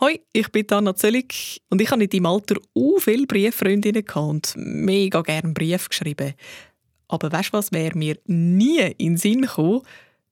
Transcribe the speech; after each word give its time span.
Hoi, 0.00 0.20
ich 0.32 0.52
bin 0.52 0.70
Anna 0.70 0.94
Zöllig 0.94 1.60
und 1.70 1.82
ich 1.82 1.90
habe 1.90 2.04
in 2.04 2.08
deinem 2.08 2.26
Alter 2.26 2.54
auch 2.72 3.00
viele 3.00 3.26
Brieffreundinnen 3.26 4.04
und 4.14 4.54
mega 4.56 5.22
gerne 5.22 5.52
Brief 5.52 5.88
geschrieben. 5.88 6.34
Aber 7.08 7.32
weißt 7.32 7.48
du 7.48 7.54
was, 7.54 7.72
wäre 7.72 7.98
mir 7.98 8.16
nie 8.26 8.78
in 8.78 9.14
den 9.14 9.16
Sinn 9.16 9.42
gekommen, 9.42 9.80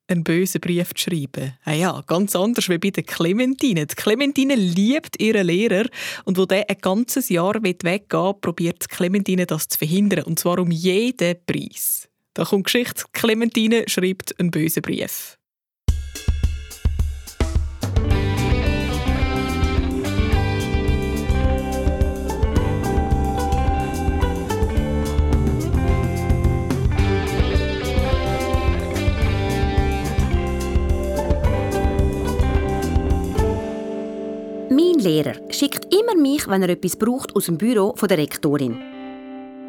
einen 0.06 0.22
bösen 0.22 0.60
Brief 0.60 0.94
zu 0.94 1.10
schreiben. 1.10 1.54
Ah 1.64 1.72
ja, 1.72 2.00
ganz 2.06 2.36
anders 2.36 2.68
wie 2.68 2.78
bei 2.78 2.90
der 2.90 3.02
Clementine. 3.02 3.86
Die 3.86 3.96
Clementine 3.96 4.54
liebt 4.54 5.20
ihren 5.20 5.48
Lehrer 5.48 5.86
und 6.24 6.38
wo 6.38 6.46
der 6.46 6.70
ein 6.70 6.78
ganzes 6.80 7.28
Jahr 7.28 7.60
weggehen 7.60 8.40
probiert 8.40 8.88
Clementine 8.88 9.46
das 9.46 9.66
zu 9.66 9.78
verhindern 9.78 10.26
und 10.26 10.38
zwar 10.38 10.60
um 10.60 10.70
jeden 10.70 11.44
Preis. 11.44 12.08
Da 12.34 12.44
kommt 12.44 12.66
Geschichte, 12.66 13.02
Clementine 13.12 13.82
schreibt 13.88 14.38
einen 14.38 14.52
bösen 14.52 14.82
Brief. 14.82 15.35
Lehrer 35.06 35.34
schickt 35.52 35.94
immer 35.94 36.16
mich, 36.16 36.48
wenn 36.48 36.62
er 36.62 36.70
etwas 36.70 36.96
braucht, 36.96 37.36
aus 37.36 37.46
dem 37.46 37.56
Büro 37.56 37.94
von 37.94 38.08
der 38.08 38.18
Rektorin. 38.18 38.76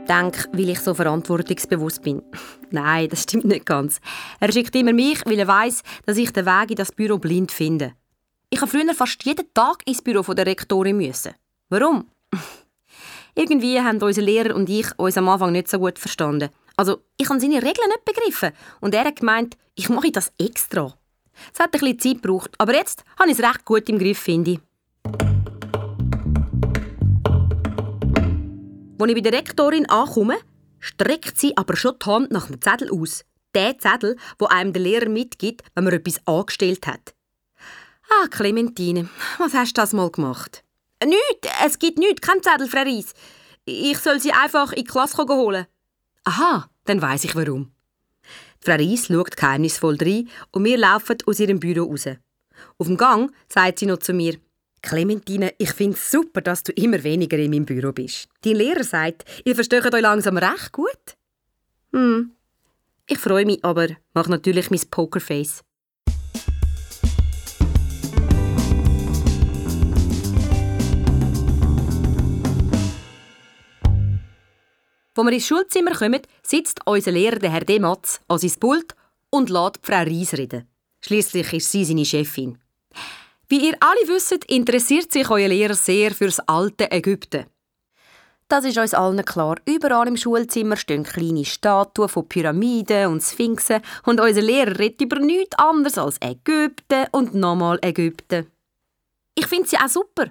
Denk, 0.09 0.49
weil 0.51 0.69
ich 0.69 0.79
so 0.79 0.95
verantwortungsbewusst 0.95 2.01
bin. 2.01 2.23
Nein, 2.71 3.07
das 3.07 3.23
stimmt 3.23 3.45
nicht 3.45 3.67
ganz. 3.67 4.01
Er 4.39 4.51
schickt 4.51 4.75
immer 4.75 4.93
mich, 4.93 5.23
weil 5.27 5.37
er 5.37 5.47
weiß, 5.47 5.83
dass 6.07 6.17
ich 6.17 6.33
den 6.33 6.47
Weg 6.47 6.71
in 6.71 6.75
das 6.77 6.91
Büro 6.91 7.19
blind 7.19 7.51
finde. 7.51 7.93
Ich 8.49 8.61
habe 8.61 8.71
früher 8.71 8.91
fast 8.95 9.23
jeden 9.25 9.53
Tag 9.53 9.83
ins 9.85 10.01
Büro 10.01 10.23
von 10.23 10.35
der 10.35 10.47
Rektorin 10.47 10.97
müssen. 10.97 11.35
Warum? 11.69 12.07
Irgendwie 13.35 13.79
haben 13.79 14.01
unsere 14.01 14.25
Lehrer 14.25 14.55
und 14.55 14.67
ich 14.69 14.87
uns 14.97 15.19
am 15.19 15.29
Anfang 15.29 15.51
nicht 15.51 15.69
so 15.69 15.77
gut 15.77 15.99
verstanden. 15.99 16.49
Also, 16.77 17.03
ich 17.15 17.29
habe 17.29 17.39
seine 17.39 17.61
Regeln 17.61 17.89
nicht 17.89 18.05
begriffen 18.05 18.53
und 18.79 18.95
er 18.95 19.05
hat 19.05 19.19
gemeint, 19.19 19.55
ich 19.75 19.89
mache 19.89 20.11
das 20.11 20.31
extra. 20.39 20.97
Es 21.53 21.59
hat 21.59 21.75
ein 21.75 21.79
bisschen 21.79 21.99
Zeit 21.99 22.23
gebraucht, 22.23 22.55
aber 22.57 22.73
jetzt 22.73 23.03
habe 23.19 23.29
ich 23.29 23.37
es 23.37 23.43
recht 23.43 23.65
gut 23.65 23.87
im 23.87 23.99
Griff, 23.99 24.17
finde 24.17 24.51
ich. 24.51 24.59
Als 28.99 29.09
ich 29.09 29.15
bei 29.15 29.21
der 29.21 29.33
Rektorin 29.33 29.87
ankomme, 29.89 30.37
streckt 30.79 31.39
sie 31.39 31.55
aber 31.55 31.75
schon 31.75 31.95
die 32.01 32.05
Hand 32.05 32.31
nach 32.31 32.47
dem 32.47 32.61
Zettel 32.61 32.89
aus. 32.91 33.23
Der 33.53 33.77
Zettel, 33.77 34.17
wo 34.39 34.45
einem 34.47 34.73
der 34.73 34.81
Lehrer 34.81 35.09
mitgibt, 35.09 35.63
wenn 35.75 35.83
man 35.83 35.93
etwas 35.93 36.19
angestellt 36.25 36.87
hat. 36.87 37.13
Ah, 38.09 38.27
Clementine, 38.27 39.09
was 39.37 39.53
hast 39.53 39.77
du 39.77 39.81
das 39.81 39.93
mal 39.93 40.09
gemacht? 40.09 40.63
Nicht, 41.03 41.47
es 41.65 41.77
gibt 41.77 41.99
nichts, 41.99 42.21
kein 42.21 42.41
Zettel, 42.41 42.67
Frau 42.67 42.81
Reis. 42.81 43.13
Ich 43.65 43.99
soll 43.99 44.19
sie 44.19 44.31
einfach 44.31 44.71
in 44.71 44.83
die 44.83 44.89
Klasse 44.89 45.17
holen. 45.27 45.67
Aha, 46.23 46.69
dann 46.85 47.01
weiß 47.01 47.25
ich 47.25 47.35
warum. 47.35 47.71
Frau 48.59 48.73
Reis 48.73 49.07
schaut 49.07 49.37
geheimnisvoll 49.37 49.97
rein 50.01 50.29
und 50.51 50.63
wir 50.63 50.77
laufen 50.77 51.17
aus 51.25 51.39
ihrem 51.39 51.59
Büro 51.59 51.85
raus. 51.89 52.07
Auf 52.79 52.87
dem 52.87 52.97
Gang 52.97 53.31
sagt 53.47 53.79
sie 53.79 53.85
noch 53.85 53.99
zu 53.99 54.13
mir, 54.13 54.37
Clementine, 54.87 55.53
ich 55.57 55.71
finde 55.73 55.97
es 55.97 56.09
super, 56.09 56.41
dass 56.41 56.63
du 56.63 56.71
immer 56.71 57.03
weniger 57.03 57.37
in 57.37 57.51
meinem 57.51 57.65
Büro 57.65 57.91
bist. 57.91 58.29
Dein 58.41 58.55
Lehrer 58.55 58.85
sagt, 58.85 59.25
ihr 59.43 59.53
versteht 59.53 59.93
euch 59.93 60.01
langsam 60.01 60.37
recht 60.37 60.71
gut. 60.71 61.17
Hm, 61.91 62.31
ich 63.05 63.17
freue 63.17 63.45
mich, 63.45 63.63
aber 63.65 63.87
mach 64.13 64.27
natürlich 64.27 64.71
mein 64.71 64.81
Pokerface. 64.89 65.63
Als 75.15 75.25
wir 75.25 75.33
ins 75.33 75.47
Schulzimmer 75.47 75.95
kommen, 75.95 76.21
sitzt 76.43 76.79
unser 76.85 77.11
Lehrer, 77.11 77.39
der 77.39 77.51
Herr 77.51 77.65
Dematz, 77.65 78.21
an 78.27 78.37
sein 78.37 78.53
Pult 78.59 78.95
und 79.31 79.49
lässt 79.49 79.79
Frau 79.81 80.03
Reis 80.03 80.33
reden. 80.33 80.67
Schließlich 81.01 81.53
ist 81.53 81.71
sie 81.71 81.83
seine 81.83 82.05
Chefin. 82.05 82.57
Wie 83.49 83.65
ihr 83.69 83.77
alle 83.79 84.13
wisst, 84.13 84.43
interessiert 84.45 85.11
sich 85.11 85.29
euer 85.29 85.47
Lehrer 85.47 85.73
sehr 85.73 86.11
fürs 86.11 86.39
alte 86.41 86.91
Ägypten. 86.91 87.45
Das 88.49 88.65
ist 88.65 88.77
uns 88.77 88.93
allen 88.93 89.23
klar. 89.23 89.55
Überall 89.65 90.07
im 90.07 90.17
Schulzimmer 90.17 90.75
stehen 90.75 91.03
kleine 91.03 91.45
Statuen 91.45 92.09
von 92.09 92.27
Pyramiden 92.27 93.07
und 93.07 93.23
Sphinxen 93.23 93.81
und 94.05 94.19
unser 94.19 94.41
Lehrer 94.41 94.77
redet 94.77 95.01
über 95.01 95.19
nichts 95.19 95.57
anderes 95.57 95.97
als 95.97 96.17
Ägypten 96.21 97.07
und 97.11 97.35
nochmal 97.35 97.79
Ägypten. 97.81 98.47
Ich 99.35 99.47
finde 99.47 99.69
sie 99.69 99.77
auch 99.77 99.87
super. 99.87 100.29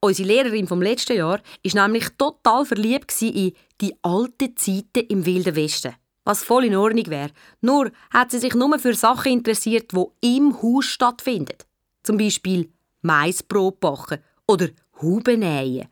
Unsere 0.00 0.28
Lehrerin 0.28 0.68
vom 0.68 0.82
letzten 0.82 1.16
Jahr 1.16 1.40
ist 1.64 1.74
nämlich 1.74 2.08
total 2.16 2.64
verliebt 2.64 3.12
in 3.22 3.54
die 3.80 3.94
alten 4.02 4.56
Zeiten 4.56 5.06
im 5.08 5.26
Wilden 5.26 5.56
Westen. 5.56 5.94
Was 6.24 6.44
voll 6.44 6.66
in 6.66 6.76
Ordnung 6.76 7.06
wäre. 7.06 7.30
Nur 7.60 7.90
hat 8.10 8.30
sie 8.30 8.38
sich 8.38 8.54
nur 8.54 8.78
für 8.78 8.94
Sachen 8.94 9.32
interessiert, 9.32 9.92
die 9.92 10.36
im 10.36 10.60
Haus 10.62 10.84
stattfinden. 10.84 11.56
Zum 12.06 12.18
Beispiel 12.18 12.70
Maisbrot 13.02 13.80
backen 13.80 14.20
oder 14.46 14.68
Huben 15.02 15.40
nähen. 15.40 15.88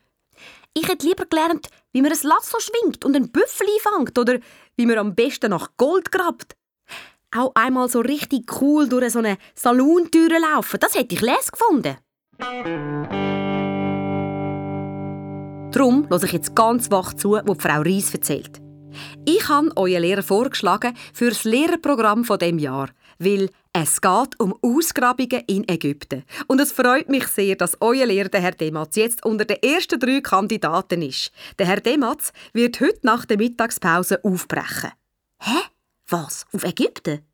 Ich 0.72 0.88
hätte 0.88 1.08
lieber 1.08 1.26
gelernt, 1.26 1.68
wie 1.90 2.02
man 2.02 2.12
ein 2.12 2.18
Lasso 2.22 2.60
schwingt 2.60 3.04
und 3.04 3.16
einen 3.16 3.32
Büffel 3.32 3.66
einfängt 3.66 4.16
oder 4.16 4.38
wie 4.76 4.86
man 4.86 4.98
am 4.98 5.16
besten 5.16 5.50
nach 5.50 5.70
Gold 5.76 6.12
grabt. 6.12 6.54
Auch 7.36 7.50
einmal 7.56 7.88
so 7.88 7.98
richtig 7.98 8.60
cool 8.60 8.88
durch 8.88 9.12
so 9.12 9.18
eine 9.18 9.38
Salontür 9.56 10.38
laufen, 10.38 10.78
das 10.78 10.94
hätte 10.94 11.16
ich 11.16 11.20
les 11.20 11.50
gefunden. 11.50 11.96
Darum 15.72 16.08
höre 16.08 16.22
ich 16.22 16.32
jetzt 16.32 16.54
ganz 16.54 16.92
wach 16.92 17.14
zu, 17.14 17.32
was 17.32 17.58
Frau 17.58 17.82
Reis 17.82 18.14
erzählt. 18.14 18.62
Ich 19.24 19.48
habe 19.48 19.76
euren 19.76 20.02
Lehrer 20.02 20.22
vorgeschlagen 20.22 20.96
für 21.12 21.30
das 21.30 21.42
Lehrerprogramm 21.42 22.24
von 22.24 22.38
dem 22.38 22.60
Jahr, 22.60 22.90
weil 23.18 23.50
es 23.72 24.00
geht 24.00 24.38
um 24.38 24.54
Ausgrabungen 24.62 25.42
in 25.46 25.68
Ägypten. 25.68 26.24
Und 26.46 26.60
es 26.60 26.72
freut 26.72 27.08
mich 27.08 27.26
sehr, 27.26 27.56
dass 27.56 27.76
euer 27.80 28.06
Lehrer, 28.06 28.28
der 28.28 28.40
Herr 28.40 28.52
Dematz, 28.52 28.96
jetzt 28.96 29.24
unter 29.24 29.44
den 29.44 29.62
ersten 29.62 29.98
drei 29.98 30.20
Kandidaten 30.20 31.02
ist. 31.02 31.32
Der 31.58 31.66
Herr 31.66 31.80
Dematz 31.80 32.32
wird 32.52 32.80
heute 32.80 33.00
nach 33.02 33.24
der 33.24 33.36
Mittagspause 33.36 34.22
aufbrechen. 34.24 34.92
Hä? 35.40 35.58
Was? 36.08 36.46
Auf 36.52 36.64
Ägypten? 36.64 37.26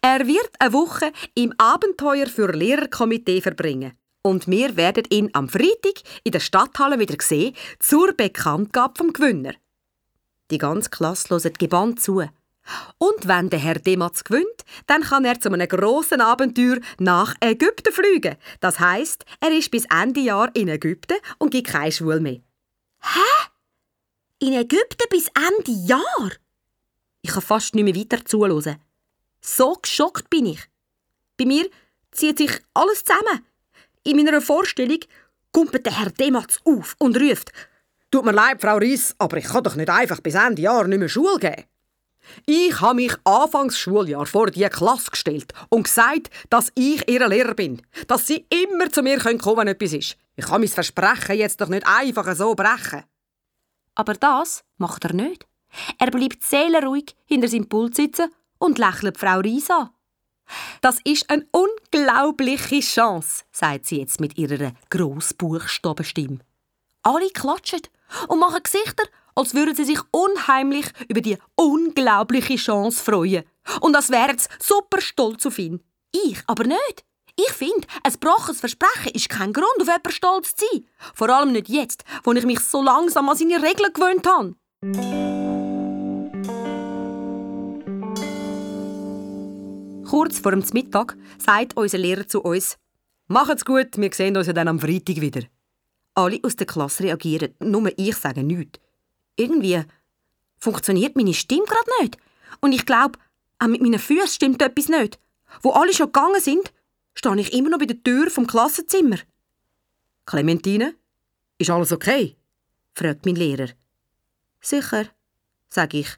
Er 0.00 0.26
wird 0.26 0.50
eine 0.58 0.72
Woche 0.72 1.12
im 1.34 1.52
Abenteuer 1.58 2.26
für 2.26 2.50
Lehrerkomitee 2.52 3.40
verbringen. 3.40 3.92
Und 4.22 4.48
wir 4.48 4.76
werden 4.76 5.04
ihn 5.10 5.30
am 5.32 5.48
Freitag 5.48 6.02
in 6.24 6.32
der 6.32 6.40
Stadthalle 6.40 6.98
wieder 6.98 7.16
sehen, 7.20 7.54
zur 7.78 8.12
Bekanntgabe 8.12 8.94
vom 8.96 9.12
Gewinner. 9.12 9.54
Die 10.50 10.58
ganze 10.58 10.90
Klasse 10.90 11.28
hört 11.30 11.58
gebannt 11.58 12.00
zu. 12.00 12.22
Und 12.98 13.26
wenn 13.26 13.50
der 13.50 13.58
Herr 13.58 13.78
Dematz 13.78 14.24
gewinnt, 14.24 14.64
dann 14.86 15.02
kann 15.02 15.24
er 15.24 15.40
zu 15.40 15.50
einem 15.50 15.68
grossen 15.68 16.20
Abenteuer 16.20 16.78
nach 16.98 17.34
Ägypten 17.40 17.92
fliegen. 17.92 18.36
Das 18.60 18.78
heißt, 18.80 19.24
er 19.40 19.50
ist 19.50 19.70
bis 19.70 19.84
Ende 19.86 20.20
Jahr 20.20 20.50
in 20.54 20.68
Ägypten 20.68 21.18
und 21.38 21.50
gibt 21.50 21.68
keine 21.68 21.92
Schule 21.92 22.20
mehr. 22.20 22.40
Hä? 23.00 23.48
In 24.40 24.52
Ägypten 24.52 25.08
bis 25.10 25.28
Ende 25.28 25.72
Jahr? 25.86 26.30
Ich 27.22 27.30
kann 27.30 27.42
fast 27.42 27.74
nicht 27.74 27.84
mehr 27.84 27.96
weiter 27.96 28.24
zuhören. 28.24 28.76
So 29.40 29.74
geschockt 29.74 30.30
bin 30.30 30.46
ich. 30.46 30.60
Bei 31.36 31.44
mir 31.44 31.68
zieht 32.10 32.38
sich 32.38 32.60
alles 32.74 33.04
zusammen. 33.04 33.44
In 34.04 34.16
meiner 34.16 34.40
Vorstellung 34.40 35.00
kumpelt 35.52 35.86
der 35.86 35.98
Herr 35.98 36.10
Dematz 36.10 36.58
auf 36.64 36.94
und 36.98 37.16
ruft 37.16 37.52
«Tut 38.10 38.24
mir 38.24 38.32
leid, 38.32 38.60
Frau 38.60 38.76
Riss, 38.76 39.14
aber 39.18 39.36
ich 39.36 39.44
kann 39.44 39.62
doch 39.62 39.74
nicht 39.74 39.90
einfach 39.90 40.20
bis 40.20 40.34
Ende 40.34 40.62
Jahr 40.62 40.86
nicht 40.86 40.98
mehr 40.98 41.08
Schule 41.08 41.38
geben.» 41.38 41.64
Ich 42.46 42.80
habe 42.80 42.96
mich 42.96 43.14
anfangs 43.24 43.78
Schuljahr 43.78 44.26
vor 44.26 44.50
die 44.50 44.64
Klasse 44.68 45.10
gestellt 45.10 45.52
und 45.68 45.84
gesagt, 45.84 46.30
dass 46.50 46.70
ich 46.74 47.08
ihr 47.08 47.26
Lehrer 47.28 47.54
bin. 47.54 47.82
Dass 48.06 48.26
sie 48.26 48.46
immer 48.50 48.90
zu 48.90 49.02
mir 49.02 49.18
kommen 49.18 49.38
können, 49.38 49.56
wenn 49.56 49.68
etwas 49.68 49.92
ist. 49.92 50.16
Ich 50.36 50.46
kann 50.46 50.60
mein 50.60 50.68
Versprechen 50.68 51.36
jetzt 51.36 51.60
doch 51.60 51.68
nicht 51.68 51.86
einfach 51.86 52.34
so 52.34 52.54
brechen. 52.54 53.04
Aber 53.94 54.14
das 54.14 54.62
macht 54.76 55.04
er 55.04 55.12
nicht. 55.12 55.46
Er 55.98 56.10
bleibt 56.10 56.42
seelenruhig 56.44 57.16
hinter 57.26 57.48
seinem 57.48 57.68
Pult 57.68 57.96
sitzen 57.96 58.30
und 58.58 58.78
lächelt 58.78 59.18
Frau 59.18 59.40
Risa. 59.40 59.92
Das 60.80 60.98
ist 61.04 61.28
eine 61.28 61.46
unglaubliche 61.50 62.80
Chance, 62.80 63.44
sagt 63.52 63.86
sie 63.86 63.98
jetzt 63.98 64.20
mit 64.20 64.38
ihrer 64.38 64.72
Grossbuchstabenstimme. 64.90 66.38
Alle 67.02 67.30
klatschen 67.30 67.82
und 68.28 68.40
machen 68.40 68.62
Gesichter, 68.62 69.04
als 69.38 69.54
würden 69.54 69.74
sie 69.74 69.84
sich 69.84 70.00
unheimlich 70.10 70.86
über 71.06 71.20
die 71.20 71.38
unglaubliche 71.54 72.56
Chance 72.56 73.02
freuen. 73.02 73.44
Und 73.80 73.94
als 73.94 74.10
wären 74.10 74.36
sie 74.36 74.48
super 74.58 75.00
stolz 75.00 75.46
auf 75.46 75.60
ihn. 75.60 75.80
Ich 76.10 76.38
aber 76.48 76.64
nicht. 76.64 77.04
Ich 77.36 77.52
finde, 77.52 77.86
ein 78.02 78.12
gebrochenes 78.12 78.58
Versprechen 78.58 79.12
ist 79.14 79.28
kein 79.28 79.52
Grund, 79.52 79.80
auf 79.80 79.86
jemanden 79.86 80.10
stolz 80.10 80.56
zu 80.56 80.66
sein. 80.72 80.84
Vor 81.14 81.28
allem 81.28 81.52
nicht 81.52 81.68
jetzt, 81.68 82.02
wo 82.24 82.32
ich 82.32 82.44
mich 82.44 82.58
so 82.58 82.82
langsam 82.82 83.28
an 83.28 83.36
seine 83.36 83.62
Regeln 83.62 83.92
gewöhnt 83.92 84.26
habe. 84.26 84.56
Kurz 90.04 90.40
vor 90.40 90.50
dem 90.50 90.64
Mittag 90.72 91.16
sagt 91.38 91.76
unser 91.76 91.98
Lehrer 91.98 92.26
zu 92.26 92.42
uns, 92.42 92.76
macht's 93.28 93.64
gut, 93.64 93.98
wir 93.98 94.12
sehen 94.12 94.36
uns 94.36 94.48
ja 94.48 94.52
dann 94.52 94.66
am 94.66 94.80
Freitag 94.80 95.20
wieder. 95.20 95.42
Alle 96.14 96.40
aus 96.42 96.56
der 96.56 96.66
Klasse 96.66 97.04
reagieren, 97.04 97.54
nur 97.60 97.92
ich 97.96 98.16
sage 98.16 98.42
nichts. 98.42 98.80
Irgendwie 99.38 99.82
funktioniert 100.58 101.16
meine 101.16 101.32
Stimme 101.32 101.64
gerade 101.64 102.02
nicht. 102.02 102.18
Und 102.60 102.72
ich 102.72 102.84
glaube, 102.84 103.18
auch 103.58 103.68
mit 103.68 103.80
meinen 103.80 103.98
Füßen 103.98 104.28
stimmt 104.28 104.60
etwas 104.60 104.88
nicht. 104.88 105.18
Wo 105.62 105.70
alle 105.70 105.94
schon 105.94 106.06
gegangen 106.06 106.40
sind, 106.40 106.72
stehe 107.14 107.40
ich 107.40 107.52
immer 107.52 107.70
noch 107.70 107.78
bei 107.78 107.86
der 107.86 108.02
Tür 108.02 108.30
vom 108.30 108.46
Klassenzimmer. 108.46 109.16
Clementine, 110.26 110.94
ist 111.56 111.70
alles 111.70 111.92
okay? 111.92 112.36
fragt 112.94 113.24
mein 113.24 113.36
Lehrer. 113.36 113.68
Sicher, 114.60 115.06
sage 115.68 115.98
ich. 115.98 116.08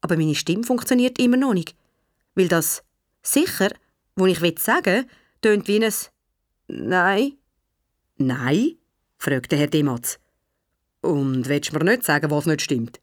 Aber 0.00 0.16
meine 0.16 0.34
Stimme 0.34 0.64
funktioniert 0.64 1.18
immer 1.18 1.36
noch 1.36 1.54
nicht. 1.54 1.76
Weil 2.34 2.48
das 2.48 2.82
sicher, 3.22 3.70
wo 4.16 4.26
ich 4.26 4.38
sagen 4.60 4.84
will, 4.84 5.06
tönt 5.42 5.68
wie 5.68 5.84
ein 5.84 5.92
Nein. 6.68 7.38
Nein? 8.16 8.78
fragte 9.18 9.56
Herr 9.56 9.66
Dematz. 9.66 10.18
Und 11.02 11.48
willst 11.48 11.72
du 11.72 11.78
mir 11.78 11.84
nicht 11.84 12.04
sagen, 12.04 12.30
was 12.30 12.46
nicht 12.46 12.62
stimmt? 12.62 13.00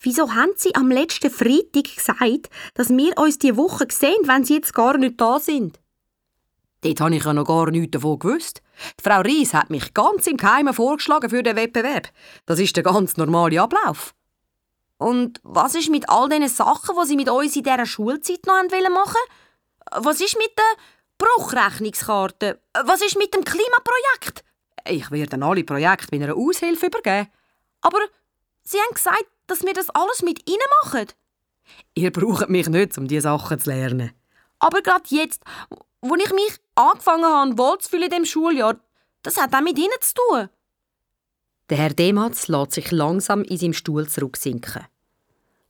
Wieso 0.00 0.34
haben 0.34 0.52
Sie 0.56 0.74
am 0.74 0.90
letzten 0.90 1.30
Freitag 1.30 1.96
gesagt, 1.96 2.50
dass 2.74 2.90
wir 2.90 3.16
uns 3.18 3.38
diese 3.38 3.56
Woche 3.56 3.86
sehen, 3.90 4.18
wenn 4.24 4.44
Sie 4.44 4.54
jetzt 4.54 4.74
gar 4.74 4.96
nicht 4.96 5.20
da 5.20 5.40
sind? 5.40 5.80
Dort 6.82 7.00
habe 7.00 7.16
ich 7.16 7.24
ja 7.24 7.32
noch 7.32 7.46
gar 7.46 7.70
nichts 7.70 7.92
davon 7.92 8.18
gewusst. 8.20 8.62
Die 9.00 9.02
Frau 9.02 9.20
Ries 9.20 9.54
hat 9.54 9.70
mich 9.70 9.94
ganz 9.94 10.26
im 10.28 10.36
Geheimen 10.36 10.72
vorgeschlagen 10.72 11.30
für 11.30 11.42
den 11.42 11.56
Wettbewerb. 11.56 12.10
Das 12.46 12.60
ist 12.60 12.76
der 12.76 12.84
ganz 12.84 13.16
normale 13.16 13.60
Ablauf. 13.60 14.14
Und 14.98 15.40
was 15.42 15.74
ist 15.74 15.90
mit 15.90 16.08
all 16.08 16.28
diesen 16.28 16.48
Sachen, 16.48 16.96
die 17.00 17.08
Sie 17.08 17.16
mit 17.16 17.28
uns 17.28 17.56
in 17.56 17.64
dieser 17.64 17.86
Schulzeit 17.86 18.46
noch 18.46 18.54
machen 18.54 18.70
wollen? 18.70 20.04
Was 20.04 20.20
ist 20.20 20.36
mit 20.36 20.52
der 20.56 20.84
Bruchrechnungskarte? 21.18 22.60
Was 22.84 23.02
ist 23.02 23.18
mit 23.18 23.34
dem 23.34 23.42
Klimaprojekt? 23.42 24.44
Ich 24.88 25.10
werde 25.10 25.44
alle 25.44 25.64
Projekte 25.64 26.08
mit 26.10 26.22
einer 26.22 26.36
Aushilfe 26.36 26.86
übergeben. 26.86 27.28
Aber 27.80 27.98
Sie 28.64 28.78
haben 28.78 28.94
gesagt, 28.94 29.26
dass 29.46 29.62
wir 29.62 29.74
das 29.74 29.90
alles 29.90 30.22
mit 30.22 30.48
Ihnen 30.48 30.58
machen. 30.82 31.06
Ihr 31.94 32.10
braucht 32.10 32.48
mich 32.48 32.68
nicht, 32.68 32.98
um 32.98 33.08
diese 33.08 33.22
Sachen 33.22 33.58
zu 33.58 33.70
lernen. 33.70 34.12
Aber 34.58 34.82
gerade 34.82 35.04
jetzt, 35.08 35.42
wo 36.00 36.14
ich 36.16 36.32
mich 36.32 36.58
angefangen 36.74 37.24
habe, 37.24 37.58
wohl 37.58 37.78
zu 37.78 37.90
fühlen 37.90 38.04
in 38.04 38.10
diesem 38.10 38.24
Schuljahr, 38.24 38.76
das 39.22 39.36
hat 39.36 39.54
auch 39.54 39.60
mit 39.60 39.78
Ihnen 39.78 39.90
zu 40.00 40.14
tun. 40.14 40.48
Der 41.70 41.78
Herr 41.78 41.94
Dematz 41.94 42.48
lässt 42.48 42.72
sich 42.72 42.90
langsam 42.90 43.42
in 43.42 43.58
seinem 43.58 43.74
Stuhl 43.74 44.08
zurücksinken. 44.08 44.86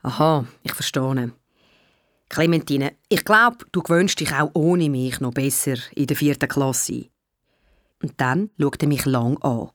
Aha, 0.03 0.47
ich 0.63 0.73
verstehe. 0.73 1.33
Clementine, 2.29 2.95
ich 3.09 3.25
glaube, 3.25 3.65
du 3.73 3.83
gewöhnst 3.83 4.21
dich 4.21 4.33
auch 4.33 4.51
ohne 4.55 4.91
mich 4.91 5.19
noch 5.21 5.33
besser 5.33 5.77
in 5.95 6.07
der 6.07 6.17
vierten 6.17 6.49
Klasse. 6.49 7.07
Und 8.03 8.15
dann 8.19 8.51
schaut 8.59 8.83
er 8.83 8.89
mich 8.89 9.05
lang 9.05 9.39
an. 9.39 9.71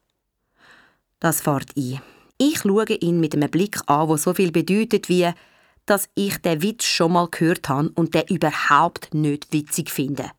Das 1.19 1.41
fährt 1.41 1.75
ein. 1.77 2.01
Ich 2.37 2.59
schaue 2.59 2.85
ihn 2.85 3.19
mit 3.19 3.35
einem 3.35 3.49
Blick 3.49 3.79
an, 3.87 4.07
der 4.07 4.17
so 4.17 4.33
viel 4.33 4.51
bedeutet 4.51 5.09
wie, 5.09 5.31
dass 5.85 6.09
ich 6.15 6.37
den 6.37 6.61
Witz 6.61 6.85
schon 6.85 7.13
mal 7.13 7.27
gehört 7.29 7.69
habe 7.69 7.91
und 7.95 8.13
den 8.13 8.23
überhaupt 8.27 9.13
nicht 9.13 9.51
witzig 9.51 9.89
finde. 9.89 10.31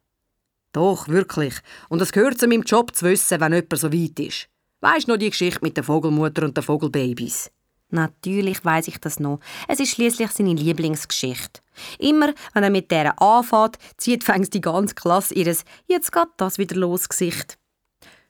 Doch, 0.72 1.08
wirklich. 1.08 1.54
Und 1.88 2.02
es 2.02 2.12
gehört 2.12 2.38
zu 2.38 2.48
meinem 2.48 2.62
Job 2.62 2.94
zu 2.96 3.06
wissen, 3.06 3.40
wenn 3.40 3.52
jemand 3.52 3.78
so 3.78 3.92
weit 3.92 4.18
ist. 4.18 4.48
Weisst 4.80 5.08
noch 5.08 5.16
die 5.16 5.30
Geschichte 5.30 5.60
mit 5.62 5.76
der 5.76 5.84
Vogelmutter 5.84 6.42
und 6.42 6.56
den 6.56 6.64
Vogelbabys? 6.64 7.50
Natürlich 7.90 8.64
weiß 8.64 8.88
ich 8.88 8.98
das 8.98 9.20
noch. 9.20 9.38
Es 9.68 9.78
ist 9.78 9.90
schließlich 9.90 10.30
seine 10.30 10.54
Lieblingsgeschichte. 10.54 11.60
Immer, 11.98 12.34
wenn 12.52 12.64
er 12.64 12.70
mit 12.70 12.90
der 12.90 13.20
anfängt, 13.22 13.78
zieht 13.96 14.24
fängt 14.24 14.52
die 14.52 14.60
ganze 14.60 14.94
Klasse 14.96 15.34
ihres 15.34 15.64
«Jetzt 15.86 16.10
geht 16.10 16.28
das 16.38 16.58
wieder 16.58 16.76
los» 16.76 17.08
Gesicht. 17.08 17.56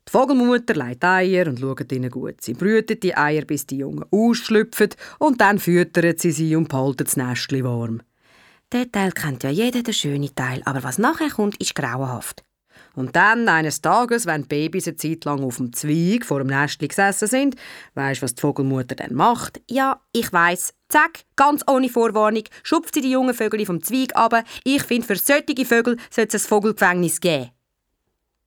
Die 0.08 0.12
Vogelmutter 0.12 0.74
legt 0.74 1.04
Eier 1.04 1.46
und 1.46 1.60
schaut 1.60 1.90
ihnen 1.90 2.10
gut. 2.10 2.40
Sie 2.40 2.54
brütet 2.54 3.02
die 3.02 3.16
Eier, 3.16 3.44
bis 3.44 3.66
die 3.66 3.78
Jungen 3.78 4.04
ausschlüpfen 4.10 4.90
und 5.18 5.40
dann 5.40 5.58
füttert 5.58 6.20
sie 6.20 6.30
sie 6.30 6.56
und 6.56 6.68
behalten 6.68 7.04
das 7.04 7.16
Nestchen 7.16 7.64
warm. 7.64 8.02
Der 8.72 8.90
Teil 8.90 9.12
kennt 9.12 9.42
ja 9.44 9.50
jeder, 9.50 9.82
der 9.82 9.92
schöne 9.92 10.34
Teil, 10.34 10.60
aber 10.64 10.82
was 10.82 10.98
nachher 10.98 11.30
kommt, 11.30 11.56
ist 11.60 11.74
grauenhaft. 11.74 12.44
Und 12.94 13.16
dann, 13.16 13.48
eines 13.48 13.80
Tages, 13.80 14.26
wenn 14.26 14.42
die 14.42 14.48
Babys 14.48 14.86
eine 14.86 14.96
Zeit 14.96 15.24
lang 15.24 15.42
auf 15.42 15.56
dem 15.56 15.72
Zweig 15.72 16.24
vor 16.24 16.38
dem 16.38 16.48
Nestchen 16.48 16.88
gesessen 16.88 17.28
sind, 17.28 17.56
weisst 17.94 18.22
was 18.22 18.34
die 18.34 18.40
Vogelmutter 18.40 18.94
dann 18.94 19.14
macht? 19.14 19.60
Ja, 19.68 20.00
ich 20.12 20.32
weiß. 20.32 20.74
Zack, 20.88 21.24
ganz 21.34 21.62
ohne 21.68 21.88
Vorwarnung, 21.88 22.44
schupft 22.62 22.94
sie 22.94 23.00
die 23.00 23.10
jungen 23.10 23.34
Vögel 23.34 23.64
vom 23.66 23.82
Zweig 23.82 24.14
ab. 24.14 24.44
Ich 24.64 24.82
finde, 24.82 25.06
für 25.06 25.16
solche 25.16 25.64
Vögel 25.64 25.96
sollte 26.10 26.36
es 26.36 26.44
ein 26.44 26.48
Vogelgefängnis 26.48 27.20
geben. 27.20 27.50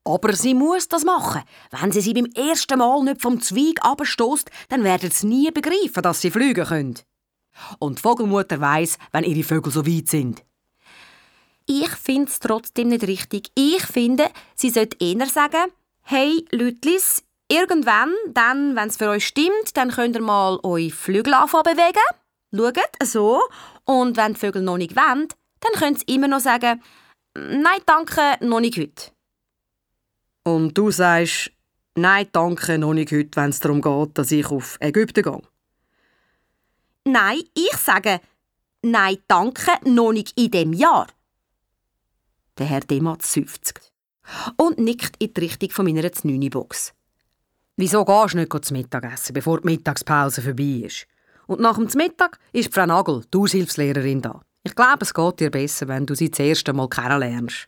Aber 0.07 0.33
sie 0.33 0.53
muss 0.53 0.87
das 0.87 1.03
machen. 1.03 1.43
Wenn 1.71 1.91
sie 1.91 1.99
sie 1.99 2.13
beim 2.13 2.27
ersten 2.27 2.79
Mal 2.79 3.03
nicht 3.03 3.21
vom 3.21 3.41
Zweig 3.41 3.79
abstoßt, 3.81 4.49
dann 4.69 4.85
werden 4.85 5.11
sie 5.11 5.27
nie 5.27 5.51
begreifen, 5.51 6.01
dass 6.01 6.21
sie 6.21 6.31
fliegen 6.31 6.65
können. 6.65 6.99
Und 7.79 7.97
die 7.97 8.01
Vogelmutter 8.01 8.61
weiss, 8.61 8.97
wenn 9.11 9.25
ihre 9.25 9.43
Vögel 9.43 9.71
so 9.71 9.85
weit 9.85 10.07
sind. 10.07 10.45
Ich 11.65 11.89
finde 11.89 12.31
es 12.31 12.39
trotzdem 12.39 12.87
nicht 12.87 13.05
richtig. 13.05 13.51
Ich 13.55 13.83
finde, 13.83 14.29
sie 14.55 14.69
sollte 14.69 14.95
eher 15.03 15.25
sagen, 15.25 15.71
hey 16.03 16.45
Lütlis, 16.51 17.23
irgendwann, 17.51 18.13
dann, 18.29 18.77
wenn 18.77 18.87
es 18.87 18.95
für 18.95 19.09
euch 19.09 19.27
stimmt, 19.27 19.75
dann 19.75 19.91
könnt 19.91 20.15
ihr 20.15 20.21
mal 20.21 20.57
eure 20.63 20.89
Flügel 20.89 21.33
bewegen. 21.33 21.99
Schaut, 22.55 22.79
so. 23.03 23.41
Und 23.83 24.15
wenn 24.15 24.35
die 24.35 24.39
Vögel 24.39 24.61
noch 24.61 24.77
nicht 24.77 24.95
wollen, 24.95 25.27
dann 25.59 25.71
könnt 25.73 26.03
ihr 26.07 26.15
immer 26.15 26.29
noch 26.29 26.39
sagen, 26.39 26.81
nein, 27.35 27.81
danke, 27.85 28.37
noch 28.39 28.61
nicht 28.61 28.77
heute. 28.77 29.16
Und 30.47 30.77
du 30.77 30.91
sagst, 30.91 31.51
nein, 31.95 32.25
danke, 32.31 32.77
noch 32.77 32.93
nicht 32.93 33.11
heute, 33.11 33.35
wenn 33.35 33.49
es 33.49 33.59
darum 33.59 33.81
geht, 33.81 34.17
dass 34.17 34.31
ich 34.31 34.45
auf 34.45 34.77
Ägypten 34.79 35.21
gehe. 35.21 35.41
Nein, 37.03 37.41
ich 37.53 37.75
sage, 37.75 38.21
nein, 38.81 39.17
danke, 39.27 39.71
noch 39.83 40.13
nicht 40.13 40.39
in 40.39 40.51
dem 40.51 40.71
Jahr. 40.71 41.07
Der 42.57 42.65
Herr 42.65 42.79
Demat 42.79 43.23
seufzt 43.23 43.91
und 44.55 44.79
nickt 44.79 45.21
in 45.21 45.33
die 45.33 45.41
Richtung 45.41 45.69
von 45.71 45.85
meiner 45.85 46.09
Znüni-Box. 46.09 46.93
Wieso 47.75 48.05
gehst 48.05 48.33
du 48.33 48.37
nicht 48.37 48.65
zum 48.65 48.77
Mittagessen, 48.77 49.33
bevor 49.33 49.59
die 49.59 49.65
Mittagspause 49.65 50.41
vorbei 50.41 50.85
ist? 50.85 51.07
Und 51.47 51.59
nach 51.59 51.75
dem 51.75 51.89
Mittag 51.95 52.39
ist 52.53 52.73
Frau 52.73 52.85
Nagel, 52.85 53.25
die 53.33 53.37
Aushilfslehrerin, 53.37 54.21
da. 54.21 54.39
Ich 54.63 54.75
glaube, 54.75 54.99
es 55.01 55.13
geht 55.13 55.41
dir 55.41 55.51
besser, 55.51 55.89
wenn 55.89 56.05
du 56.05 56.15
sie 56.15 56.31
das 56.31 56.39
erste 56.39 56.71
Mal 56.71 56.87
kennenlernst. 56.87 57.67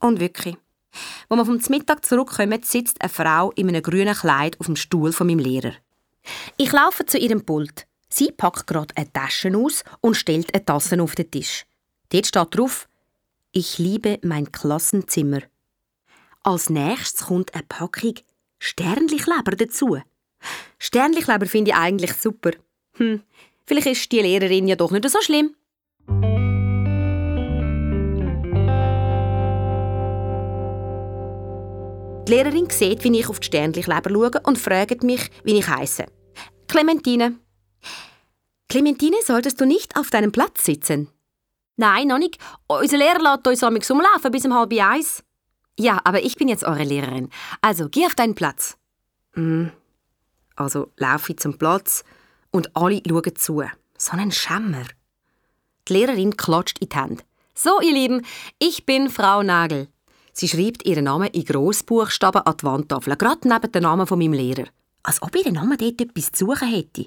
Und 0.00 0.20
wirklich. 0.20 0.56
Als 1.28 1.38
wir 1.38 1.44
vom 1.44 1.60
Mittag 1.68 2.04
zurückkommen, 2.04 2.62
sitzt 2.62 3.00
eine 3.00 3.08
Frau 3.08 3.50
in 3.52 3.68
einem 3.68 3.82
grünen 3.82 4.14
Kleid 4.14 4.58
auf 4.60 4.66
dem 4.66 4.76
Stuhl 4.76 5.12
von 5.12 5.26
meinem 5.26 5.40
Lehrer. 5.40 5.72
Ich 6.56 6.72
laufe 6.72 7.06
zu 7.06 7.18
ihrem 7.18 7.44
Pult. 7.44 7.86
Sie 8.08 8.30
packt 8.30 8.66
gerade 8.66 8.96
eine 8.96 9.12
Tasche 9.12 9.56
aus 9.56 9.84
und 10.00 10.14
stellt 10.14 10.54
eine 10.54 10.64
Tasse 10.64 11.00
auf 11.02 11.14
den 11.14 11.30
Tisch. 11.30 11.66
Dort 12.10 12.26
steht 12.26 12.56
drauf: 12.56 12.88
Ich 13.52 13.78
liebe 13.78 14.18
mein 14.22 14.50
Klassenzimmer. 14.52 15.40
Als 16.42 16.70
nächstes 16.70 17.26
kommt 17.26 17.54
eine 17.54 17.64
Packung 17.64 18.14
Sternlichleber 18.58 19.52
dazu. 19.56 20.00
Sternlichleber 20.78 21.46
finde 21.46 21.72
ich 21.72 21.76
eigentlich 21.76 22.14
super. 22.14 22.52
Hm, 22.92 23.22
vielleicht 23.66 23.88
ist 23.88 24.12
die 24.12 24.20
Lehrerin 24.20 24.68
ja 24.68 24.76
doch 24.76 24.92
nicht 24.92 25.08
so 25.08 25.20
schlimm. 25.20 25.54
Die 32.26 32.32
Lehrerin 32.32 32.68
sieht, 32.70 33.04
wie 33.04 33.20
ich 33.20 33.28
auf 33.28 33.38
die 33.38 33.46
Sternlichleber 33.46 34.10
schaue 34.10 34.40
und 34.42 34.58
fragt 34.58 35.04
mich, 35.04 35.30
wie 35.44 35.58
ich 35.58 35.68
heiße. 35.68 36.06
Clementine. 36.66 37.38
Clementine, 38.68 39.16
solltest 39.24 39.60
du 39.60 39.64
nicht 39.64 39.96
auf 39.96 40.10
deinem 40.10 40.32
Platz 40.32 40.64
sitzen? 40.64 41.08
Nein, 41.76 42.08
noch 42.08 42.18
nicht. 42.18 42.38
Unser 42.66 42.96
Lehrer 42.96 43.22
lässt 43.22 43.46
uns 43.46 43.62
amix 43.62 43.88
umlaufen 43.92 44.32
bis 44.32 44.44
um 44.44 44.54
halb 44.54 44.72
eins. 44.72 45.22
Ja, 45.78 46.00
aber 46.02 46.20
ich 46.20 46.34
bin 46.34 46.48
jetzt 46.48 46.64
eure 46.64 46.82
Lehrerin. 46.82 47.30
Also, 47.60 47.88
geh 47.88 48.06
auf 48.06 48.16
deinen 48.16 48.34
Platz. 48.34 48.76
Hm. 49.34 49.70
Also 50.56 50.90
laufe 50.96 51.32
ich 51.32 51.38
zum 51.38 51.58
Platz 51.58 52.02
und 52.50 52.74
alle 52.74 53.02
schauen 53.06 53.36
zu. 53.36 53.62
So 53.98 54.16
ein 54.16 54.32
Schämmer. 54.32 54.84
Die 55.86 55.92
Lehrerin 55.92 56.36
klatscht 56.36 56.80
in 56.80 56.88
die 56.88 56.96
Hände. 56.96 57.24
So, 57.54 57.80
ihr 57.80 57.92
Lieben, 57.92 58.26
ich 58.58 58.84
bin 58.84 59.10
Frau 59.10 59.44
Nagel. 59.44 59.88
Sie 60.38 60.48
schreibt 60.48 60.84
ihren 60.84 61.04
Namen 61.04 61.28
in 61.28 61.46
Grossbuchstaben 61.46 62.42
an 62.42 62.56
die 62.60 62.64
Wandtafel, 62.64 63.16
gerade 63.16 63.48
neben 63.48 63.72
dem 63.72 63.82
Namen 63.82 64.06
von 64.06 64.18
meinem 64.18 64.34
Lehrer. 64.34 64.66
Als 65.02 65.22
ob 65.22 65.34
ihr 65.34 65.50
Name 65.50 65.78
dort 65.78 65.98
etwas 65.98 66.30
zu 66.30 66.44
suchen 66.44 66.68
hätte. 66.68 67.06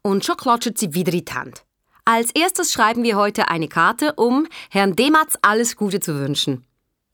Und 0.00 0.24
schon 0.24 0.38
klatscht 0.38 0.78
sie 0.78 0.94
wieder 0.94 1.12
in 1.12 1.26
die 1.26 1.32
Hand. 1.34 1.62
Als 2.06 2.30
erstes 2.30 2.72
schreiben 2.72 3.02
wir 3.02 3.18
heute 3.18 3.48
eine 3.48 3.68
Karte, 3.68 4.14
um 4.14 4.46
Herrn 4.70 4.96
Dematz 4.96 5.36
alles 5.42 5.76
Gute 5.76 6.00
zu 6.00 6.18
wünschen. 6.18 6.64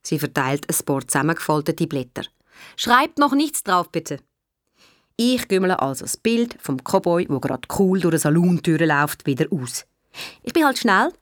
Sie 0.03 0.21
verteilt 0.21 0.67
ein 0.69 0.85
paar 0.87 1.05
zusammengefaltete 1.05 1.89
Blätter. 1.89 2.23
Schreibt 2.77 3.19
noch 3.19 3.33
nichts 3.33 3.65
drauf, 3.65 3.91
bitte. 3.91 4.21
Ich 5.17 5.49
gümmele 5.49 5.83
also 5.83 6.05
das 6.05 6.17
Bild 6.17 6.57
vom 6.61 6.77
Cowboy, 6.77 7.27
wo 7.29 7.41
gerade 7.41 7.67
cool 7.77 7.99
durch 7.99 8.13
eine 8.13 8.21
Salontür 8.21 8.79
läuft, 8.79 9.27
wieder 9.27 9.47
aus. 9.51 9.85
Ich 10.45 10.53
bin 10.53 10.65
halt 10.65 10.79
schnell. 10.79 11.13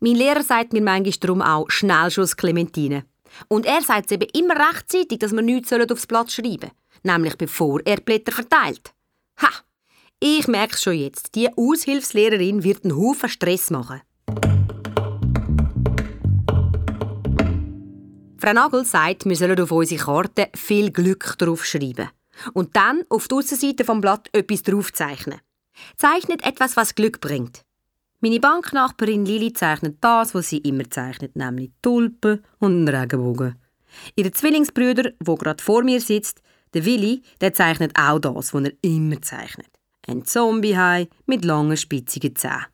Mein 0.00 0.16
Lehrer 0.16 0.42
sagt 0.42 0.72
mir 0.72 0.80
manchmal 0.80 1.12
darum 1.20 1.42
auch 1.42 1.68
Schnellschuss 1.68 2.34
Clementine. 2.34 3.04
Und 3.48 3.66
er 3.66 3.82
sagt 3.82 4.06
es 4.06 4.12
eben 4.12 4.28
immer 4.34 4.54
rechtzeitig, 4.54 5.18
dass 5.18 5.32
wir 5.32 5.42
nichts 5.42 5.72
aufs 5.72 6.06
Blatt 6.06 6.30
schreiben 6.30 6.60
sollen. 6.60 6.72
Nämlich 7.02 7.36
bevor 7.36 7.80
er 7.84 8.00
Blätter 8.00 8.32
verteilt. 8.32 8.92
Ha! 9.40 9.50
Ich 10.20 10.46
merke 10.46 10.78
schon 10.78 10.94
jetzt, 10.94 11.34
die 11.34 11.48
Aushilfslehrerin 11.56 12.62
wird 12.62 12.84
einen 12.84 12.96
Haufen 12.96 13.28
Stress 13.28 13.70
machen. 13.70 14.02
Frau 18.38 18.52
Nagel 18.52 18.84
sagt, 18.84 19.24
wir 19.24 19.36
sollen 19.36 19.60
auf 19.60 19.70
unsere 19.70 20.04
Karte 20.04 20.48
viel 20.54 20.90
Glück 20.90 21.36
draufschreiben. 21.38 22.08
Und 22.54 22.74
dann 22.76 23.04
auf 23.08 23.28
der 23.28 23.38
Aussenseite 23.38 23.84
vom 23.84 24.00
Blatt 24.00 24.28
etwas 24.32 24.62
draufzeichnen. 24.62 25.40
Zeichnet 25.96 26.44
etwas, 26.44 26.76
was 26.76 26.94
Glück 26.94 27.20
bringt. 27.20 27.64
Meine 28.24 28.38
Banknachbarin 28.38 29.26
Lili 29.26 29.52
zeichnet 29.52 29.96
das, 30.00 30.32
was 30.32 30.48
sie 30.48 30.58
immer 30.58 30.88
zeichnet, 30.88 31.34
nämlich 31.34 31.72
Tulpen 31.82 32.44
und 32.60 32.70
einen 32.70 32.88
Regenbogen. 32.88 33.56
Ihre 34.14 34.30
Zwillingsbrüder, 34.30 35.10
wo 35.18 35.34
gerade 35.34 35.60
vor 35.60 35.82
mir 35.82 36.00
sitzt, 36.00 36.40
der 36.72 36.84
Willi, 36.84 37.22
der 37.40 37.52
zeichnet 37.52 37.90
auch 37.98 38.20
das, 38.20 38.54
was 38.54 38.62
er 38.62 38.72
immer 38.80 39.20
zeichnet. 39.22 39.66
Ein 40.06 40.24
Zombiehai 40.24 41.08
mit 41.26 41.44
langen, 41.44 41.76
spitzigen 41.76 42.36
Zähnen. 42.36 42.66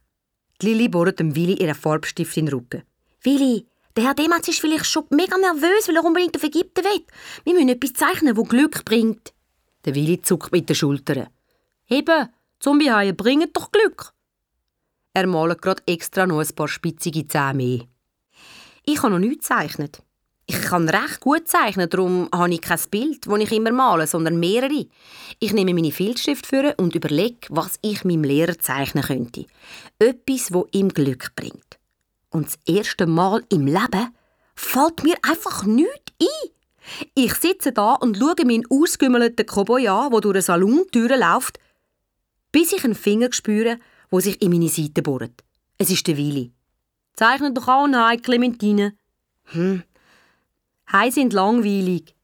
Die 0.61 0.67
Lili 0.67 0.91
bohrt 0.91 1.19
dem 1.19 1.35
Willi 1.35 1.55
ihren 1.55 1.75
Farbstift 1.75 2.37
in 2.37 2.45
den 2.45 2.55
Rücken. 2.55 2.83
Willi, 3.23 3.67
der 3.97 4.05
Herr 4.05 4.15
Dematz 4.15 4.49
ist 4.49 4.61
vielleicht 4.61 4.85
schon 4.85 5.05
mega 5.09 5.39
nervös, 5.39 5.89
weil 5.89 5.97
er 5.97 6.05
unbedingt 6.05 6.37
auf 6.37 6.45
Ägypten 6.45 6.85
will. 6.85 7.07
Wir 7.45 7.55
müssen 7.55 7.71
etwas 7.71 7.95
zeichnen, 7.95 8.37
wo 8.37 8.43
Glück 8.43 8.85
bringt. 8.85 9.33
Der 9.87 9.95
Willi 9.95 10.21
zuckt 10.21 10.53
mit 10.53 10.69
den 10.69 10.77
Schultern. 10.77 11.29
Eben, 11.89 12.29
Zombiehaie 12.61 13.15
bringen 13.15 13.49
doch 13.55 13.73
Glück. 13.73 14.13
Er 15.15 15.27
malt 15.27 15.63
gerade 15.63 15.83
extra 15.87 16.27
noch 16.27 16.41
ein 16.41 16.55
paar 16.55 16.69
spitzige 16.69 17.27
Zähne 17.27 17.55
mehr. 17.55 17.81
Ich 18.85 19.03
habe 19.03 19.11
noch 19.11 19.19
nichts 19.19 19.49
gezeichnet. 19.49 20.03
Ich 20.51 20.63
kann 20.63 20.89
recht 20.89 21.21
gut 21.21 21.47
zeichnen, 21.47 21.91
darum 21.91 22.27
habe 22.33 22.55
ich 22.55 22.63
kein 22.63 22.81
Bild, 22.91 23.27
das 23.27 23.39
ich 23.39 23.53
immer 23.53 23.71
male, 23.71 24.07
sondern 24.07 24.41
mehrere. 24.41 24.87
Ich 25.41 25.53
nehme 25.53 25.75
meine 25.75 25.93
Filzstift 25.93 26.47
für 26.47 26.75
und 26.79 26.95
überlege, 26.95 27.49
was 27.51 27.79
ich 27.83 28.03
meinem 28.05 28.25
Lehrer 28.25 28.59
zeichnen 28.59 29.05
könnte. 29.05 29.45
Etwas, 29.99 30.55
wo 30.55 30.67
ihm 30.73 30.89
Glück 30.89 31.37
bringt. 31.37 31.79
Und 32.31 32.47
das 32.47 32.59
erste 32.65 33.07
Mal 33.07 33.43
im 33.51 33.67
Leben 33.67 34.15
fällt 34.55 35.03
mir 35.03 35.17
einfach 35.23 35.65
nichts 35.65 36.13
ein. 36.23 36.51
Ich 37.15 37.35
sitze 37.35 37.73
da 37.73 37.93
und 37.95 38.17
schaue 38.17 38.47
meinen 38.47 38.65
ausgümmelten 38.71 39.45
Cowboy 39.45 39.87
an, 39.89 40.11
der 40.11 40.21
durch 40.23 40.35
eine 40.35 40.43
Salontür 40.43 41.15
läuft, 41.15 41.59
bis 42.53 42.73
ich 42.73 42.85
einen 42.85 42.95
Finger 42.95 43.33
spüre, 43.33 43.79
wo 44.11 44.21
sich 44.21 44.41
in 44.43 44.51
meine 44.51 44.69
Seite 44.69 45.03
bohrt. 45.03 45.45
Es 45.79 45.91
ist 45.91 46.07
der 46.07 46.17
Willi. 46.17 46.53
Zeichne 47.15 47.53
doch 47.53 47.69
auch 47.69 47.85
ein 47.85 48.23
Clementine. 48.23 48.97
Hm, 49.45 49.83
Hai 50.91 51.11
sind 51.11 51.33
langweilig. 51.33 52.15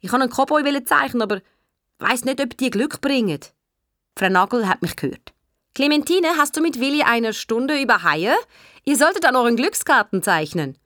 Ich 0.00 0.10
wollte 0.12 0.24
einen 0.24 0.32
Cowboy 0.32 0.84
zeichnen, 0.84 1.22
aber 1.22 1.42
weiß 1.98 2.24
nicht, 2.24 2.40
ob 2.40 2.56
die 2.56 2.70
Glück 2.70 3.00
bringen. 3.00 3.40
Frau 4.16 4.28
Nagel 4.28 4.68
hat 4.68 4.82
mich 4.82 4.96
gehört. 4.96 5.32
Clementine, 5.74 6.28
hast 6.38 6.56
du 6.56 6.60
mit 6.60 6.80
Willi 6.80 7.02
eine 7.02 7.32
Stunde 7.32 7.80
über 7.80 8.02
Haie? 8.02 8.34
Ihr 8.84 8.96
solltet 8.96 9.24
an 9.24 9.36
euren 9.36 9.56
Glückskarten 9.56 10.22
zeichnen. 10.22 10.76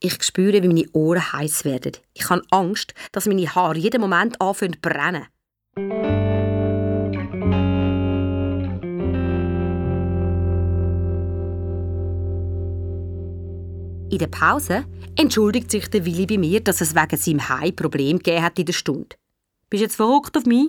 Ich 0.00 0.22
spüre, 0.22 0.62
wie 0.62 0.68
meine 0.68 0.88
Ohren 0.92 1.32
heiß 1.32 1.64
werden. 1.64 1.92
Ich 2.12 2.28
habe 2.28 2.42
Angst, 2.50 2.94
dass 3.12 3.26
meine 3.26 3.54
Haare 3.54 3.78
jeden 3.78 4.00
Moment 4.00 4.40
anfangen 4.40 4.74
zu 4.74 4.80
brennen. 4.80 6.13
In 14.14 14.20
der 14.20 14.28
Pause 14.28 14.84
entschuldigt 15.16 15.72
sich 15.72 15.90
der 15.90 16.04
Willi 16.04 16.24
bei 16.24 16.38
mir, 16.38 16.60
dass 16.60 16.80
es 16.80 16.94
wegen 16.94 17.16
seinem 17.16 17.48
Hai 17.48 17.72
Problem 17.72 18.18
gegeben 18.18 18.44
hat 18.44 18.56
in 18.60 18.66
der 18.66 18.72
Stunde. 18.72 19.16
Bist 19.68 19.80
du 19.80 19.84
jetzt 19.86 19.96
verrückt 19.96 20.36
auf 20.36 20.46
mich? 20.46 20.68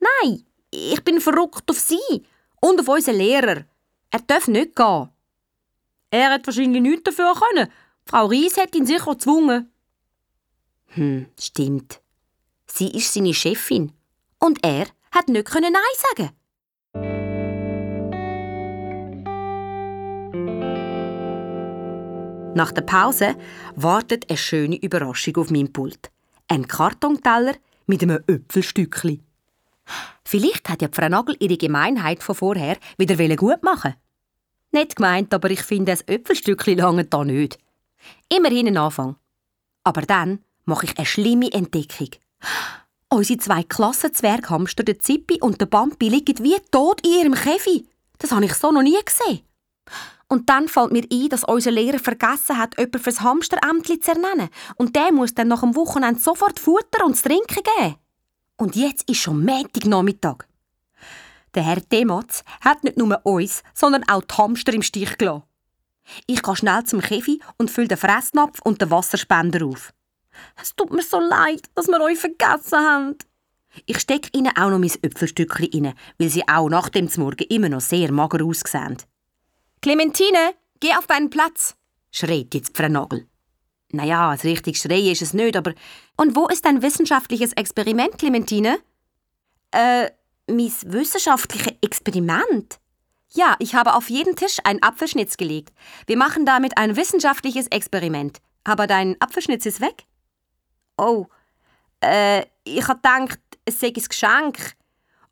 Nein, 0.00 0.44
ich 0.70 1.02
bin 1.02 1.18
verrückt 1.18 1.70
auf 1.70 1.78
Sie 1.78 2.26
und 2.60 2.78
auf 2.78 2.88
unseren 2.88 3.16
Lehrer. 3.16 3.64
Er 4.10 4.20
darf 4.26 4.48
nicht 4.48 4.76
gehen. 4.76 5.08
Er 6.10 6.30
hat 6.30 6.46
wahrscheinlich 6.46 6.82
nichts 6.82 7.04
dafür 7.04 7.32
können. 7.32 7.70
Frau 8.04 8.26
Ries 8.26 8.58
hat 8.58 8.76
ihn 8.76 8.84
sicher 8.84 9.12
gezwungen. 9.12 9.72
Hm, 10.88 11.28
stimmt. 11.40 12.02
Sie 12.66 12.90
ist 12.90 13.14
seine 13.14 13.32
Chefin. 13.32 13.92
Und 14.40 14.62
er 14.62 14.88
hat 15.10 15.28
nicht 15.28 15.50
Nein 15.54 15.72
sagen 16.10 16.32
Nach 22.54 22.70
der 22.70 22.82
Pause 22.82 23.34
wartet 23.74 24.30
eine 24.30 24.38
schöne 24.38 24.76
Überraschung 24.76 25.36
auf 25.38 25.50
meinem 25.50 25.72
Pult. 25.72 26.10
Ein 26.46 26.68
Kartonteller 26.68 27.54
mit 27.86 28.02
einem 28.02 28.22
Äpfelstückli. 28.28 29.20
Vielleicht 30.24 30.68
hat 30.68 30.80
ja 30.80 30.88
Frau 30.90 31.08
Nagel 31.08 31.36
ihre 31.40 31.56
Gemeinheit 31.56 32.22
von 32.22 32.36
vorher 32.36 32.76
wieder 32.96 33.36
gut 33.36 33.62
machen. 33.62 33.94
Nicht 34.70 34.96
gemeint, 34.96 35.34
aber 35.34 35.50
ich 35.50 35.62
finde, 35.62 35.92
das 35.92 36.02
Äpfelstückli 36.02 36.74
lange 36.74 37.04
da 37.04 37.24
nicht. 37.24 37.58
Immerhin 38.28 38.68
ein 38.68 38.76
Anfang. 38.76 39.16
Aber 39.82 40.02
dann 40.02 40.38
mache 40.64 40.86
ich 40.86 40.96
eine 40.96 41.06
schlimme 41.06 41.52
Entdeckung. 41.52 42.10
Unsere 43.08 43.38
zwei 43.38 43.62
Klassenzwerghamster, 43.64 44.84
der 44.84 45.00
Zippi 45.00 45.40
und 45.40 45.60
der 45.60 45.66
Bambi, 45.66 46.08
liegen 46.08 46.42
wie 46.42 46.56
tot 46.70 47.04
in 47.04 47.20
ihrem 47.20 47.34
Käfig. 47.34 47.86
Das 48.18 48.32
habe 48.32 48.44
ich 48.44 48.54
so 48.54 48.70
noch 48.70 48.82
nie 48.82 48.98
gesehen. 49.04 49.40
Und 50.28 50.48
dann 50.48 50.68
fällt 50.68 50.92
mir 50.92 51.04
ein, 51.10 51.28
dass 51.28 51.44
unser 51.44 51.70
Lehrer 51.70 51.98
vergessen 51.98 52.58
hat, 52.58 52.78
jemanden 52.78 52.98
fürs 52.98 53.20
Hamsterämtli 53.20 54.00
zu 54.00 54.12
ernennen. 54.12 54.48
Und 54.76 54.96
der 54.96 55.12
muss 55.12 55.34
dann 55.34 55.48
nach 55.48 55.60
dem 55.60 55.76
Wochenende 55.76 56.20
sofort 56.20 56.58
Futter 56.58 57.04
und 57.04 57.16
zu 57.16 57.24
trinken 57.24 57.62
geben. 57.62 57.96
Und 58.56 58.76
jetzt 58.76 59.08
ist 59.08 59.18
schon 59.18 59.44
Nachmittag. 59.44 60.48
Der 61.54 61.62
Herr 61.62 61.80
Dematz 61.80 62.42
hat 62.60 62.82
nicht 62.82 62.96
nur 62.96 63.20
uns, 63.24 63.62
sondern 63.74 64.08
auch 64.08 64.22
die 64.22 64.34
Hamster 64.34 64.72
im 64.72 64.82
Stich 64.82 65.18
gelassen. 65.18 65.44
Ich 66.26 66.42
gehe 66.42 66.56
schnell 66.56 66.84
zum 66.84 67.00
Käfig 67.00 67.40
und 67.56 67.70
fülle 67.70 67.88
den 67.88 67.98
Fressnapf 67.98 68.60
und 68.62 68.80
den 68.80 68.90
Wasserspender 68.90 69.64
auf. 69.64 69.92
Es 70.60 70.74
tut 70.74 70.92
mir 70.92 71.02
so 71.02 71.20
leid, 71.20 71.62
dass 71.74 71.86
wir 71.86 72.00
euch 72.00 72.18
vergessen 72.18 72.78
haben. 72.78 73.16
Ich 73.86 73.98
stecke 74.00 74.30
ihnen 74.32 74.56
auch 74.56 74.70
noch 74.70 74.78
mein 74.78 74.90
Äpfelstückchen 75.02 75.84
rein, 75.84 75.94
weil 76.18 76.28
sie 76.28 76.46
auch 76.48 76.68
nach 76.68 76.88
dem 76.88 77.08
Morgen 77.16 77.46
immer 77.48 77.68
noch 77.68 77.80
sehr 77.80 78.12
mager 78.12 78.44
aussehen. 78.44 78.98
Clementine, 79.84 80.54
geh 80.80 80.94
auf 80.96 81.06
deinen 81.06 81.28
Platz, 81.28 81.76
schreit 82.10 82.54
jetzt 82.54 82.74
Frau 82.74 82.88
Nagel. 82.88 83.28
Naja, 83.92 84.30
ein 84.30 84.38
richtig 84.38 84.78
Schreien 84.78 85.12
ist 85.12 85.20
es 85.20 85.34
nicht, 85.34 85.58
aber... 85.58 85.74
Und 86.16 86.34
wo 86.34 86.46
ist 86.48 86.64
dein 86.64 86.80
wissenschaftliches 86.80 87.52
Experiment, 87.52 88.16
Clementine? 88.16 88.78
Äh, 89.72 90.08
mein 90.46 90.72
wissenschaftliches 90.86 91.74
Experiment? 91.82 92.80
Ja, 93.34 93.56
ich 93.58 93.74
habe 93.74 93.92
auf 93.92 94.08
jeden 94.08 94.36
Tisch 94.36 94.56
einen 94.64 94.82
Apfelschnitz 94.82 95.36
gelegt. 95.36 95.74
Wir 96.06 96.16
machen 96.16 96.46
damit 96.46 96.78
ein 96.78 96.96
wissenschaftliches 96.96 97.66
Experiment. 97.66 98.38
Aber 98.64 98.86
dein 98.86 99.20
Apfelschnitz 99.20 99.66
ist 99.66 99.82
weg? 99.82 100.06
Oh, 100.96 101.26
äh, 102.00 102.46
ich 102.64 102.88
habe 102.88 103.02
gedacht, 103.02 103.38
es 103.66 103.80
sei 103.80 103.88
ein 103.88 103.92
Geschenk. 103.92 104.76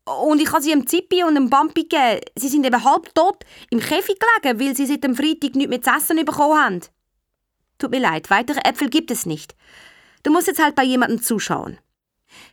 Und 0.05 0.41
ich 0.41 0.51
habe 0.51 0.61
sie 0.61 0.71
einem 0.71 0.85
Zippi 0.85 1.23
und 1.23 1.37
einem 1.37 1.49
Bampi 1.49 1.83
gegeben. 1.83 2.21
Sie 2.35 2.49
sind 2.49 2.65
eben 2.65 2.83
halb 2.83 3.13
tot 3.15 3.45
im 3.69 3.79
Käfig 3.79 4.17
gelegen, 4.19 4.59
weil 4.59 4.75
sie 4.75 4.85
seit 4.85 5.03
dem 5.03 5.15
Freitag 5.15 5.55
nichts 5.55 5.69
mehr 5.69 5.81
zu 5.81 5.91
essen 5.91 6.25
bekommen 6.25 6.59
haben. 6.59 6.81
Tut 7.77 7.91
mir 7.91 8.01
leid, 8.01 8.29
weitere 8.29 8.59
Äpfel 8.67 8.89
gibt 8.89 9.11
es 9.11 9.25
nicht. 9.25 9.55
Du 10.23 10.31
musst 10.31 10.47
jetzt 10.47 10.61
halt 10.61 10.75
bei 10.75 10.83
jemandem 10.83 11.21
zuschauen. 11.21 11.77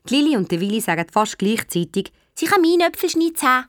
Die 0.08 0.16
Lili 0.16 0.36
und 0.36 0.50
Willi 0.50 0.80
sagen 0.80 1.06
fast 1.10 1.38
gleichzeitig, 1.38 2.12
sie 2.34 2.46
kann 2.46 2.60
meinen 2.60 2.82
Äpfelschnitz 2.82 3.42
haben. 3.42 3.66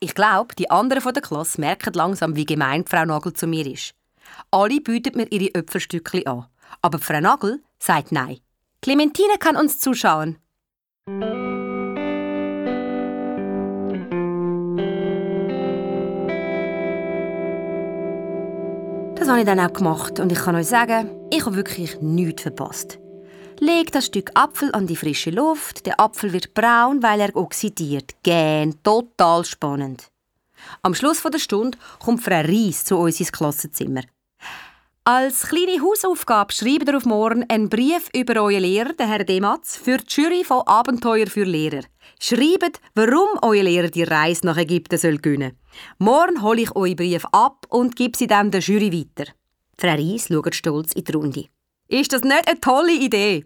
Ich 0.00 0.14
glaube, 0.14 0.54
die 0.54 0.70
anderen 0.70 1.02
von 1.02 1.12
der 1.12 1.22
Klasse 1.22 1.60
merken 1.60 1.92
langsam, 1.94 2.36
wie 2.36 2.44
gemein 2.44 2.86
Frau 2.86 3.04
Nagel 3.04 3.32
zu 3.32 3.46
mir 3.46 3.66
ist. 3.66 3.94
Alle 4.50 4.80
bieten 4.80 5.16
mir 5.16 5.30
ihre 5.32 5.54
Äpfelstückchen 5.54 6.26
an. 6.26 6.46
Aber 6.82 6.98
Frau 6.98 7.20
Nagel 7.20 7.62
sagt 7.78 8.12
nein. 8.12 8.38
Clementine 8.80 9.38
kann 9.38 9.56
uns 9.56 9.80
zuschauen. 9.80 10.38
Das 19.28 19.34
habe 19.34 19.40
ich 19.40 19.46
dann 19.46 19.60
auch 19.60 19.74
gemacht 19.74 20.20
und 20.20 20.32
ich 20.32 20.38
kann 20.38 20.56
euch 20.56 20.68
sagen, 20.68 21.10
ich 21.30 21.44
habe 21.44 21.54
wirklich 21.54 22.00
nichts 22.00 22.40
verpasst. 22.40 22.98
Leg 23.58 23.92
das 23.92 24.06
Stück 24.06 24.30
Apfel 24.32 24.70
an 24.72 24.86
die 24.86 24.96
frische 24.96 25.28
Luft, 25.28 25.84
der 25.84 26.00
Apfel 26.00 26.32
wird 26.32 26.54
braun, 26.54 27.02
weil 27.02 27.20
er 27.20 27.36
oxidiert. 27.36 28.14
Gähn, 28.22 28.82
total 28.82 29.44
spannend. 29.44 30.08
Am 30.80 30.94
Schluss 30.94 31.20
der 31.20 31.38
Stunde 31.38 31.76
kommt 31.98 32.22
Frau 32.22 32.40
Ries 32.40 32.86
zu 32.86 32.96
uns 32.96 33.20
ins 33.20 33.30
Klassenzimmer. 33.30 34.00
Als 35.04 35.42
kleine 35.42 35.82
Hausaufgabe 35.82 36.54
schreibt 36.54 36.88
ihr 36.88 36.96
auf 36.96 37.04
morgen 37.04 37.44
einen 37.50 37.68
Brief 37.68 38.08
über 38.14 38.40
euren 38.40 38.62
Lehrer, 38.62 38.94
den 38.94 39.08
Herr 39.08 39.24
Dematz, 39.24 39.76
für 39.76 39.98
die 39.98 40.06
Jury 40.08 40.42
von 40.42 40.66
Abenteuer 40.66 41.26
für 41.26 41.44
Lehrer. 41.44 41.82
Schreibt, 42.20 42.80
warum 42.94 43.38
euer 43.42 43.62
Lehrer 43.62 43.88
die 43.88 44.02
Reise 44.02 44.46
nach 44.46 44.56
Ägypten 44.56 44.98
soll 44.98 45.18
gönnen. 45.18 45.56
Morgen 45.98 46.42
hole 46.42 46.62
ich 46.62 46.74
euren 46.74 46.96
Brief 46.96 47.24
ab 47.32 47.66
und 47.68 47.94
gebe 47.96 48.18
sie 48.18 48.26
dann 48.26 48.50
der 48.50 48.60
Jury 48.60 48.92
weiter. 48.92 49.30
Frau 49.78 49.94
Reis 49.94 50.26
schaut 50.28 50.54
stolz 50.54 50.92
in 50.94 51.04
die 51.04 51.12
Runde. 51.12 51.44
Ist 51.86 52.12
das 52.12 52.22
nicht 52.22 52.48
eine 52.48 52.60
tolle 52.60 52.92
Idee? 52.92 53.44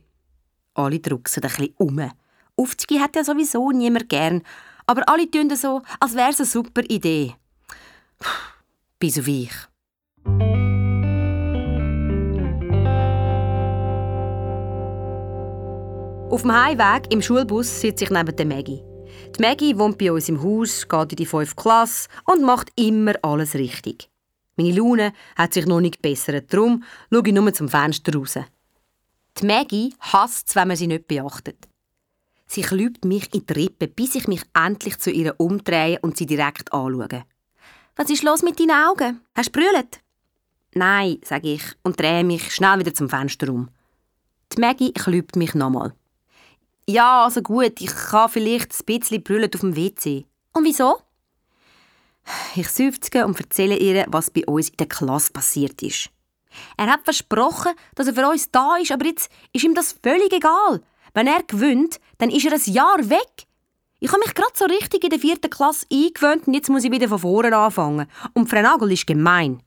Alle 0.74 1.00
drucksen 1.00 1.42
ein 1.42 1.50
bisschen 1.50 1.74
um. 1.76 2.10
Aufzüge 2.56 3.00
hat 3.00 3.14
ja 3.16 3.24
sowieso 3.24 3.70
niemand 3.70 4.08
gern, 4.08 4.42
aber 4.86 5.08
alle 5.08 5.30
tun 5.30 5.54
so, 5.54 5.82
als 6.00 6.14
wäre 6.14 6.30
es 6.30 6.40
eine 6.40 6.46
super 6.46 6.82
Idee. 6.82 7.34
Bis 8.98 9.18
auf 9.18 9.28
ich. 9.28 9.52
Auf 16.32 16.40
dem 16.42 16.54
Heimweg 16.54 17.12
im 17.12 17.20
Schulbus 17.20 17.82
sitze 17.82 18.04
ich 18.04 18.10
neben 18.10 18.34
der 18.34 18.46
Maggie. 18.46 18.82
Die 19.36 19.42
Maggie 19.42 19.76
wohnt 19.76 19.98
bei 19.98 20.10
uns 20.10 20.30
im 20.30 20.42
Haus, 20.42 20.88
geht 20.88 21.12
in 21.12 21.16
die 21.16 21.26
5. 21.26 21.56
Klasse 21.56 22.08
und 22.24 22.40
macht 22.40 22.72
immer 22.74 23.12
alles 23.20 23.54
richtig. 23.54 24.08
Meine 24.56 24.72
Laune 24.72 25.12
hat 25.36 25.52
sich 25.52 25.66
noch 25.66 25.82
nicht 25.82 25.96
gebessert, 25.96 26.50
darum 26.50 26.84
schaue 27.12 27.22
ich 27.26 27.34
nur 27.34 27.52
zum 27.52 27.68
Fenster 27.68 28.14
raus. 28.14 28.38
Die 29.36 29.46
Maggie 29.46 29.94
hasst 30.00 30.48
es, 30.48 30.56
wenn 30.56 30.68
man 30.68 30.78
sie 30.78 30.86
nicht 30.86 31.06
beachtet. 31.06 31.68
Sie 32.46 32.62
klübt 32.62 33.04
mich 33.04 33.34
in 33.34 33.44
die 33.44 33.52
Rippen, 33.52 33.92
bis 33.92 34.14
ich 34.14 34.26
mich 34.26 34.40
endlich 34.54 34.98
zu 35.00 35.10
ihr 35.10 35.34
umdrehe 35.36 35.98
und 36.00 36.16
sie 36.16 36.24
direkt 36.24 36.72
anschaue. 36.72 37.26
«Was 37.94 38.08
ist 38.08 38.22
los 38.22 38.40
mit 38.40 38.58
deinen 38.58 38.70
Augen? 38.70 39.20
Hast 39.34 39.54
du 39.54 39.60
brüllt?» 39.60 40.00
«Nein», 40.72 41.18
sage 41.26 41.52
ich 41.52 41.62
und 41.82 42.00
drehe 42.00 42.24
mich 42.24 42.54
schnell 42.54 42.78
wieder 42.78 42.94
zum 42.94 43.10
Fenster 43.10 43.52
um. 43.52 43.68
Die 44.56 44.60
Maggie 44.62 44.94
klübt 44.94 45.36
mich 45.36 45.54
nochmal. 45.54 45.92
Ja, 46.88 47.24
also 47.24 47.42
gut, 47.42 47.80
ich 47.80 47.94
kann 47.94 48.28
vielleicht 48.28 48.72
ein 48.72 48.84
bisschen 48.98 49.22
brüllen 49.22 49.50
auf 49.54 49.60
dem 49.60 49.76
WC. 49.76 50.26
Und 50.52 50.64
wieso? 50.64 50.98
Ich 52.54 52.68
seufze 52.68 53.24
und 53.26 53.38
erzähle 53.38 53.76
ihr, 53.76 54.04
was 54.08 54.30
bei 54.30 54.44
uns 54.46 54.68
in 54.68 54.76
der 54.76 54.88
Klasse 54.88 55.32
passiert 55.32 55.82
ist. 55.82 56.10
Er 56.76 56.86
hat 56.86 57.04
versprochen, 57.04 57.72
dass 57.94 58.06
er 58.06 58.14
für 58.14 58.28
uns 58.28 58.50
da 58.50 58.76
ist, 58.76 58.92
aber 58.92 59.06
jetzt 59.06 59.30
ist 59.52 59.64
ihm 59.64 59.74
das 59.74 59.96
völlig 60.02 60.32
egal. 60.32 60.82
Wenn 61.14 61.26
er 61.26 61.42
gewinnt, 61.42 62.00
dann 62.18 62.30
ist 62.30 62.44
er 62.44 62.52
ein 62.52 62.72
Jahr 62.72 62.98
weg. 63.10 63.46
Ich 64.00 64.10
habe 64.10 64.20
mich 64.20 64.34
gerade 64.34 64.52
so 64.54 64.64
richtig 64.64 65.04
in 65.04 65.10
der 65.10 65.18
vierten 65.18 65.50
Klasse 65.50 65.86
eingewöhnt 65.92 66.46
und 66.46 66.54
jetzt 66.54 66.68
muss 66.68 66.84
ich 66.84 66.90
wieder 66.90 67.08
von 67.08 67.20
vorne 67.20 67.56
anfangen. 67.56 68.06
Und 68.34 68.50
Frau 68.50 68.60
Nagel 68.60 68.92
ist 68.92 69.06
gemein. 69.06 69.62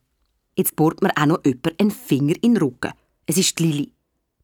Jetzt 0.57 0.75
bohrt 0.75 1.01
mir 1.01 1.11
auch 1.17 1.25
noch 1.25 1.45
jemand 1.45 1.79
einen 1.79 1.91
Finger 1.91 2.35
in 2.41 2.55
den 2.55 2.57
Rücken. 2.57 2.93
Es 3.25 3.37
ist 3.37 3.57
die 3.57 3.63
Lili. 3.63 3.91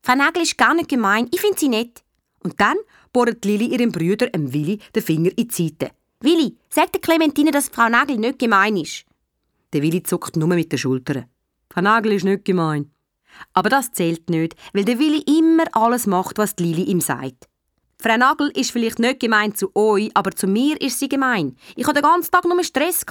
Frau 0.02 0.16
Nagel 0.16 0.44
ist 0.44 0.58
gar 0.58 0.74
nicht 0.74 0.90
gemein, 0.90 1.28
ich 1.32 1.42
finde 1.42 1.60
sie 1.60 1.70
nett. 1.70 2.04
Und 2.44 2.60
dann 2.60 2.78
bohrt 3.14 3.46
Lili 3.46 3.66
ihrem 3.66 3.92
Brüder, 3.92 4.28
dem 4.28 4.52
Willi, 4.54 4.80
den 4.96 5.04
Finger 5.04 5.32
in 5.36 5.48
die 5.48 5.54
Seite. 5.54 5.92
Willi, 6.22 6.58
sag 6.70 6.92
der 6.92 7.02
Clementine, 7.02 7.52
dass 7.52 7.70
Frau 7.70 7.90
Nagel 7.90 8.18
nicht 8.18 8.40
gemein 8.40 8.78
ist. 8.78 9.06
Der 9.74 9.82
Willi 9.82 10.04
zuckt 10.04 10.36
nur 10.36 10.48
mit 10.48 10.72
den 10.72 10.80
Schultern. 10.80 11.26
Frau 11.72 11.82
Nagel 11.82 12.14
ist 12.14 12.26
nicht 12.26 12.46
gemein. 12.46 12.92
Aber 13.54 13.70
das 13.70 13.92
zählt 13.92 14.30
nicht, 14.30 14.56
weil 14.74 14.86
der 14.86 15.00
Willi 15.00 15.22
immer 15.22 15.64
alles 15.72 16.06
macht, 16.06 16.38
was 16.38 16.56
die 16.56 16.64
Lili 16.64 16.84
ihm 16.84 17.00
sagt. 17.00 17.48
Frau 18.00 18.18
Nagel 18.18 18.52
ist 18.56 18.72
vielleicht 18.72 19.00
nicht 19.00 19.20
gemein 19.20 19.56
zu 19.56 19.76
euch, 19.76 20.10
aber 20.16 20.32
zu 20.32 20.48
mir 20.48 20.80
ist 20.82 21.00
sie 21.00 21.10
gemein. 21.10 21.56
Ich 21.76 21.86
hatte 21.86 22.02
den 22.02 22.10
ganzen 22.10 22.32
Tag 22.32 22.46
nur 22.46 22.64
Stress. 22.64 23.06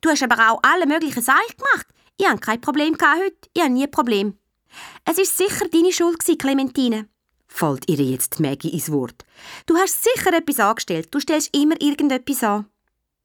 Du 0.00 0.10
hast 0.10 0.22
aber 0.22 0.50
auch 0.50 0.60
alle 0.62 0.86
möglichen 0.86 1.22
Sachen 1.22 1.56
gemacht. 1.56 1.86
Ich 2.16 2.28
hatte 2.28 2.40
kein 2.40 2.60
Problem 2.60 2.94
heute. 2.94 3.36
Ich 3.54 3.62
habe 3.62 3.72
nie 3.72 3.84
ein 3.84 3.90
Problem. 3.90 4.34
Es 5.04 5.18
ist 5.18 5.36
sicher 5.36 5.68
deine 5.68 5.92
Schuld, 5.92 6.18
Clementine 6.38 7.08
fällt 7.48 7.88
ihr 7.88 7.96
jetzt 7.96 8.38
Maggie 8.38 8.68
ins 8.68 8.92
Wort. 8.92 9.24
Du 9.66 9.76
hast 9.76 10.04
sicher 10.04 10.32
etwas 10.32 10.60
angestellt. 10.60 11.08
Du 11.10 11.18
stellst 11.18 11.56
immer 11.56 11.80
irgendetwas 11.80 12.44
an. 12.44 12.66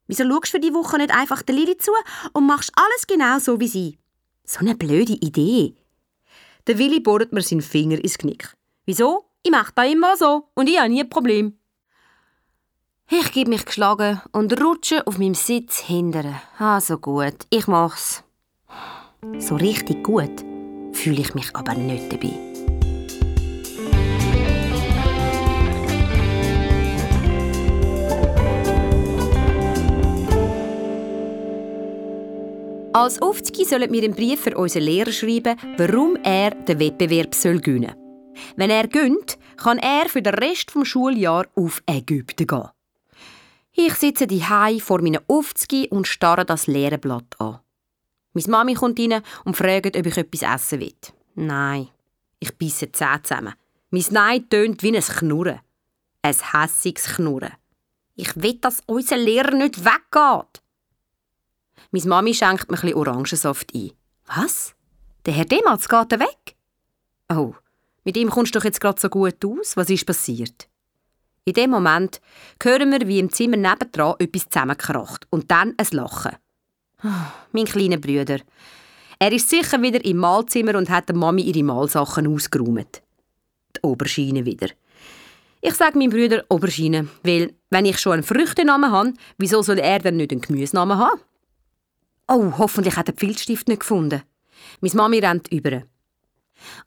Wieso 0.08 0.24
schaust 0.24 0.46
du 0.46 0.52
für 0.52 0.60
die 0.60 0.74
Woche 0.74 0.98
nicht 0.98 1.16
einfach 1.16 1.44
der 1.44 1.56
Lili 1.56 1.78
zu 1.78 1.92
und 2.34 2.48
machst 2.48 2.72
alles 2.76 3.08
genau 3.08 3.40
so 3.40 3.60
wie 3.60 3.68
sie? 3.68 4.00
So 4.46 4.60
eine 4.60 4.76
blöde 4.76 5.14
Idee. 5.14 5.76
Der 6.68 6.78
Willi 6.78 7.00
bohrt 7.00 7.32
mir 7.32 7.42
seinen 7.42 7.62
Finger 7.62 7.98
ins 7.98 8.18
Knick. 8.18 8.54
Wieso? 8.86 9.26
Ich 9.44 9.52
mache 9.52 9.74
da 9.76 9.84
immer 9.84 10.18
so 10.18 10.50
und 10.56 10.68
ich 10.68 10.80
habe 10.80 10.90
nie 10.90 11.02
ein 11.02 11.10
Problem. 11.10 11.58
Ich 13.10 13.32
gebe 13.32 13.50
mich 13.50 13.66
geschlagen 13.66 14.22
und 14.32 14.60
rutsche 14.62 15.06
auf 15.06 15.18
meinem 15.18 15.36
Sitz 15.36 15.80
hindern. 15.80 16.40
Also 16.58 16.98
gut, 16.98 17.36
ich 17.50 17.68
mach's. 17.68 18.24
So 19.40 19.56
richtig 19.56 20.04
gut 20.04 20.44
fühle 20.94 21.22
ich 21.22 21.34
mich 21.34 21.56
aber 21.56 21.76
nicht 21.76 22.12
dabei. 22.12 22.53
Als 32.96 33.20
Aufzüge 33.24 33.66
sollen 33.66 33.92
wir 33.92 34.04
einen 34.04 34.14
Brief 34.14 34.42
für 34.42 34.56
unseren 34.56 34.84
Lehrer 34.84 35.12
schreiben, 35.12 35.58
warum 35.78 36.16
er 36.18 36.52
den 36.52 36.80
Wettbewerb 36.80 37.34
soll 37.34 37.60
gewinnen 37.60 37.96
soll. 37.96 38.44
Wenn 38.56 38.70
er 38.70 38.88
gönnt, 38.88 39.40
kann 39.58 39.80
er 39.80 40.08
für 40.08 40.22
den 40.22 40.36
Rest 40.36 40.76
des 40.76 40.88
Schuljahres 40.88 41.50
auf 41.56 41.82
Ägypten 41.88 42.46
gehen. 42.46 42.70
Ich 43.72 43.96
sitze 43.96 44.28
die 44.28 44.44
vor 44.80 45.02
meinen 45.02 45.28
Aufzügen 45.28 45.90
und 45.90 46.08
starre 46.08 46.46
das 46.46 46.68
leere 46.68 47.00
Blatt 47.00 47.36
an. 47.40 47.62
Meine 48.34 48.50
Mami 48.50 48.76
kommt 48.76 49.00
rein 49.00 49.24
und 49.44 49.58
fragt, 49.58 49.98
ob 49.98 50.06
ich 50.06 50.18
etwas 50.18 50.44
essen 50.44 50.82
will. 50.82 50.94
Nein, 51.34 51.90
ich 52.40 52.56
bisse 52.56 52.92
Zähne 52.92 53.24
zusammen. 53.24 53.56
Mein 53.90 54.06
Nein 54.12 54.50
tönt 54.50 54.84
wie 54.84 54.96
ein 54.96 55.02
Knurren. 55.02 55.62
Ein 56.22 56.36
hässiges 56.52 57.16
Knurren. 57.16 57.54
Ich 58.16 58.36
will, 58.36 58.60
dass 58.62 58.84
unser 58.86 59.18
Lehrer 59.18 59.56
nicht 59.56 59.84
weggeht. 59.84 60.63
Meine 61.94 62.08
Mami 62.08 62.34
schenkt 62.34 62.72
mir 62.72 62.84
ein 62.84 62.96
Orangensaft 62.96 63.72
ein. 63.76 63.92
Was? 64.26 64.74
Der 65.28 65.34
Herr 65.36 65.46
Dematz 65.46 65.88
geht 65.88 66.20
weg? 66.20 66.56
Oh, 67.32 67.54
mit 68.04 68.18
ihm 68.18 68.32
kommst 68.32 68.56
du 68.56 68.58
doch 68.58 68.66
jetzt 68.66 68.82
gerade 68.82 69.00
so 69.00 69.10
gut 69.10 69.46
aus. 69.46 69.78
Was 69.78 69.92
ist 69.92 70.08
passiert? 70.08 70.68
In 71.46 71.54
dem 71.54 71.70
Moment 71.70 72.20
hören 72.64 72.92
wir, 72.92 73.08
wie 73.08 73.20
im 73.20 73.30
Zimmer 73.30 73.58
nebendran 73.58 74.16
etwas 74.18 74.50
zusammenkracht 74.50 75.28
und 75.30 75.52
dann 75.52 75.76
ein 75.78 75.88
Lachen. 75.92 76.36
Oh, 77.04 77.10
mein 77.52 77.66
kleiner 77.66 77.98
Bruder. 77.98 78.40
Er 79.20 79.32
ist 79.32 79.52
sicher 79.52 79.80
wieder 79.84 80.04
im 80.04 80.18
Malzimmer 80.18 80.76
und 80.76 80.90
hat 80.90 81.10
der 81.10 81.16
Mami 81.16 81.44
ihre 81.44 81.64
Malsachen 81.64 82.26
ausgeräumt. 82.26 83.04
Die 83.76 83.82
Oberschiene 83.84 84.46
wieder. 84.46 84.70
Ich 85.62 85.76
sage 85.76 86.00
meinem 86.00 86.10
Bruder 86.10 86.44
Oberschiene, 86.50 87.08
weil, 87.22 87.54
wenn 87.70 87.86
ich 87.86 88.00
schon 88.00 88.14
einen 88.14 88.24
Früchtenamen 88.24 88.92
habe, 88.92 89.14
wieso 89.38 89.62
soll 89.62 89.78
er 89.78 90.00
dann 90.00 90.18
nicht 90.18 90.32
einen 90.32 90.42
Gemüsenamen 90.42 90.98
haben? 90.98 91.22
Oh, 92.28 92.54
hoffentlich 92.58 92.96
hat 92.96 93.10
er 93.10 93.14
den 93.14 93.20
Filzstift 93.20 93.68
nicht 93.68 93.82
gefunden. 93.82 94.22
Meine 94.82 94.96
Mami 94.96 95.20
rennt 95.20 95.50
über. 95.50 95.84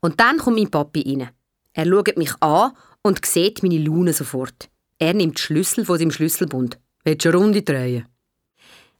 Und 0.01 0.18
dann 0.20 0.38
kommt 0.38 0.57
mein 0.57 0.70
Papi 0.70 1.03
rein. 1.03 1.31
Er 1.72 1.87
schaut 1.87 2.16
mich 2.16 2.33
an 2.40 2.72
und 3.03 3.25
sieht 3.25 3.62
meine 3.62 3.79
Laune 3.79 4.12
sofort. 4.12 4.70
Er 4.99 5.12
nimmt 5.12 5.38
Schlüssel 5.38 5.85
von 5.85 5.99
seinem 5.99 6.11
Schlüsselbund. 6.11 6.79
Willst 7.05 7.25
du 7.25 7.29
eine 7.29 7.38
Runde 7.38 7.62
drehen? 7.62 8.07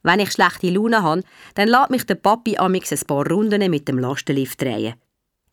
Wenn 0.03 0.19
ich 0.19 0.31
schlechte 0.31 0.69
Laune 0.69 1.01
habe, 1.01 1.23
dann 1.55 1.67
lässt 1.67 1.89
mich 1.89 2.05
der 2.05 2.15
Papi 2.15 2.57
amix 2.57 2.91
ein 2.91 2.99
paar 3.07 3.27
Runden 3.27 3.69
mit 3.71 3.87
dem 3.87 3.97
Lastenlift 3.97 4.61
drehen. 4.61 4.93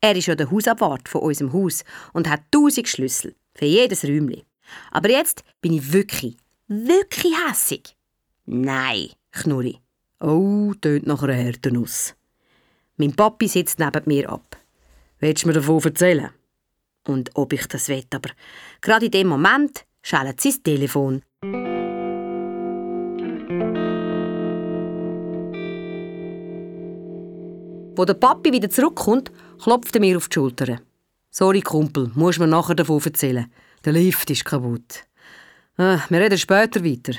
Er 0.00 0.14
ist 0.14 0.26
ja 0.26 0.34
der 0.34 0.50
Hausabwart 0.50 1.08
von 1.08 1.22
unserem 1.22 1.52
Haus 1.54 1.82
und 2.12 2.28
hat 2.28 2.42
tausend 2.50 2.88
Schlüssel 2.88 3.34
für 3.54 3.64
jedes 3.64 4.04
Räumchen. 4.04 4.42
Aber 4.90 5.10
jetzt 5.10 5.42
bin 5.62 5.72
ich 5.72 5.92
wirklich, 5.92 6.36
wirklich 6.68 7.32
hässig. 7.48 7.96
Nein, 8.44 9.08
Knurri. 9.32 9.80
Oh, 10.20 10.72
tönt 10.80 11.06
nach 11.06 11.22
einer 11.22 11.34
Härtenuss. 11.34 12.14
Mein 12.96 13.14
Papi 13.14 13.48
sitzt 13.48 13.78
neben 13.78 14.02
mir 14.06 14.30
ab. 14.30 14.56
Willst 15.18 15.42
du 15.42 15.48
mir 15.48 15.54
davon 15.54 15.82
erzählen? 15.82 16.30
Und 17.06 17.30
ob 17.34 17.52
ich 17.52 17.66
das 17.66 17.88
will, 17.88 18.04
aber 18.14 18.30
gerade 18.80 19.06
in 19.06 19.10
dem 19.10 19.28
Moment 19.28 19.84
schellt 20.02 20.40
sein 20.40 20.62
Telefon. 20.62 21.22
Wo 27.96 28.04
der 28.04 28.14
Papi 28.14 28.52
wieder 28.52 28.70
zurückkommt, 28.70 29.30
klopft 29.62 29.94
er 29.94 30.00
mir 30.00 30.16
auf 30.16 30.28
die 30.28 30.34
Schulter. 30.34 30.80
Sorry, 31.30 31.60
Kumpel, 31.60 32.10
musst 32.14 32.38
mir 32.38 32.46
nachher 32.46 32.74
davon 32.74 33.02
erzählen. 33.04 33.50
Der 33.84 33.92
Lift 33.92 34.30
ist 34.30 34.44
kaputt. 34.44 35.04
Äh, 35.76 35.98
wir 36.08 36.20
reden 36.20 36.38
später 36.38 36.84
weiter. 36.84 37.14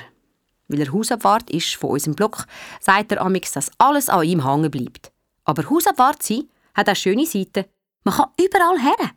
Weil 0.68 0.80
er 0.80 0.92
Hausabwart 0.92 1.50
ist 1.50 1.76
von 1.76 1.90
unserem 1.90 2.14
Block, 2.14 2.46
sagt 2.80 3.12
er 3.12 3.22
amix, 3.22 3.52
dass 3.52 3.70
alles 3.78 4.08
an 4.08 4.24
ihm 4.24 4.44
hängen 4.44 4.70
bleibt. 4.70 5.12
Aber 5.44 5.68
Hausabwart 5.68 6.22
sein 6.22 6.48
hat 6.74 6.88
auch 6.88 6.96
schöne 6.96 7.26
Seiten. 7.26 7.64
Man 8.04 8.14
kann 8.14 8.30
überall 8.40 8.78
her. 8.78 9.10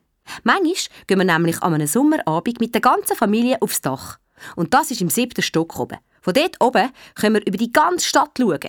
Manchmal 0.44 0.76
gehen 1.08 1.18
wir 1.18 1.26
nämlich 1.26 1.62
an 1.62 1.74
einem 1.74 1.88
Sommerabend 1.88 2.60
mit 2.60 2.74
der 2.74 2.82
ganzen 2.82 3.16
Familie 3.16 3.62
aufs 3.62 3.82
Dach. 3.82 4.20
Und 4.56 4.74
das 4.74 4.92
ist 4.92 5.02
im 5.02 5.10
siebten 5.10 5.42
Stock 5.42 5.78
oben. 5.80 5.98
Von 6.22 6.34
dort 6.34 6.62
oben 6.62 6.92
können 7.16 7.36
wir 7.36 7.48
über 7.48 7.58
die 7.58 7.72
ganze 7.72 8.08
Stadt 8.08 8.38
schauen. 8.38 8.60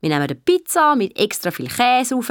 Wir 0.00 0.10
nehmen 0.10 0.22
eine 0.22 0.34
Pizza 0.34 0.96
mit 0.96 1.18
extra 1.18 1.50
viel 1.50 1.68
Käse 1.68 2.16
auf 2.16 2.30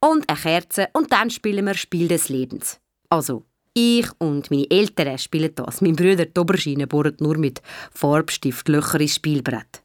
und 0.00 0.28
eine 0.28 0.38
Kerze 0.38 0.88
und 0.92 1.12
dann 1.12 1.30
spielen 1.30 1.64
wir 1.64 1.74
Spiel 1.74 2.08
des 2.08 2.28
Lebens. 2.28 2.80
Also, 3.10 3.44
ich 3.74 4.08
und 4.18 4.50
meine 4.50 4.70
Eltern 4.70 5.18
spielen 5.18 5.54
das. 5.54 5.80
Mein 5.80 5.96
Bruder 5.96 6.26
die 6.26 6.40
Oberschiene 6.40 6.86
bohrt 6.86 7.20
nur 7.20 7.38
mit 7.38 7.62
Farbstift 7.92 8.68
Löcher 8.68 9.00
ins 9.00 9.16
Spielbrett. 9.16 9.82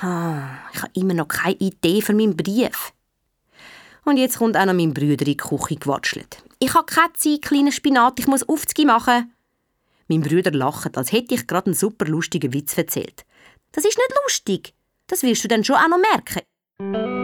Ah, 0.00 0.58
ich 0.72 0.82
habe 0.82 0.92
immer 0.94 1.14
noch 1.14 1.28
keine 1.28 1.56
Idee 1.56 2.02
für 2.02 2.14
meinen 2.14 2.36
Brief. 2.36 2.92
Und 4.04 4.18
jetzt 4.18 4.38
kommt 4.38 4.56
auch 4.56 4.66
noch 4.66 4.74
mein 4.74 4.92
Bruder 4.92 5.12
in 5.12 5.24
die 5.24 5.36
Küche 5.36 5.76
gewatschelt. 5.76 6.42
Ich 6.58 6.74
habe 6.74 6.86
keine 6.86 7.12
Zeit, 7.14 7.42
kleiner 7.42 7.72
Spinat, 7.72 8.18
ich 8.18 8.26
muss 8.26 8.48
Aufzüge 8.48 8.86
machen. 8.86 9.32
Mein 10.08 10.20
Bruder 10.20 10.50
lacht, 10.50 10.98
als 10.98 11.12
hätte 11.12 11.34
ich 11.34 11.46
gerade 11.46 11.66
einen 11.66 11.74
super 11.74 12.06
lustigen 12.06 12.52
Witz 12.52 12.76
erzählt. 12.76 13.24
Das 13.72 13.84
ist 13.84 13.96
nicht 13.96 14.12
lustig. 14.24 14.74
Das 15.06 15.22
wirst 15.22 15.44
du 15.44 15.48
dann 15.48 15.64
schon 15.64 15.76
auch 15.76 15.88
noch 15.88 15.98
merken. 15.98 17.23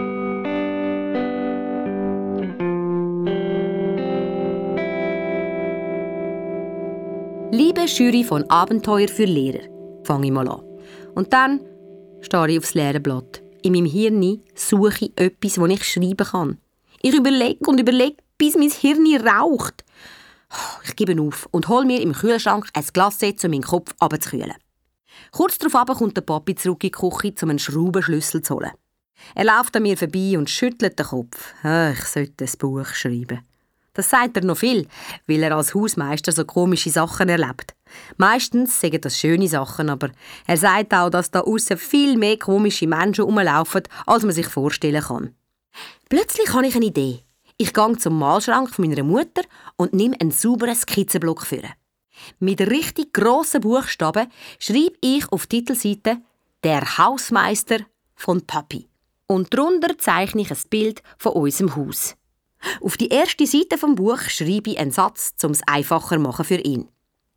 Liebe 7.53 7.87
Jury 7.87 8.23
von 8.23 8.49
Abenteuer 8.49 9.09
für 9.09 9.25
Lehrer, 9.25 9.67
fange 10.05 10.27
ich 10.27 10.33
mal 10.33 10.49
an. 10.49 10.63
Und 11.17 11.33
dann 11.33 11.61
starre 12.21 12.53
ich 12.53 12.59
aufs 12.59 12.75
leere 12.75 13.01
Blatt. 13.01 13.43
In 13.63 13.73
meinem 13.73 13.87
Hirn 13.87 14.41
suche 14.55 15.07
ich 15.07 15.13
etwas, 15.17 15.55
das 15.55 15.69
ich 15.71 15.85
schreiben 15.85 16.17
kann. 16.17 16.59
Ich 17.03 17.13
überlege 17.13 17.69
und 17.69 17.81
überlege, 17.81 18.19
bis 18.39 18.57
mein 18.57 18.71
Hirn 18.71 19.27
raucht. 19.27 19.85
Ich 20.85 20.95
gebe 20.95 21.21
auf 21.21 21.49
und 21.51 21.67
hole 21.67 21.87
mir 21.87 22.01
im 22.01 22.13
Kühlschrank 22.13 22.69
ein 22.73 22.85
Glas, 22.93 23.19
um 23.21 23.51
meinen 23.51 23.63
Kopf 23.63 23.95
abzukühlen. 23.99 24.55
Kurz 25.33 25.59
darauf 25.59 25.99
kommt 25.99 26.17
der 26.17 26.23
Papi 26.23 26.55
zurück 26.55 26.85
in 26.85 26.91
die 26.91 26.93
Küche, 26.93 27.35
um 27.43 27.51
einen 27.51 27.59
Schraubenschlüssel 27.59 28.43
zu 28.43 28.55
holen. 28.55 28.71
Er 29.35 29.45
läuft 29.45 29.75
an 29.75 29.83
mir 29.83 29.97
vorbei 29.97 30.39
und 30.39 30.49
schüttelt 30.49 31.01
den 31.01 31.07
Kopf. 31.07 31.53
Ich 31.65 32.05
sollte 32.05 32.45
ein 32.45 32.59
Buch 32.61 32.87
schreiben. 32.87 33.41
Das 34.01 34.09
sagt 34.09 34.39
er 34.39 34.45
noch 34.45 34.57
viel, 34.57 34.89
weil 35.27 35.43
er 35.43 35.55
als 35.55 35.75
Hausmeister 35.75 36.33
so 36.33 36.47
komische 36.47 36.89
Sachen 36.89 37.29
erlebt. 37.29 37.75
Meistens 38.17 38.81
sagen 38.81 38.99
das 38.99 39.19
schöne 39.19 39.47
Sachen, 39.47 39.91
aber 39.91 40.09
er 40.47 40.57
sagt 40.57 40.95
auch, 40.95 41.11
dass 41.11 41.31
da 41.31 41.41
außen 41.41 41.77
viel 41.77 42.17
mehr 42.17 42.39
komische 42.39 42.87
Menschen 42.87 43.25
rumlaufen, 43.25 43.83
als 44.07 44.23
man 44.23 44.33
sich 44.33 44.47
vorstellen 44.47 45.03
kann. 45.03 45.35
Plötzlich 46.09 46.51
habe 46.55 46.67
ich 46.67 46.77
eine 46.77 46.87
Idee. 46.87 47.25
Ich 47.59 47.75
gehe 47.75 47.99
zum 47.99 48.19
Malschrank 48.19 48.79
meiner 48.79 49.03
Mutter 49.03 49.43
und 49.77 49.93
nehme 49.93 50.19
einen 50.19 50.31
sauberen 50.31 50.75
Skizzenblock 50.75 51.45
für. 51.45 51.65
Mit 52.39 52.63
richtig 52.63 53.13
grossen 53.13 53.61
Buchstaben 53.61 54.29
schreibe 54.59 54.97
ich 55.03 55.31
auf 55.31 55.47
die 55.47 55.63
Titelseite 55.63 56.23
«Der 56.65 56.97
Hausmeister 56.97 57.81
von 58.15 58.47
Papi». 58.47 58.89
Und 59.27 59.53
darunter 59.53 59.99
zeichne 59.99 60.41
ich 60.41 60.51
ein 60.51 60.59
Bild 60.71 61.03
von 61.19 61.33
unserem 61.33 61.77
Haus. 61.77 62.17
Auf 62.81 62.97
die 62.97 63.09
erste 63.09 63.47
Seite 63.47 63.79
vom 63.79 63.95
Buch 63.95 64.21
schreibe 64.23 64.71
ich 64.71 64.79
einen 64.79 64.91
Satz, 64.91 65.35
um 65.43 65.53
es 65.53 65.63
einfacher 65.67 66.19
machen 66.19 66.45
für 66.45 66.59
ihn. 66.59 66.89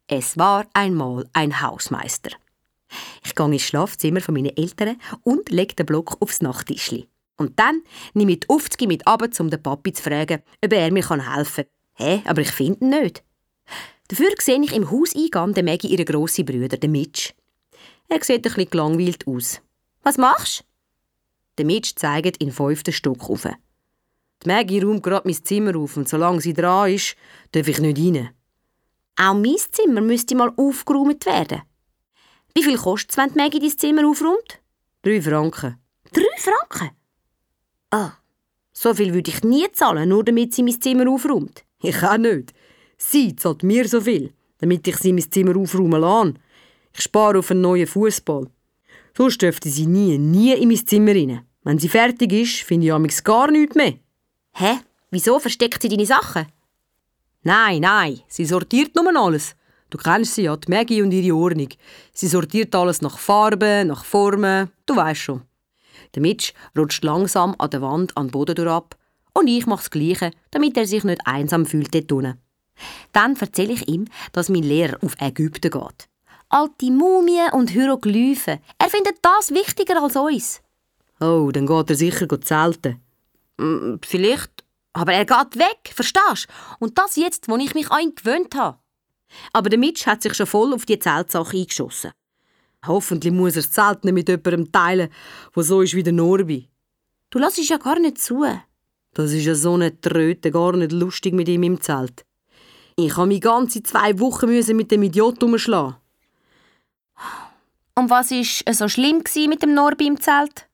Es 0.07 0.37
war 0.37 0.65
einmal 0.73 1.27
ein 1.33 1.61
Hausmeister. 1.61 2.31
Ich 3.25 3.35
gehe 3.35 3.45
ins 3.45 3.63
Schlafzimmer 3.63 4.21
von 4.21 4.35
meinen 4.35 4.55
Eltern 4.55 4.97
und 5.23 5.49
lege 5.49 5.75
den 5.75 5.85
Block 5.85 6.17
aufs 6.21 6.41
Nachttischli. 6.41 7.07
Und 7.37 7.57
dann 7.59 7.81
nehme 8.13 8.33
ich 8.33 8.41
die 8.41 8.49
Aufzüge 8.49 8.87
mit 8.87 9.07
ab, 9.07 9.23
um 9.39 9.49
den 9.49 9.61
Papi 9.61 9.93
zu 9.93 10.03
fragen, 10.03 10.41
ob 10.63 10.73
er 10.73 10.91
mir 10.91 11.07
helfen 11.07 11.65
kann. 11.65 11.65
Hä, 11.95 12.21
aber 12.25 12.41
ich 12.41 12.51
finde 12.51 12.85
ihn 12.85 12.89
nicht. 12.89 13.23
Dafür 14.09 14.29
sehe 14.39 14.61
ich 14.61 14.75
im 14.75 14.91
Hauseingang 14.91 15.53
den 15.53 15.65
Maggie 15.65 15.87
ihren 15.87 16.05
grossen 16.05 16.45
Bruder, 16.45 16.77
den 16.77 16.91
Mitch. 16.91 17.33
Er 18.09 18.23
sieht 18.23 18.43
bisschen 18.43 18.69
gelangweilt 18.69 19.25
aus. 19.25 19.61
«Was 20.03 20.17
machst 20.17 20.59
du?» 20.59 20.63
Der 21.57 21.65
Mitch 21.65 21.93
zeigt 21.95 22.37
in 22.37 22.51
fünften 22.51 22.93
Stock 22.93 23.29
auf. 23.29 23.47
Die 24.43 24.49
Maggie 24.49 24.81
räumt 24.81 25.03
gerade 25.03 25.27
mein 25.27 25.43
Zimmer 25.43 25.75
auf 25.77 25.95
und 25.95 26.09
solange 26.09 26.41
sie 26.41 26.53
dran 26.53 26.91
ist, 26.91 27.15
darf 27.51 27.67
ich 27.67 27.79
nicht 27.79 27.97
rein. 27.97 28.29
Auch 29.15 29.35
mein 29.35 29.55
Zimmer 29.71 30.01
müsste 30.01 30.35
mal 30.35 30.51
aufgeräumt 30.57 31.25
werden. 31.25 31.61
Wie 32.53 32.63
viel 32.63 32.77
kostet 32.77 33.11
es, 33.11 33.17
wenn 33.17 33.29
die 33.29 33.37
Maggie 33.37 33.59
dein 33.59 33.77
Zimmer 33.77 34.07
aufräumt? 34.07 34.59
Drei 35.01 35.21
Franken. 35.21 35.77
Drei 36.11 36.23
Franken? 36.37 36.91
Ah, 37.91 38.11
so 38.73 38.93
viel 38.93 39.13
würde 39.13 39.31
ich 39.31 39.43
nie 39.43 39.71
zahlen, 39.71 40.09
nur 40.09 40.23
damit 40.23 40.53
sie 40.53 40.63
mein 40.63 40.81
Zimmer 40.81 41.09
aufräumt. 41.09 41.63
Ich 41.81 42.03
auch 42.03 42.17
nicht. 42.17 42.53
Sie 42.97 43.35
zahlt 43.35 43.63
mir 43.63 43.87
so 43.87 44.01
viel, 44.01 44.33
damit 44.57 44.87
ich 44.87 44.97
sie 44.97 45.13
mein 45.13 45.29
Zimmer 45.31 45.55
aufräumen 45.55 46.01
lasse. 46.01 46.33
Ich 46.93 47.01
spare 47.01 47.39
auf 47.39 47.51
einen 47.51 47.61
neuen 47.61 47.87
Fußball. 47.87 48.47
Sonst 49.15 49.41
dürfte 49.41 49.69
sie 49.69 49.85
nie, 49.85 50.17
nie 50.17 50.53
in 50.53 50.69
mein 50.69 50.85
Zimmer 50.85 51.13
rein. 51.13 51.45
Wenn 51.63 51.79
sie 51.79 51.89
fertig 51.89 52.33
ist, 52.33 52.63
finde 52.63 52.87
ich 52.87 52.93
amigs 52.93 53.23
gar 53.23 53.49
nichts 53.49 53.75
mehr. 53.75 53.93
Hä? 54.53 54.79
Wieso 55.09 55.39
versteckt 55.39 55.81
sie 55.81 55.89
deine 55.89 56.05
Sachen? 56.05 56.47
Nein, 57.43 57.81
nein, 57.81 58.21
sie 58.27 58.45
sortiert 58.45 58.95
nur 58.95 59.15
alles. 59.15 59.55
Du 59.89 59.97
kennst 59.97 60.35
sie 60.35 60.43
ja, 60.43 60.55
die 60.55 60.71
Maggie 60.71 61.01
und 61.01 61.11
ihre 61.11 61.35
Ordnung. 61.35 61.69
Sie 62.13 62.27
sortiert 62.27 62.73
alles 62.73 63.01
nach 63.01 63.19
Farben, 63.19 63.87
nach 63.87 64.05
Formen, 64.05 64.71
du 64.85 64.95
weißt 64.95 65.21
schon. 65.21 65.43
Der 66.15 66.21
Mitch 66.21 66.53
rutscht 66.77 67.03
langsam 67.03 67.55
an 67.57 67.69
der 67.69 67.81
Wand 67.81 68.15
an 68.17 68.27
den 68.27 68.31
Boden 68.31 68.67
ab 68.67 68.95
und 69.33 69.47
ich 69.47 69.65
mache 69.65 69.83
das 69.83 69.89
Gleiche, 69.91 70.31
damit 70.51 70.77
er 70.77 70.87
sich 70.87 71.03
nicht 71.03 71.21
einsam 71.25 71.65
fühlt 71.65 71.93
dort 71.93 72.11
unten. 72.11 72.39
Dann 73.11 73.35
erzähle 73.35 73.73
ich 73.73 73.87
ihm, 73.87 74.05
dass 74.31 74.49
mein 74.49 74.63
Lehrer 74.63 74.97
auf 75.03 75.15
Ägypten 75.19 75.71
geht. 75.71 76.09
Alte 76.49 76.91
Mumien 76.91 77.51
und 77.51 77.71
Hieroglyphen. 77.71 78.59
Er 78.77 78.89
findet 78.89 79.17
das 79.21 79.51
wichtiger 79.51 80.01
als 80.01 80.15
uns. 80.15 80.61
Oh, 81.19 81.51
dann 81.51 81.67
geht 81.67 81.89
er 81.89 81.95
sicher 81.95 82.41
zelten. 82.41 82.99
Mm, 83.57 83.95
vielleicht. 84.03 84.63
Aber 84.93 85.13
er 85.13 85.25
geht 85.25 85.57
weg, 85.57 85.93
verstehst 85.93 86.47
du? 86.47 86.85
Und 86.85 86.97
das 86.97 87.15
jetzt, 87.15 87.47
wo 87.47 87.57
ich 87.57 87.73
mich 87.73 87.89
an 87.89 88.01
ihn 88.01 88.15
gewöhnt 88.15 88.55
habe. 88.55 88.77
Aber 89.51 89.69
der 89.69 89.79
Mitch 89.79 90.05
hat 90.05 90.21
sich 90.21 90.35
schon 90.35 90.45
voll 90.45 90.73
auf 90.73 90.85
die 90.85 90.99
Zeltsache 90.99 91.57
eingeschossen. 91.57 92.11
Hoffentlich 92.85 93.33
muss 93.33 93.55
er 93.55 93.61
das 93.61 93.71
Zelt 93.71 94.03
nicht 94.03 94.13
mit 94.13 94.29
jemandem 94.29 94.71
teilen, 94.71 95.09
der 95.55 95.63
so 95.63 95.81
ist 95.81 95.95
wie 95.95 96.03
der 96.03 96.13
Norbi. 96.13 96.69
Du 97.29 97.39
lässt 97.39 97.57
ja 97.57 97.77
gar 97.77 97.97
nicht 97.97 98.19
zu. 98.19 98.45
Das 99.13 99.31
ist 99.31 99.45
ja 99.45 99.55
so 99.55 99.73
eine 99.73 99.99
Tröte, 99.99 100.51
gar 100.51 100.73
nicht 100.73 100.91
lustig 100.91 101.33
mit 101.33 101.47
ihm 101.47 101.63
im 101.63 101.81
Zelt. 101.81 102.25
Ich 102.95 103.15
habe 103.17 103.27
mich 103.27 103.41
ganze 103.41 103.81
zwei 103.81 104.19
Wochen 104.19 104.49
mit 104.75 104.91
dem 104.91 105.03
Idiot 105.03 105.41
umschlagen. 105.41 105.95
Und 107.95 108.09
was 108.09 108.31
war 108.31 108.73
so 108.73 108.89
schlimm 108.89 109.23
mit 109.47 109.61
dem 109.61 109.73
Norbi 109.73 110.07
im 110.07 110.19
Zelt? 110.19 110.67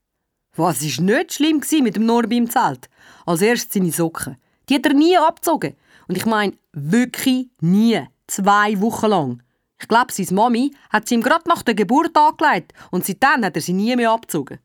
Was 0.59 0.81
war 0.81 1.05
nicht 1.05 1.33
schlimm 1.33 1.61
mit 1.83 1.95
dem 1.95 2.05
Norbi 2.05 2.35
im 2.35 2.49
Zelt? 2.49 2.89
Als 3.25 3.41
erstes 3.41 3.73
seine 3.73 3.93
Socken. 3.93 4.35
Die 4.67 4.75
hat 4.75 4.85
er 4.85 4.93
nie 4.93 5.17
abgezogen. 5.17 5.77
Und 6.09 6.17
ich 6.17 6.25
meine, 6.25 6.57
wirklich 6.73 7.47
nie. 7.61 8.05
Zwei 8.27 8.77
Wochen 8.81 9.05
lang. 9.05 9.43
Ich 9.79 9.87
glaube, 9.87 10.11
seine 10.11 10.33
Mami 10.33 10.75
hat 10.89 11.07
sie 11.07 11.15
ihm 11.15 11.23
gerade 11.23 11.47
nach 11.47 11.63
der 11.63 11.75
Geburt 11.75 12.13
angelegt 12.17 12.73
und 12.91 13.05
seitdem 13.05 13.45
hat 13.45 13.55
er 13.55 13.61
sie 13.61 13.71
nie 13.71 13.95
mehr 13.95 14.11
abgezogen. 14.11 14.59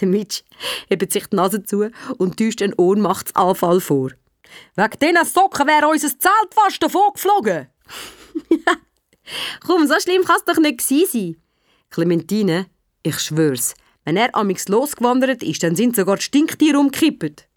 Der 0.00 0.08
Mitch 0.08 0.42
hebt 0.88 1.12
sich 1.12 1.28
die 1.28 1.36
Nase 1.36 1.62
zu 1.62 1.88
und 2.18 2.36
täuscht 2.36 2.60
einen 2.60 2.74
Ohnmachtsanfall 2.74 3.80
vor. 3.80 4.10
Wegen 4.74 4.98
diesen 5.00 5.24
Socken 5.24 5.68
wäre 5.68 5.86
unser 5.86 6.08
Zelt 6.08 6.50
fast 6.50 6.82
davon 6.82 7.12
geflogen. 7.14 7.68
Komm, 9.64 9.86
so 9.86 9.94
schlimm 10.00 10.24
kann 10.24 10.38
es 10.38 10.44
doch 10.44 10.60
nicht 10.60 10.80
sein. 10.80 11.36
Clementine, 11.88 12.66
ich 13.04 13.20
schwör's, 13.20 13.76
wenn 14.04 14.16
er 14.16 14.34
amix 14.34 14.68
losgewandert 14.68 15.42
ist, 15.42 15.62
dann 15.62 15.76
sind 15.76 15.96
sogar 15.96 16.16
die 16.16 16.22
Stinktiere 16.22 16.78
umgekippt. 16.78 17.48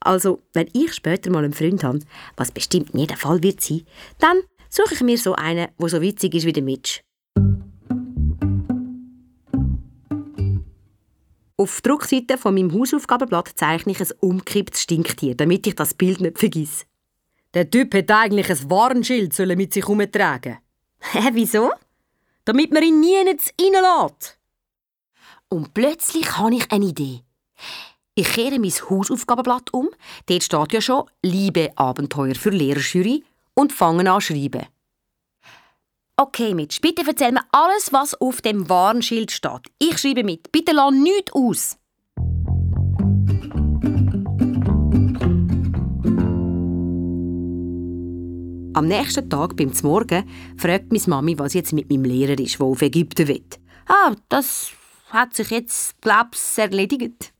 Also, 0.00 0.42
wenn 0.52 0.68
ich 0.72 0.94
später 0.94 1.30
mal 1.30 1.44
einen 1.44 1.52
Freund 1.52 1.82
habe, 1.82 2.00
was 2.36 2.52
bestimmt 2.52 2.94
nie 2.94 3.06
der 3.06 3.16
Fall 3.16 3.42
wird 3.42 3.60
sein, 3.60 3.82
dann 4.18 4.40
suche 4.68 4.94
ich 4.94 5.00
mir 5.00 5.18
so 5.18 5.34
einen, 5.34 5.68
der 5.78 5.88
so 5.88 6.00
witzig 6.00 6.34
ist 6.34 6.46
wie 6.46 6.52
der 6.52 6.62
Mitch. 6.62 7.00
Auf 11.56 11.80
der 11.80 11.94
Rückseite 11.94 12.38
von 12.38 12.54
meinem 12.54 12.72
Hausaufgabenblatt 12.72 13.50
zeichne 13.56 13.90
ich 13.90 14.00
ein 14.00 14.12
umgekipptes 14.20 14.82
Stinktier, 14.82 15.34
damit 15.34 15.66
ich 15.66 15.74
das 15.74 15.94
Bild 15.94 16.20
nicht 16.20 16.38
vergesse. 16.38 16.84
Der 17.52 17.68
Typ 17.68 17.94
hätte 17.94 18.14
eigentlich 18.14 18.48
ein 18.48 18.70
Warnschild 18.70 19.36
mit 19.56 19.72
sich 19.72 19.82
herumtragen 19.82 20.58
Hä, 21.00 21.30
wieso? 21.32 21.72
Damit 22.44 22.72
man 22.72 22.82
ihn 22.84 23.00
nie 23.00 23.16
reinlässt. 23.16 24.37
Und 25.50 25.72
plötzlich 25.72 26.36
habe 26.36 26.54
ich 26.54 26.70
eine 26.70 26.86
Idee. 26.86 27.22
Ich 28.14 28.32
kehre 28.32 28.58
mein 28.58 28.70
Hausaufgabenblatt 28.70 29.72
um. 29.72 29.88
Dort 30.26 30.42
steht 30.42 30.72
ja 30.72 30.80
schon 30.80 31.04
«Liebe 31.22 31.70
Abenteuer 31.76 32.34
für 32.34 32.50
Lehrerjury» 32.50 33.24
und 33.54 33.72
fange 33.72 34.10
an 34.10 34.20
zu 34.20 34.26
schreiben. 34.32 34.66
Okay, 36.16 36.52
Mitch, 36.52 36.80
bitte 36.82 37.02
erzähl 37.06 37.32
mir 37.32 37.44
alles, 37.52 37.92
was 37.92 38.20
auf 38.20 38.42
dem 38.42 38.68
Warnschild 38.68 39.30
steht. 39.30 39.70
Ich 39.78 39.98
schreibe 39.98 40.24
mit. 40.24 40.50
Bitte 40.50 40.72
lass 40.72 40.92
nichts 40.92 41.32
aus. 41.32 41.78
Am 48.74 48.86
nächsten 48.86 49.30
Tag 49.30 49.56
beim 49.56 49.72
Morgen 49.82 50.28
fragt 50.56 50.92
meine 50.92 51.04
Mami, 51.06 51.38
was 51.38 51.54
jetzt 51.54 51.72
mit 51.72 51.88
meinem 51.88 52.04
Lehrer 52.04 52.38
ist, 52.38 52.58
der 52.58 52.66
auf 52.66 52.82
Ägypten 52.82 53.28
will. 53.28 53.44
Ah, 53.86 54.14
das 54.28 54.72
hat 55.10 55.34
sich 55.34 55.50
jetzt, 55.50 56.00
glaub's, 56.00 56.58
erledigt. 56.58 57.32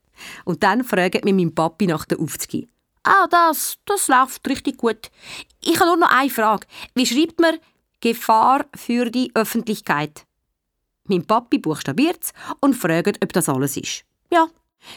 Und 0.45 0.63
dann 0.63 0.85
fragt 0.85 1.25
mich 1.25 1.35
mein 1.35 1.55
Papi 1.55 1.87
nach 1.87 2.05
der 2.05 2.21
Aufzüge. 2.21 2.69
Ah, 3.05 3.27
das, 3.29 3.79
das 3.87 4.09
läuft 4.09 4.47
richtig 4.49 4.79
gut. 4.79 5.11
Ich 5.65 5.79
habe 5.79 5.87
nur 5.87 5.97
noch 5.97 6.11
eine 6.11 6.31
Frage. 6.31 6.67
Wie 6.95 7.07
schreibt 7.07 7.41
man 7.41 7.59
Gefahr 8.01 8.67
für 8.75 9.11
die 9.11 9.31
Öffentlichkeit? 9.35 10.27
Mein 11.05 11.25
Papi 11.25 11.59
buchstabiert 11.59 12.33
und 12.61 12.75
fragt, 12.75 13.25
ob 13.25 13.33
das 13.33 13.49
alles 13.49 13.77
ist. 13.77 14.05
Ja, 14.31 14.49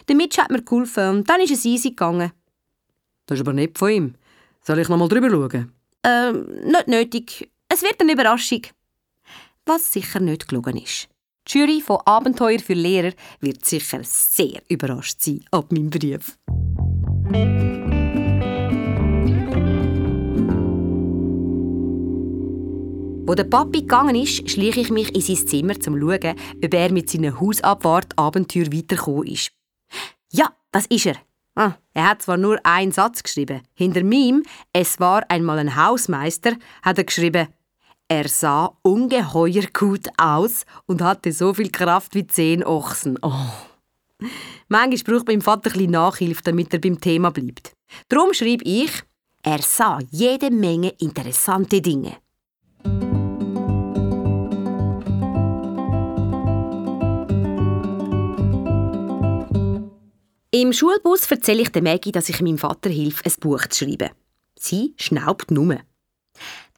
der 0.08 0.16
Mitch 0.16 0.42
hat 0.42 0.52
mir 0.52 0.62
geholfen 0.62 1.10
und 1.10 1.30
dann 1.30 1.42
ist 1.42 1.52
es 1.52 1.66
easy 1.66 1.90
gegangen. 1.90 2.32
Das 3.26 3.38
ist 3.38 3.42
aber 3.42 3.54
nicht 3.54 3.78
von 3.78 3.90
ihm. 3.90 4.16
Soll 4.62 4.80
ich 4.80 4.90
noch 4.90 4.98
mal 4.98 5.08
drüber 5.08 5.30
schauen? 5.30 5.72
Ähm, 6.04 6.46
nicht 6.66 6.88
nötig. 6.88 7.50
Es 7.70 7.82
wird 7.82 8.02
eine 8.02 8.14
Überraschung. 8.14 8.64
Was 9.66 9.94
sicher 9.94 10.20
nicht 10.20 10.48
gelogen 10.48 10.78
ist. 10.78 11.08
Die 11.48 11.58
Jury 11.58 11.82
von 11.82 12.00
Abenteuer 12.06 12.60
für 12.60 12.74
Lehrer 12.74 13.14
wird 13.40 13.66
sicher 13.66 14.02
sehr 14.04 14.62
überrascht 14.70 15.22
sein 15.22 15.44
ab 15.52 15.72
meinem 15.72 15.90
Brief. 15.90 16.38
Wo 23.26 23.36
der 23.36 23.46
Papi 23.46 23.82
gegangen 23.82 24.16
ist, 24.16 24.50
schliche 24.50 24.82
ich 24.82 24.90
mich 24.90 25.16
in 25.16 25.22
sein 25.22 25.48
Zimmer, 25.48 25.76
um 25.76 25.82
zu 25.82 26.00
schauen, 26.00 26.36
ob 26.64 26.74
er 26.74 26.92
mit 26.92 27.10
seinem 27.10 27.40
Hausabwart-Abenteuer 27.40 28.74
weitergekommen 28.74 29.28
ist. 29.28 29.52
Ja, 30.32 30.52
das 30.72 30.86
ist 30.88 31.06
er. 31.06 31.16
Ah, 31.56 31.74
er 31.94 32.10
hat 32.10 32.22
zwar 32.22 32.38
nur 32.38 32.60
einen 32.66 32.92
Satz 32.92 33.24
geschrieben. 33.24 33.62
Hinter 33.74 34.02
ihm, 34.02 34.44
es 34.74 35.00
war 35.00 35.24
einmal 35.30 35.60
ein 35.60 35.76
Hausmeister, 35.76 36.54
hat 36.82 36.98
er 36.98 37.04
geschrieben, 37.04 37.48
er 38.12 38.28
sah 38.28 38.78
ungeheuer 38.82 39.68
gut 39.72 40.10
aus 40.18 40.66
und 40.86 41.02
hatte 41.02 41.32
so 41.32 41.54
viel 41.54 41.72
Kraft 41.72 42.14
wie 42.14 42.28
zehn 42.28 42.62
Ochsen. 42.62 43.18
Oh. 43.22 43.32
Manchmal 44.68 45.16
braucht 45.16 45.28
mein 45.28 45.42
Vater 45.42 45.72
ein 45.74 45.92
Nachhilfe, 45.92 46.42
damit 46.44 46.74
er 46.74 46.82
beim 46.82 47.00
Thema 47.00 47.32
bleibt. 47.32 47.72
Darum 48.10 48.34
schrieb 48.34 48.64
ich, 48.66 48.92
er 49.44 49.62
sah 49.62 50.00
jede 50.10 50.52
Menge 50.52 50.90
interessante 51.00 51.82
Dinge. 51.82 52.18
Im 60.54 60.74
Schulbus 60.74 61.32
erzähle 61.32 61.62
ich 61.62 61.70
der 61.70 61.82
Maggie, 61.82 62.12
dass 62.12 62.28
ich 62.28 62.42
meinem 62.42 62.58
Vater 62.58 62.90
hilf, 62.90 63.22
ein 63.24 63.32
Buch 63.40 63.68
zu 63.68 63.86
schreiben. 63.86 64.10
Sie 64.60 64.96
schnaubt 64.98 65.50
nur. 65.50 65.78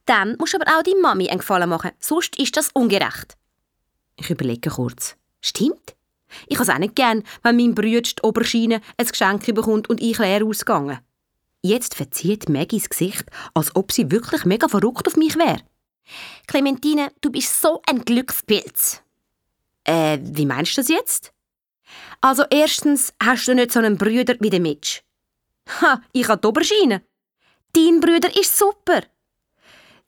Dann 0.06 0.36
musst 0.38 0.54
du 0.54 0.60
aber 0.60 0.78
auch 0.78 0.84
deiner 0.84 1.00
Mami 1.00 1.30
einen 1.30 1.40
Gefallen 1.40 1.70
machen, 1.70 1.92
sonst 2.00 2.38
ist 2.38 2.58
das 2.58 2.70
ungerecht. 2.74 3.36
Ich 4.18 4.30
überlege 4.30 4.70
kurz. 4.70 5.16
Stimmt? 5.42 5.96
Ich 6.48 6.58
habe 6.58 6.64
es 6.64 6.76
auch 6.76 6.80
nicht 6.80 6.96
gern, 6.96 7.24
wenn 7.44 7.56
mein 7.56 7.76
Bruder 7.76 8.02
die 8.02 8.22
Oberschiene 8.22 8.82
ein 8.98 9.08
Geschenk 9.08 9.46
bekommt 9.54 9.90
und 9.90 10.02
ich 10.02 10.18
leer 10.18 10.44
ausgegangen. 10.46 11.00
Jetzt 11.62 11.96
verzieht 11.96 12.50
Maggies 12.50 12.90
Gesicht, 12.90 13.26
als 13.54 13.76
ob 13.76 13.92
sie 13.92 14.12
wirklich 14.12 14.46
mega 14.46 14.68
verrückt 14.68 15.08
auf 15.08 15.16
mich 15.16 15.38
wäre. 15.38 15.62
Clementine, 16.48 17.12
du 17.22 17.32
bist 17.32 17.62
so 17.62 17.82
ein 17.88 18.04
Glückspilz. 18.04 19.02
Äh, 19.86 20.20
wie 20.22 20.46
meinst 20.46 20.76
du 20.76 20.82
das 20.82 20.90
jetzt? 20.90 21.32
Also 22.20 22.44
erstens 22.50 23.14
hast 23.22 23.48
du 23.48 23.56
nicht 23.56 23.72
so 23.72 23.80
einen 23.80 23.98
Brüder 23.98 24.36
wie 24.40 24.50
der 24.50 24.60
Mitch. 24.60 25.02
Ha, 25.82 26.02
ich 26.12 26.28
habe 26.28 26.42
die 26.42 26.48
Oberschiene. 26.48 27.02
Dein 27.74 28.00
Brüder 28.00 28.30
ist 28.38 28.58
super. 28.58 29.04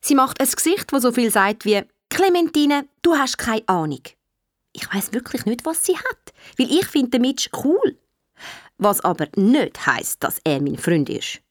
Sie 0.07 0.13
macht 0.13 0.39
ein 0.39 0.47
Gesicht, 0.47 0.93
das 0.93 1.01
so 1.01 1.11
viel 1.11 1.31
sagt 1.31 1.65
wie 1.65 1.81
Clementine, 2.11 2.87
du 3.01 3.15
hast 3.15 3.39
keine 3.39 3.67
Ahnung. 3.67 4.03
Ich 4.71 4.93
weiß 4.93 5.13
wirklich 5.13 5.47
nicht, 5.47 5.65
was 5.65 5.83
sie 5.83 5.97
hat, 5.97 6.31
weil 6.59 6.71
ich 6.71 6.85
finde 6.85 7.17
Mitch 7.17 7.49
cool. 7.63 7.97
Was 8.77 9.01
aber 9.01 9.25
nicht 9.35 9.83
heißt, 9.83 10.23
dass 10.23 10.39
er 10.43 10.61
mein 10.61 10.77
Freund 10.77 11.09
ist. 11.09 11.41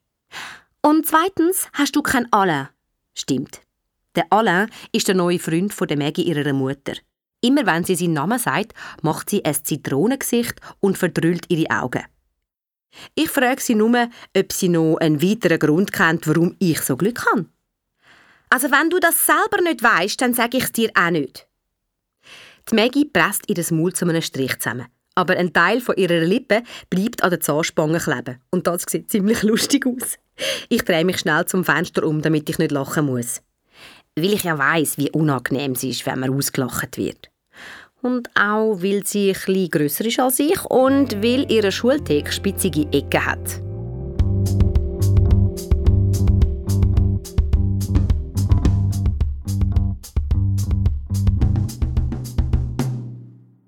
Und 0.83 1.05
zweitens 1.05 1.67
hast 1.73 1.97
du 1.97 2.03
keinen 2.03 2.33
Alain. 2.33 2.69
Stimmt. 3.13 3.61
Der 4.15 4.27
Alain 4.31 4.71
ist 4.93 5.09
der 5.09 5.17
neue 5.17 5.41
Freund 5.41 5.75
von 5.75 5.89
der 5.89 5.99
Maggie 5.99 6.23
ihrer 6.23 6.53
Mutter. 6.53 6.93
Immer 7.41 7.67
wenn 7.67 7.83
sie 7.83 7.97
seinen 7.97 8.13
Namen 8.13 8.39
sagt, 8.39 8.73
macht 9.03 9.31
sie 9.31 9.45
ein 9.45 9.57
Zitronengesicht 9.65 10.61
und 10.79 10.97
verdrüllt 10.97 11.47
ihre 11.49 11.71
Augen. 11.71 12.05
Ich 13.17 13.31
frage 13.31 13.61
sie 13.61 13.75
nur, 13.75 14.09
ob 14.37 14.53
sie 14.53 14.69
noch 14.69 14.99
einen 14.99 15.21
weiteren 15.21 15.59
Grund 15.59 15.93
kennt, 15.93 16.29
warum 16.29 16.55
ich 16.61 16.81
so 16.83 16.97
Glück 16.97 17.27
habe. 17.27 17.47
Also 18.55 18.71
wenn 18.71 18.89
du 18.89 19.01
das 19.01 19.27
selber 19.27 19.61
nicht 19.65 19.83
weißt, 19.83 20.21
dann 20.21 20.33
sage 20.33 20.59
ich 20.59 20.63
es 20.63 20.71
dir 20.71 20.89
auch 20.95 21.11
nicht. 21.11 21.49
Die 22.71 22.77
Maggie 22.77 23.05
presst 23.05 23.43
ihr 23.49 23.61
Maul 23.77 23.93
zu 23.93 24.07
einem 24.07 24.23
Strich 24.23 24.57
zusammen. 24.61 24.87
Aber 25.17 25.37
ein 25.37 25.53
Teil 25.53 25.81
von 25.81 25.97
ihrer 25.97 26.21
Lippe 26.21 26.63
bleibt 26.89 27.25
an 27.25 27.31
der 27.31 27.41
Zahnspange 27.41 27.99
kleben. 27.99 28.41
Und 28.51 28.69
das 28.69 28.85
sieht 28.89 29.11
ziemlich 29.11 29.43
lustig 29.43 29.85
aus. 29.87 30.19
Ich 30.69 30.85
drehe 30.85 31.05
mich 31.05 31.19
schnell 31.19 31.45
zum 31.47 31.65
Fenster 31.65 32.05
um, 32.05 32.23
damit 32.23 32.49
ich 32.49 32.59
nicht 32.59 32.71
lachen 32.71 33.07
muss. 33.07 33.43
Weil 34.15 34.35
ich 34.35 34.45
ja 34.45 34.57
weiß, 34.57 34.99
wie 34.99 35.11
unangenehm 35.11 35.73
es 35.73 35.83
ist, 35.83 36.07
wenn 36.07 36.21
man 36.21 36.33
ausgelacht 36.33 36.97
wird 36.97 37.33
und 38.03 38.29
auch 38.37 38.83
weil 38.83 39.05
sie 39.05 39.31
etwas 39.31 39.71
grösser 39.71 40.05
ist 40.05 40.21
als 40.21 40.39
ich 40.39 40.63
und 40.67 41.25
weil 41.25 41.51
ihre 41.51 41.73
Schultheke 41.73 42.31
spitzige 42.31 42.87
Ecken 42.93 43.25
hat. 43.25 43.64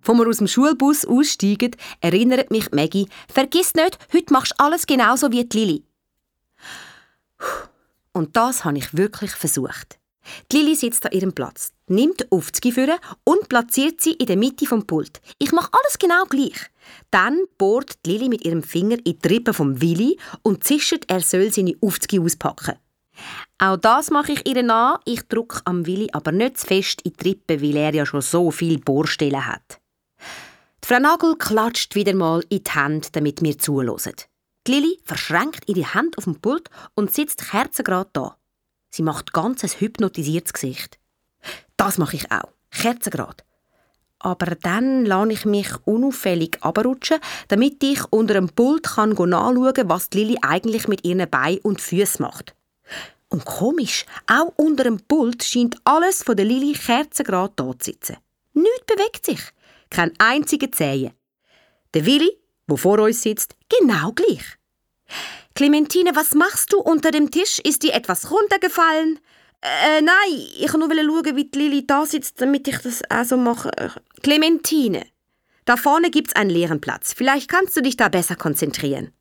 Wenn 0.07 0.19
wir 0.19 0.29
aus 0.29 0.38
dem 0.38 0.47
Schulbus 0.47 1.05
aussteigen, 1.05 1.75
erinnert 2.01 2.53
mich 2.53 2.71
Maggie, 2.71 3.09
vergiss 3.29 3.75
nicht, 3.75 3.99
heute 4.12 4.33
machst 4.33 4.53
du 4.53 4.64
alles 4.64 4.87
genauso 4.87 5.33
wie 5.33 5.45
die 5.45 5.59
Lili. 5.59 5.85
Und 8.12 8.37
das 8.37 8.64
habe 8.64 8.79
ich 8.79 8.97
wirklich 8.97 9.33
versucht. 9.33 9.99
Die 10.53 10.59
Lili 10.59 10.77
sitzt 10.77 11.05
an 11.07 11.12
ihrem 11.12 11.33
Platz, 11.33 11.73
nimmt 11.88 12.21
die 12.21 12.31
Aufzüge 12.31 12.97
und 13.25 13.49
platziert 13.49 14.01
sie 14.01 14.12
in 14.12 14.27
der 14.27 14.37
Mitte 14.37 14.66
vom 14.66 14.87
Pult. 14.87 15.21
Ich 15.38 15.51
mache 15.53 15.71
alles 15.73 15.99
genau 15.99 16.25
gleich. 16.25 16.71
Dann 17.11 17.45
bohrt 17.59 18.05
die 18.05 18.11
Lili 18.11 18.29
mit 18.29 18.45
ihrem 18.45 18.62
Finger 18.62 18.99
in 19.05 19.19
die 19.19 19.29
Rippe 19.29 19.53
vom 19.53 19.81
Willi 19.81 20.19
und 20.42 20.62
zischt, 20.62 21.05
er 21.09 21.21
soll 21.21 21.53
seine 21.53 21.75
Aufzüge 21.81 22.23
auspacken. 22.23 22.77
Auch 23.59 23.77
das 23.77 24.11
mache 24.11 24.33
ich 24.33 24.47
ihr 24.47 24.62
nach. 24.62 25.01
Ich 25.05 25.23
drücke 25.23 25.61
am 25.64 25.87
Willi 25.87 26.09
aber 26.12 26.33
nicht 26.33 26.59
zu 26.59 26.66
fest 26.66 27.03
in 27.03 27.12
die 27.12 27.29
Rippe, 27.29 27.61
weil 27.61 27.77
er 27.77 27.95
ja 27.95 28.07
schon 28.07 28.21
so 28.21 28.51
viel 28.51 28.79
Bohrstellen 28.79 29.47
hat. 29.47 29.81
Die 30.87 30.94
Frau 30.94 31.01
Nagel 31.01 31.35
klatscht 31.35 31.96
wieder 31.96 32.14
mal 32.14 32.44
in 32.49 32.62
die 32.62 32.70
Hände, 32.70 33.09
damit 33.11 33.42
wir 33.42 33.59
zuhören. 33.59 34.14
Die 34.68 34.70
Lili 34.70 35.01
verschränkt 35.03 35.68
ihre 35.68 35.94
Hand 35.94 36.16
auf 36.16 36.25
dem 36.25 36.37
Pult 36.37 36.70
und 36.94 37.12
sitzt 37.12 37.51
kerzengrad 37.51 38.11
da. 38.12 38.37
Sie 38.90 39.03
macht 39.03 39.33
ganz 39.33 39.64
ein 39.64 39.70
hypnotisiertes 39.81 40.53
Gesicht. 40.53 41.01
Das 41.77 41.99
mache 41.99 42.14
ich 42.14 42.31
auch. 42.31 42.53
Kerzengrad. 42.70 43.42
Aber 44.20 44.55
dann 44.55 45.05
lasse 45.05 45.33
ich 45.33 45.44
mich 45.44 45.70
unauffällig 45.87 46.59
abrutschen, 46.61 47.18
damit 47.49 47.83
ich 47.83 48.05
unter 48.12 48.35
dem 48.35 48.51
Pult 48.51 48.85
kann 48.85 49.11
nachschauen 49.11 49.75
kann, 49.75 49.88
was 49.88 50.11
Lilly 50.12 50.38
eigentlich 50.42 50.87
mit 50.87 51.05
ihren 51.05 51.29
Beinen 51.29 51.59
und 51.62 51.81
Füßen 51.81 52.25
macht. 52.25 52.55
Und 53.29 53.44
komisch, 53.44 54.07
auch 54.29 54.53
unter 54.55 54.85
dem 54.85 55.01
Pult 55.01 55.42
scheint 55.42 55.79
alles 55.83 56.22
von 56.22 56.37
der 56.37 56.46
Lilly 56.46 56.75
kerzengrad 56.75 57.55
da 57.57 57.77
zu 57.77 57.90
sitzen. 57.90 58.18
Nichts 58.53 58.87
bewegt 58.87 59.27
sich. 59.27 59.40
Kein 59.90 60.12
einziger 60.18 60.70
Zehen. 60.72 61.12
Der 61.94 62.07
Willi, 62.07 62.31
wo 62.66 62.77
vor 62.77 62.99
uns 62.99 63.22
sitzt, 63.22 63.57
genau 63.68 64.12
gleich. 64.12 64.57
Clementine, 65.55 66.14
was 66.14 66.35
machst 66.35 66.72
du 66.72 66.79
unter 66.79 67.11
dem 67.11 67.31
Tisch? 67.31 67.61
Ist 67.61 67.83
dir 67.83 67.94
etwas 67.94 68.31
runtergefallen? 68.31 69.18
Äh, 69.62 70.03
nein, 70.03 70.46
ich 70.59 70.72
nur 70.75 70.90
schauen, 70.90 71.37
wie 71.37 71.44
die 71.44 71.59
Lili 71.59 71.87
da 71.87 72.05
sitzt, 72.05 72.40
damit 72.40 72.68
ich 72.68 72.79
das 72.79 73.03
auch 73.09 73.25
so 73.25 73.37
mache. 73.37 73.70
Clementine, 74.22 75.07
da 75.64 75.77
vorne 75.77 76.11
gibt's 76.11 76.37
einen 76.37 76.51
leeren 76.51 76.81
Platz. 76.81 77.14
Vielleicht 77.14 77.49
kannst 77.49 77.77
du 77.77 77.81
dich 77.81 77.96
da 77.96 78.09
besser 78.09 78.37
konzentrieren. 78.37 79.12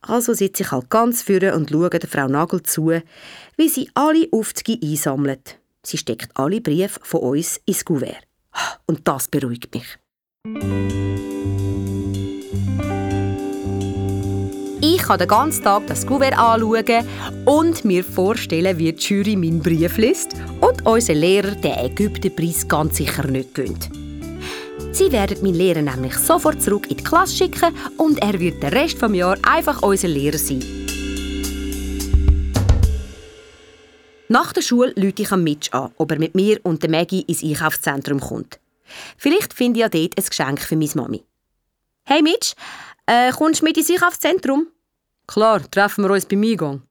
Also 0.00 0.34
sitze 0.34 0.62
ich 0.62 0.70
halt 0.70 0.90
ganz 0.90 1.22
vorne 1.22 1.54
und 1.54 1.70
schaue 1.70 1.90
der 1.90 2.08
Frau 2.08 2.28
Nagel 2.28 2.62
zu, 2.62 3.00
wie 3.56 3.68
sie 3.68 3.90
alle 3.94 4.28
Aufzüge 4.32 4.78
einsammelt. 4.82 5.58
Sie 5.82 5.98
steckt 5.98 6.30
alle 6.34 6.60
Briefe 6.60 7.00
von 7.02 7.20
uns 7.20 7.60
ins 7.64 7.84
Kuvert. 7.84 8.26
Und 8.86 9.06
das 9.06 9.28
beruhigt 9.28 9.74
mich. 9.74 9.98
Ich 14.80 15.02
kann 15.02 15.18
den 15.18 15.28
ganzen 15.28 15.64
Tag 15.64 15.86
das 15.86 16.06
Kuvert 16.06 16.38
anschauen 16.38 17.06
und 17.44 17.84
mir 17.84 18.04
vorstellen, 18.04 18.78
wie 18.78 18.92
die 18.92 19.02
Jury 19.02 19.36
meinen 19.36 19.60
Brief 19.60 19.96
liest 19.96 20.34
und 20.60 20.86
unser 20.86 21.14
Lehrer 21.14 21.54
den 21.56 21.78
Ägyptenpreis 21.78 22.68
ganz 22.68 22.96
sicher 22.96 23.26
nicht 23.26 23.54
gönnt. 23.54 23.90
Sie 24.92 25.10
werden 25.12 25.38
meinen 25.42 25.54
Lehrer 25.54 25.82
nämlich 25.82 26.16
sofort 26.16 26.62
zurück 26.62 26.90
in 26.90 26.96
die 26.98 27.04
Klasse 27.04 27.36
schicken 27.36 27.74
und 27.98 28.22
er 28.22 28.38
wird 28.38 28.62
den 28.62 28.72
Rest 28.72 29.02
des 29.02 29.16
Jahres 29.16 29.42
einfach 29.44 29.82
unser 29.82 30.08
Lehrer 30.08 30.38
sein. 30.38 30.85
Nach 34.28 34.52
der 34.52 34.62
Schule 34.62 34.92
lüte 34.96 35.22
ich 35.22 35.30
am 35.30 35.44
Mitch 35.44 35.72
an, 35.72 35.92
ob 35.98 36.10
er 36.10 36.18
mit 36.18 36.34
mir 36.34 36.58
und 36.64 36.82
der 36.82 36.90
Maggie 36.90 37.22
ins 37.22 37.44
Einkaufszentrum 37.44 38.20
kommt. 38.20 38.58
Vielleicht 39.16 39.54
finde 39.54 39.78
ich 39.78 39.82
ja 39.82 39.88
dort 39.88 40.18
ein 40.18 40.24
Geschenk 40.24 40.60
für 40.60 40.76
meine 40.76 40.90
Mami. 40.94 41.24
Hey 42.04 42.22
Mitch, 42.22 42.54
äh, 43.06 43.30
kommst 43.32 43.60
du 43.60 43.64
mit 43.64 43.76
ins 43.76 43.90
Einkaufszentrum? 43.90 44.66
Klar, 45.26 45.68
treffen 45.70 46.04
wir 46.04 46.10
uns 46.10 46.26
beim 46.26 46.42
Eingang. 46.42 46.82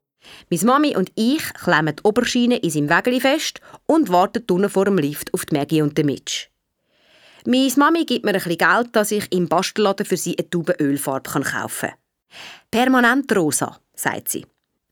Meine 0.50 0.64
Mami 0.64 0.96
und 0.96 1.12
ich 1.14 1.42
klemmen 1.54 1.94
die 1.96 2.02
Oberschiene 2.02 2.56
in 2.56 2.70
seinem 2.70 2.88
Wägeli 2.88 3.20
fest 3.20 3.60
und 3.86 4.08
warten 4.08 4.42
unten 4.50 4.70
vor 4.70 4.86
dem 4.86 4.98
Lift 4.98 5.32
auf 5.34 5.44
die 5.44 5.56
Maggie 5.56 5.82
und 5.82 5.96
den 5.96 6.06
Mitch. 6.06 6.48
Meine 7.44 7.72
Mami 7.76 8.04
gibt 8.04 8.24
mir 8.24 8.32
ein 8.32 8.42
bisschen 8.42 8.58
Geld, 8.58 8.88
dass 8.96 9.12
ich 9.12 9.30
im 9.32 9.46
Bastelladen 9.46 10.06
für 10.06 10.16
sie 10.16 10.36
eine 10.38 10.50
Tube 10.50 10.74
Ölfarbe 10.80 11.30
kaufen 11.30 11.90
kann. 11.90 11.98
Permanent 12.70 13.34
rosa, 13.36 13.78
sagt 13.94 14.30
sie. 14.30 14.46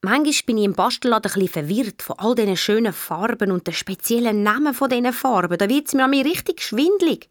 Manchmal 0.04 0.34
bin 0.44 0.58
ich 0.58 0.64
im 0.64 0.74
Bastelladen 0.74 1.32
ein 1.32 1.40
bisschen 1.40 1.66
verwirrt 1.66 2.02
von 2.02 2.18
all 2.18 2.34
diesen 2.34 2.58
schönen 2.58 2.92
Farben 2.92 3.50
und 3.50 3.66
den 3.66 3.72
speziellen 3.72 4.42
Namen 4.42 4.74
von 4.74 4.90
diesen 4.90 5.14
Farben. 5.14 5.56
Da 5.56 5.66
wird 5.66 5.86
es 5.86 5.94
mir 5.94 6.24
richtig 6.26 6.60
schwindlig. 6.60 7.30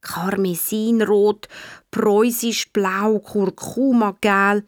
Karmesinrot, 0.00 1.48
preußisch 1.90 2.72
blau, 2.72 3.18
Kurkuma-Gel. 3.18 4.64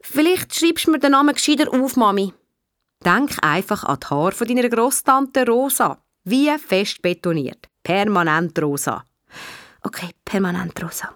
Vielleicht 0.00 0.54
schreibst 0.54 0.86
du 0.86 0.92
mir 0.92 1.00
den 1.00 1.10
Namen 1.10 1.34
gescheiter 1.34 1.68
auf, 1.68 1.96
Mami. 1.96 2.32
Denk 3.04 3.32
einfach 3.42 3.82
an 3.82 3.98
die 4.00 4.06
Haare 4.06 4.30
von 4.30 4.46
deiner 4.46 4.68
Grosstante 4.68 5.44
Rosa. 5.44 5.98
Wie 6.22 6.48
fest 6.58 7.02
betoniert. 7.02 7.66
Permanent 7.82 8.56
rosa. 8.62 9.04
Okay, 9.82 10.10
permanent 10.24 10.80
rosa. 10.80 11.12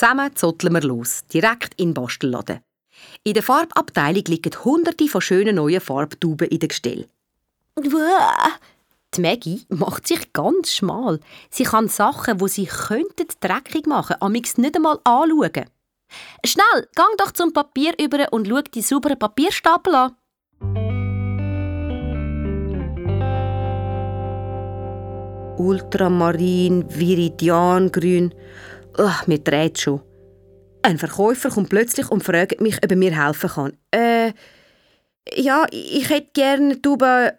Zusammen 0.00 0.34
zotteln 0.34 0.72
wir 0.72 0.80
los, 0.80 1.26
direkt 1.30 1.74
in 1.78 1.88
den 1.88 1.94
Bastelladen. 1.94 2.60
In 3.22 3.34
der 3.34 3.42
Farbabteilung 3.42 4.24
liegen 4.28 4.64
hunderte 4.64 5.06
von 5.08 5.20
schönen 5.20 5.56
neuen 5.56 5.82
Farbtuben 5.82 6.48
in 6.48 6.58
der 6.58 6.68
Gestell. 6.68 7.06
Die 7.76 9.20
Maggie 9.20 9.66
macht 9.68 10.08
sich 10.08 10.32
ganz 10.32 10.72
schmal. 10.72 11.20
Sie 11.50 11.64
kann 11.64 11.88
Sachen, 11.88 12.38
die 12.38 12.48
sie 12.48 12.64
könnten 12.64 13.26
dreckig 13.40 13.86
machen, 13.86 14.16
amix 14.20 14.56
nicht 14.56 14.74
einmal 14.74 15.00
anschauen. 15.04 15.66
Schnell, 16.46 16.88
gang 16.94 17.14
doch 17.18 17.32
zum 17.32 17.52
Papier 17.52 17.92
über 18.02 18.32
und 18.32 18.48
schau 18.48 18.62
die 18.62 18.80
sauberen 18.80 19.18
Papierstapel 19.18 19.94
an. 19.94 20.16
Ultramarin, 25.58 26.86
Viridiangrün. 26.88 28.32
Oh, 28.98 29.12
mir 29.26 29.38
dreht 29.38 29.80
schon. 29.80 30.02
Ein 30.82 30.98
Verkäufer 30.98 31.50
kommt 31.50 31.68
plötzlich 31.68 32.10
und 32.10 32.24
fragt 32.24 32.60
mich, 32.60 32.76
ob 32.82 32.90
er 32.90 32.96
mir 32.96 33.24
helfen 33.24 33.50
kann. 33.50 33.76
Äh, 33.90 34.32
ja, 35.34 35.66
ich 35.70 36.08
hätte 36.08 36.30
gerne 36.32 36.80
Tube 36.80 37.34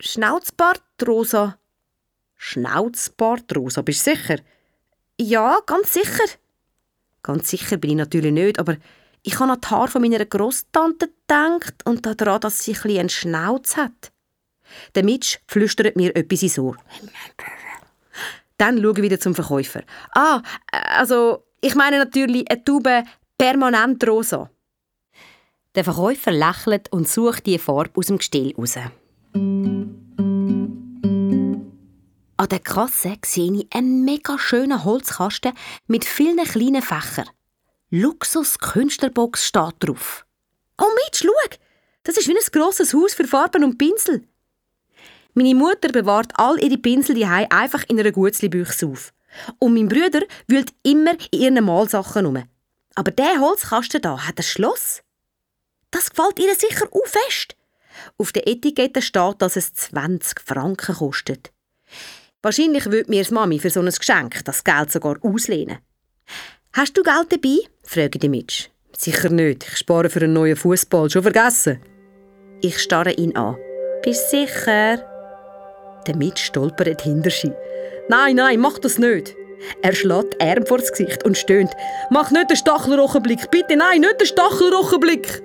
Schnauzbartrosa. 0.00 1.58
Schnauzbartrosa, 2.36 3.82
bist 3.82 4.06
du 4.06 4.14
sicher? 4.14 4.38
Ja, 5.20 5.58
ganz 5.66 5.92
sicher. 5.92 6.24
Ganz 7.22 7.50
sicher 7.50 7.76
bin 7.76 7.90
ich 7.90 7.96
natürlich 7.96 8.32
nicht, 8.32 8.58
aber 8.58 8.76
ich 9.22 9.38
habe 9.40 9.52
an 9.52 9.60
die 9.60 9.68
Haare 9.68 9.88
von 9.88 10.02
meiner 10.02 10.24
Grosstante 10.24 11.08
gedacht 11.08 11.74
und 11.84 12.06
daran, 12.06 12.40
dass 12.40 12.64
sie 12.64 12.74
ein 12.74 12.98
einen 12.98 13.08
Schnauz 13.08 13.76
hat. 13.76 14.12
Der 14.94 15.04
Mitch 15.04 15.38
flüstert 15.46 15.96
mir 15.96 16.14
etwas 16.14 16.42
ins 16.42 16.58
Ohr. 16.58 16.76
Dann 18.58 18.82
schaue 18.82 18.92
ich 18.92 19.02
wieder 19.02 19.18
zum 19.18 19.34
Verkäufer. 19.34 19.82
Ah, 20.14 20.42
also, 20.70 21.44
ich 21.60 21.74
meine 21.74 21.98
natürlich 21.98 22.50
eine 22.50 22.62
Tube 22.64 23.04
permanent 23.38 24.06
rosa. 24.06 24.50
Der 25.74 25.84
Verkäufer 25.84 26.32
lächelt 26.32 26.92
und 26.92 27.08
sucht 27.08 27.46
die 27.46 27.58
Farbe 27.58 27.92
aus 27.94 28.06
dem 28.06 28.18
Gestell 28.18 28.52
raus. 28.58 28.76
An 32.40 32.48
der 32.48 32.58
Kasse 32.60 33.16
sehe 33.24 33.52
ich 33.52 33.66
einen 33.72 34.04
mega 34.04 34.38
schönen 34.38 34.84
Holzkasten 34.84 35.52
mit 35.86 36.04
vielen 36.04 36.44
kleinen 36.44 36.82
Fächern. 36.82 37.28
Luxus 37.90 38.58
Künstlerbox 38.58 39.46
steht 39.46 39.74
drauf. 39.80 40.26
Oh 40.80 40.86
Mitch, 41.04 41.24
schau! 41.24 41.56
Das 42.02 42.16
ist 42.16 42.28
wie 42.28 42.32
ein 42.36 42.52
grosses 42.52 42.94
Haus 42.94 43.14
für 43.14 43.26
Farben 43.26 43.64
und 43.64 43.78
Pinsel. 43.78 44.26
Meine 45.38 45.54
Mutter 45.54 45.90
bewahrt 45.92 46.32
all 46.34 46.58
ihre 46.58 46.78
Pinsel 46.78 47.14
die 47.14 47.24
einfach 47.24 47.84
in 47.86 48.00
einer 48.00 48.10
Gutzli-Büchse 48.10 48.88
auf. 48.88 49.12
Und 49.60 49.74
mein 49.74 49.86
Bruder 49.86 50.26
wühlt 50.48 50.72
immer 50.82 51.12
in 51.30 51.40
ihren 51.40 51.64
Malsachen 51.64 52.26
um. 52.26 52.42
Aber 52.96 53.12
der 53.12 53.38
Holzkasten 53.40 54.02
da 54.02 54.26
hat 54.26 54.38
ein 54.38 54.42
Schloss. 54.42 55.00
Das 55.92 56.10
gefällt 56.10 56.40
ihr 56.40 56.52
sicher 56.56 56.88
auch 56.90 57.06
fest. 57.06 57.54
Auf 58.16 58.32
der 58.32 58.48
Etikette 58.48 59.00
steht, 59.00 59.36
dass 59.38 59.54
es 59.54 59.72
20 59.74 60.40
Franken 60.40 60.96
kostet. 60.96 61.52
Wahrscheinlich 62.42 62.86
würde 62.86 63.08
mir 63.08 63.24
Mami 63.30 63.60
für 63.60 63.70
so 63.70 63.78
ein 63.78 63.86
Geschenk 63.86 64.44
das 64.44 64.64
Geld 64.64 64.90
sogar 64.90 65.18
auslehnen. 65.22 65.78
Hast 66.72 66.96
du 66.96 67.04
Geld 67.04 67.30
dabei? 67.30 67.58
frage 67.84 68.18
ich 68.20 68.28
Mitch. 68.28 68.70
Sicher 68.96 69.28
nicht. 69.28 69.68
Ich 69.68 69.76
spare 69.76 70.10
für 70.10 70.20
einen 70.20 70.32
neuen 70.32 70.56
Fußball. 70.56 71.08
Schon 71.08 71.22
vergessen? 71.22 71.80
Ich 72.60 72.80
starre 72.80 73.12
ihn 73.12 73.36
an. 73.36 73.56
Bist 74.02 74.30
sicher? 74.30 75.17
Der 76.08 76.16
Mitch 76.16 76.42
stolpert 76.42 77.02
hinter 77.02 77.30
sich. 77.30 77.52
Nein, 78.08 78.36
nein, 78.36 78.58
mach 78.58 78.78
das 78.78 78.96
nicht. 78.98 79.36
Er 79.82 79.94
schlägt 79.94 80.34
die 80.34 80.40
Arme 80.40 80.64
vor 80.64 80.78
das 80.78 80.90
Gesicht 80.90 81.22
und 81.24 81.36
stöhnt. 81.36 81.70
Mach 82.10 82.30
nicht 82.30 82.48
den 82.48 82.56
Stachelrochenblick. 82.56 83.50
Bitte, 83.50 83.76
nein, 83.76 84.00
nicht 84.00 84.18
den 84.18 84.26
Stachelrochenblick. 84.26 85.42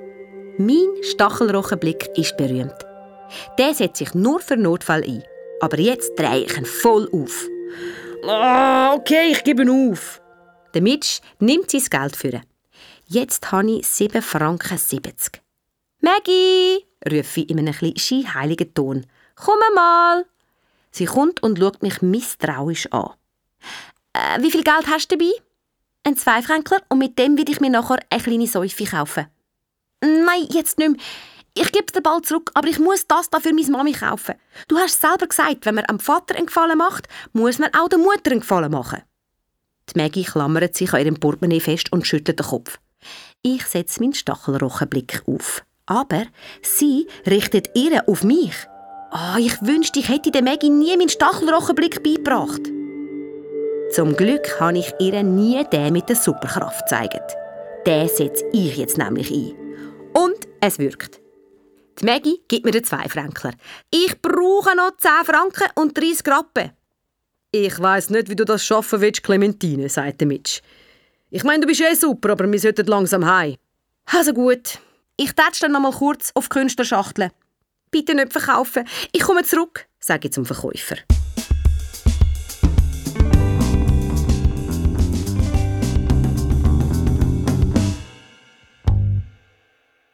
Mein 0.57 0.87
Stachelrochenblick 1.01 2.09
ist 2.17 2.37
berühmt. 2.37 2.75
Der 3.57 3.73
setzt 3.73 3.97
sich 3.97 4.13
nur 4.13 4.39
für 4.39 4.55
Notfall 4.55 5.03
ein. 5.03 5.23
Aber 5.59 5.77
jetzt 5.77 6.17
drehe 6.17 6.45
ich 6.45 6.57
ihn 6.57 6.65
voll 6.65 7.09
auf. 7.11 7.45
Oh, 8.23 8.95
okay, 8.95 9.31
ich 9.31 9.43
gebe 9.43 9.63
ihn 9.63 9.91
auf. 9.91 10.21
Der 10.73 10.81
Mitch 10.81 11.19
nimmt 11.39 11.71
sein 11.71 11.83
Geld 11.89 12.15
für 12.15 12.29
ihn. 12.29 12.41
Jetzt 13.07 13.51
habe 13.51 13.69
ich 13.69 13.87
7 13.87 14.21
Franken 14.21 14.77
70. 14.77 15.41
Maggie, 15.99 16.85
rufe 17.11 17.41
ich 17.41 17.49
in 17.49 17.59
einem 17.59 17.73
etwas 17.73 18.33
heiligen 18.33 18.73
Ton. 18.73 19.05
Komm 19.35 19.59
mal. 19.75 20.25
Sie 20.93 21.05
kommt 21.05 21.41
und 21.41 21.57
schaut 21.57 21.81
mich 21.81 22.01
misstrauisch 22.01 22.87
an. 22.91 23.09
Äh, 24.13 24.41
wie 24.41 24.51
viel 24.51 24.63
Geld 24.63 24.87
hast 24.87 25.11
du 25.11 25.17
dabei? 25.17 25.31
Ein 26.03 26.15
Zweifränkler 26.15 26.81
und 26.89 26.99
mit 26.99 27.17
dem 27.17 27.37
will 27.37 27.49
ich 27.49 27.59
mir 27.59 27.71
nachher 27.71 27.97
eine 28.09 28.21
kleine 28.21 28.47
Säufe 28.47 28.85
kaufen. 28.85 29.25
Nein, 30.01 30.47
jetzt 30.51 30.77
nicht 30.77 30.91
mehr. 30.91 30.99
Ich 31.55 31.71
gebe 31.71 31.91
dir 31.91 32.01
bald 32.01 32.25
zurück, 32.25 32.51
aber 32.53 32.67
ich 32.67 32.79
muss 32.79 33.07
das 33.07 33.29
da 33.29 33.39
für 33.39 33.53
meine 33.53 33.71
Mami 33.71 33.93
kaufen. 33.93 34.35
Du 34.67 34.77
hast 34.77 35.01
selber 35.01 35.27
gesagt, 35.27 35.65
wenn 35.65 35.75
man 35.75 35.85
am 35.87 35.99
Vater 35.99 36.35
einen 36.35 36.47
Gefallen 36.47 36.77
macht, 36.77 37.07
muss 37.31 37.57
man 37.57 37.73
auch 37.73 37.89
der 37.89 37.99
Mutter 37.99 38.31
einen 38.31 38.41
Gefallen 38.41 38.71
machen. 38.71 39.01
Die 39.89 39.99
Maggie 39.99 40.23
klammert 40.23 40.75
sich 40.75 40.93
an 40.93 41.01
ihrem 41.01 41.19
Portemonnaie 41.19 41.59
fest 41.59 41.91
und 41.91 42.05
schüttelt 42.05 42.39
den 42.39 42.45
Kopf. 42.45 42.79
Ich 43.41 43.65
setze 43.65 43.99
meinen 43.99 44.13
Stachelrochenblick 44.13 45.23
auf. 45.25 45.63
Aber 45.85 46.25
sie 46.61 47.07
richtet 47.25 47.69
ihre 47.75 48.07
auf 48.07 48.23
mich. 48.23 48.55
Oh, 49.15 49.37
ich 49.37 49.61
wünschte, 49.61 49.99
ich 49.99 50.09
hätte 50.09 50.31
der 50.31 50.41
Maggie 50.41 50.71
nie 50.71 50.97
meinen 50.97 51.07
Stachelrochenblick 51.07 52.01
beigebracht. 52.01 52.61
Zum 53.91 54.15
Glück 54.15 54.59
habe 54.59 54.79
ich 54.79 54.91
ihr 54.99 55.21
nie 55.21 55.63
den 55.71 55.93
mit 55.93 56.09
der 56.09 56.15
Superkraft 56.15 56.79
gezeigt. 56.79 57.35
Den 57.85 58.07
setze 58.07 58.43
ich 58.53 58.75
jetzt 58.75 58.97
nämlich 58.97 59.29
ein. 59.29 59.53
Und 60.13 60.47
es 60.61 60.79
wirkt. 60.79 61.21
Die 61.99 62.05
Maggie 62.05 62.41
gibt 62.47 62.65
mir 62.65 62.71
den 62.71 62.83
Zweifränkler. 62.83 63.53
Ich 63.91 64.19
brauche 64.19 64.75
noch 64.75 64.97
10 64.97 65.11
Franken 65.25 65.69
und 65.75 65.95
30 65.95 66.27
Rappen. 66.29 66.71
Ich 67.51 67.79
weiß 67.79 68.09
nicht, 68.09 68.29
wie 68.29 68.35
du 68.35 68.45
das 68.45 68.65
schaffen 68.65 68.99
willst, 68.99 69.21
Clementine, 69.21 69.89
sagte 69.89 70.25
Mitch. 70.25 70.61
Ich 71.29 71.43
meine, 71.43 71.59
du 71.59 71.67
bist 71.67 71.81
eh 71.81 71.93
super, 71.93 72.31
aber 72.31 72.51
wir 72.51 72.59
sollten 72.59 72.87
langsam 72.87 73.27
heim. 73.27 73.57
Also 74.05 74.33
gut. 74.33 74.79
Ich 75.17 75.33
tätsch 75.33 75.61
dann 75.61 75.73
noch 75.73 75.81
mal 75.81 75.91
kurz 75.91 76.31
auf 76.33 76.49
die 76.49 76.57
Künstlerschachtel. 76.57 77.29
Bitte 77.93 78.15
nicht 78.15 78.33
verkaufen. 78.33 78.85
Ich 79.11 79.21
komme 79.21 79.43
zurück, 79.43 79.85
sage 79.99 80.27
ich 80.27 80.33
zum 80.33 80.45
Verkäufer. 80.45 80.95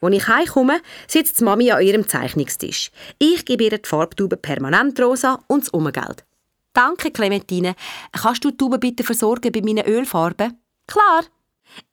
Als 0.02 0.16
ich 0.16 0.28
heimkomme, 0.28 0.82
sitzt 1.08 1.40
die 1.40 1.44
Mami 1.46 1.72
an 1.72 1.82
ihrem 1.82 2.06
Zeichnungstisch. 2.06 2.92
Ich 3.18 3.46
gebe 3.46 3.64
ihr 3.64 3.78
die 3.78 3.88
Farbtube 3.88 4.36
permanent 4.36 5.00
rosa 5.00 5.40
und 5.48 5.64
das 5.64 5.70
Umgeld. 5.70 6.26
Danke, 6.74 7.12
Clementine. 7.12 7.76
Kannst 8.12 8.44
du 8.44 8.52
die 8.52 8.58
Tube 8.58 8.82
bitte 8.82 9.06
versorgen 9.06 9.54
bei 9.54 9.62
meinen 9.62 9.86
Ölfarben? 9.86 10.60
Klar. 10.86 11.24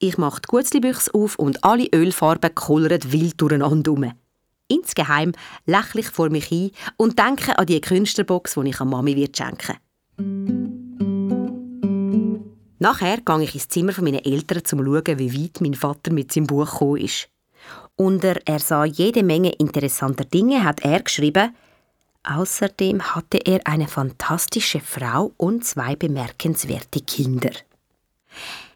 Ich 0.00 0.18
mache 0.18 0.40
die 0.40 0.48
Gutzlibüchse 0.48 1.14
auf 1.14 1.38
und 1.38 1.62
alle 1.62 1.86
Ölfarben 1.94 2.52
kullern 2.56 3.12
wild 3.12 3.40
durcheinander. 3.40 4.16
Insgeheim 4.68 5.32
lächle 5.66 6.02
vor 6.02 6.30
mich 6.30 6.50
ein 6.50 6.70
und 6.96 7.18
denke 7.18 7.58
an 7.58 7.66
die 7.66 7.80
Künstlerbox, 7.80 8.54
die 8.54 8.68
ich 8.68 8.80
an 8.80 8.88
Mami 8.88 9.16
wird 9.16 9.36
schenken 9.36 9.76
Nachher 12.78 13.18
gehe 13.18 13.42
ich 13.42 13.54
ins 13.54 13.68
Zimmer 13.68 13.94
meiner 14.00 14.26
Eltern, 14.26 14.58
um 14.58 14.64
zu 14.64 14.76
schauen, 14.76 15.18
wie 15.18 15.42
weit 15.44 15.60
mein 15.60 15.74
Vater 15.74 16.12
mit 16.12 16.32
seinem 16.32 16.46
Buch 16.46 16.70
gekommen 16.70 16.98
ist. 16.98 17.28
Unter 17.96 18.36
er 18.44 18.58
sah 18.58 18.84
jede 18.84 19.22
Menge 19.22 19.52
interessanter 19.52 20.24
Dinge 20.24 20.62
hat 20.62 20.80
er 20.80 21.02
geschrieben, 21.02 21.54
außerdem 22.24 23.14
hatte 23.14 23.38
er 23.38 23.60
eine 23.66 23.88
fantastische 23.88 24.80
Frau 24.80 25.32
und 25.38 25.64
zwei 25.64 25.96
bemerkenswerte 25.96 27.00
Kinder. 27.00 27.52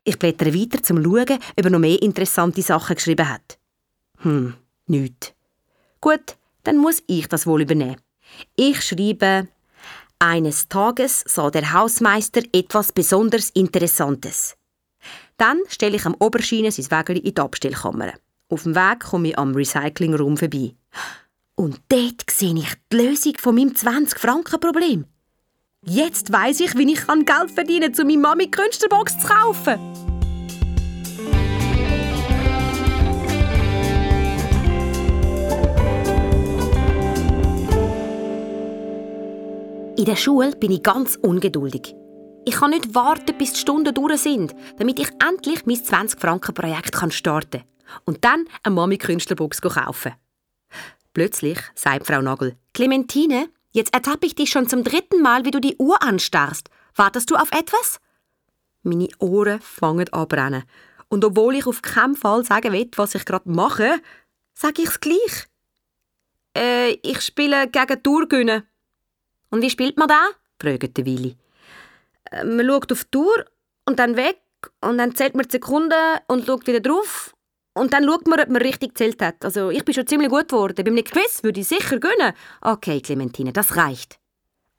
Ich 0.04 0.18
blättere 0.18 0.54
weiter 0.54 0.82
zum 0.82 1.02
Schauen, 1.02 1.38
ob 1.58 1.64
er 1.64 1.70
noch 1.70 1.78
mehr 1.78 2.00
interessante 2.00 2.62
Sachen 2.62 2.96
geschrieben 2.96 3.28
hat. 3.28 3.58
Hm, 4.18 4.54
nichts. 4.86 5.34
Gut, 6.00 6.36
dann 6.64 6.78
muss 6.78 7.02
ich 7.06 7.28
das 7.28 7.46
wohl 7.46 7.62
übernehmen. 7.62 8.00
Ich 8.56 8.82
schreibe, 8.82 9.48
eines 10.18 10.68
Tages 10.68 11.24
sah 11.26 11.50
der 11.50 11.72
Hausmeister 11.72 12.42
etwas 12.52 12.92
besonders 12.92 13.50
Interessantes. 13.50 14.56
Dann 15.36 15.58
stelle 15.68 15.96
ich 15.96 16.04
am 16.04 16.14
Oberschiene 16.18 16.70
sein 16.70 16.90
Wägeli 16.90 17.20
in 17.20 17.34
die 17.34 17.40
Abstellkammer. 17.40 18.12
Auf 18.50 18.64
dem 18.64 18.74
Weg 18.74 19.00
komme 19.00 19.28
ich 19.28 19.38
am 19.38 19.54
Recyclingraum 19.54 20.36
vorbei. 20.36 20.74
Und 21.54 21.80
dort 21.88 22.30
sehe 22.30 22.54
ich 22.54 22.74
die 22.92 22.96
Lösung 22.96 23.34
von 23.38 23.54
meinem 23.54 23.70
20-Franken-Problem. 23.70 25.06
Jetzt 25.86 26.32
weiß 26.32 26.60
ich, 26.60 26.76
wie 26.76 26.92
ich 26.92 27.06
Geld 27.06 27.50
verdienen 27.50 27.92
kann, 27.92 28.02
um 28.02 28.08
meine 28.08 28.20
Mami 28.20 28.50
Künstlerbox 28.50 29.18
zu 29.18 29.26
kaufen. 29.26 30.19
Der 40.10 40.16
Schule 40.16 40.56
bin 40.56 40.72
ich 40.72 40.82
ganz 40.82 41.14
ungeduldig. 41.14 41.94
Ich 42.44 42.56
kann 42.56 42.70
nicht 42.70 42.96
warten, 42.96 43.38
bis 43.38 43.52
die 43.52 43.60
Stunden 43.60 43.94
durch 43.94 44.22
sind, 44.22 44.56
damit 44.76 44.98
ich 44.98 45.08
endlich 45.24 45.66
mein 45.66 45.76
20-Franken-Projekt 45.76 46.96
starten 47.12 47.60
kann 47.60 48.00
und 48.06 48.24
dann 48.24 48.44
eine 48.64 48.74
Mami-Künstlerbox 48.74 49.60
kaufen. 49.60 50.14
Plötzlich 51.14 51.60
sagt 51.76 52.08
Frau 52.08 52.20
Nagel, 52.22 52.56
Clementine, 52.74 53.50
jetzt 53.70 53.94
ertappe 53.94 54.26
ich 54.26 54.34
dich 54.34 54.50
schon 54.50 54.68
zum 54.68 54.82
dritten 54.82 55.22
Mal, 55.22 55.44
wie 55.44 55.52
du 55.52 55.60
die 55.60 55.76
Uhr 55.76 56.02
anstarrst. 56.02 56.70
Wartest 56.96 57.30
du 57.30 57.36
auf 57.36 57.52
etwas? 57.52 58.00
Meine 58.82 59.10
Ohren 59.20 59.60
fangen 59.60 60.12
an 60.12 60.26
brennen. 60.26 60.64
Und 61.08 61.24
obwohl 61.24 61.54
ich 61.54 61.68
auf 61.68 61.82
keinen 61.82 62.16
Fall 62.16 62.44
sagen 62.44 62.72
will, 62.72 62.90
was 62.96 63.14
ich 63.14 63.24
gerade 63.24 63.48
mache, 63.48 64.00
sage 64.54 64.82
ich 64.82 64.88
es 64.88 64.98
gleich. 64.98 65.46
Äh, 66.56 66.98
ich 67.02 67.20
spiele 67.20 67.68
gegen 67.68 68.02
Tourgüne. 68.02 68.64
Und 69.50 69.62
wie 69.62 69.70
spielt 69.70 69.96
man 69.98 70.08
da? 70.08 70.28
fragte 70.60 71.04
Willi. 71.04 71.36
Äh, 72.30 72.44
man 72.44 72.66
schaut 72.66 72.92
auf 72.92 73.04
die 73.04 73.10
Tour 73.10 73.44
und 73.86 73.98
dann 73.98 74.16
weg 74.16 74.40
und 74.80 74.98
dann 74.98 75.14
zählt 75.14 75.34
man 75.34 75.46
die 75.46 75.52
Sekunden 75.52 76.18
und 76.28 76.46
schaut 76.46 76.66
wieder 76.66 76.80
drauf 76.80 77.34
und 77.74 77.92
dann 77.92 78.04
schaut 78.04 78.26
man, 78.26 78.40
ob 78.40 78.48
man 78.48 78.62
richtig 78.62 78.94
gezählt 78.94 79.22
hat. 79.22 79.44
Also 79.44 79.70
ich 79.70 79.84
bin 79.84 79.94
schon 79.94 80.06
ziemlich 80.06 80.30
gut 80.30 80.48
geworden. 80.48 80.84
Beim 80.84 81.04
Quiz 81.04 81.42
würde 81.42 81.60
ich 81.60 81.68
sicher 81.68 81.98
gewinnen. 81.98 82.34
Okay, 82.60 83.00
Clementine, 83.00 83.52
das 83.52 83.76
reicht. 83.76 84.18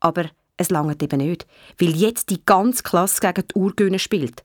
Aber 0.00 0.30
es 0.56 0.70
langt 0.70 1.02
eben 1.02 1.18
nicht, 1.18 1.46
weil 1.78 1.90
jetzt 1.90 2.30
die 2.30 2.44
ganze 2.44 2.82
Klasse 2.82 3.20
gegen 3.20 3.46
die 3.48 3.58
Uhr 3.58 3.98
spielt. 3.98 4.44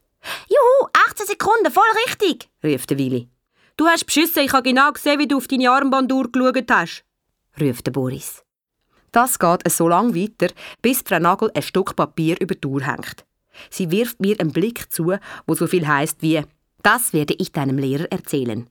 Juhu, 0.49 0.89
18 1.09 1.27
Sekunden, 1.27 1.71
voll 1.71 1.83
richtig, 2.05 2.49
rief 2.63 2.85
der 2.87 2.97
Willi. 2.97 3.29
Du 3.77 3.85
hast 3.85 4.05
beschissen, 4.05 4.43
ich 4.43 4.53
habe 4.53 4.63
genau 4.63 4.91
gesehen, 4.91 5.19
wie 5.19 5.27
du 5.27 5.37
auf 5.37 5.47
deine 5.47 5.69
Armbanduhr 5.69 6.31
geschaut 6.31 6.71
hast, 6.71 7.05
rief 7.59 7.83
Boris. 7.83 8.43
Das 9.17 9.39
geht 9.39 9.71
so 9.71 9.87
lange 9.87 10.13
weiter, 10.13 10.53
bis 10.83 11.01
Frau 11.01 11.17
Nagel 11.17 11.49
ein 11.55 11.63
Stück 11.63 11.95
Papier 11.95 12.39
über 12.39 12.53
die 12.53 12.67
Uhr 12.67 12.83
hängt. 12.83 13.25
Sie 13.71 13.89
wirft 13.89 14.19
mir 14.19 14.39
einen 14.39 14.51
Blick 14.51 14.93
zu, 14.93 15.11
wo 15.47 15.55
so 15.55 15.65
viel 15.65 15.87
heißt 15.87 16.21
wie 16.21 16.43
das 16.83 17.13
werde 17.13 17.33
ich 17.39 17.51
deinem 17.51 17.79
Lehrer 17.79 18.05
erzählen. 18.11 18.69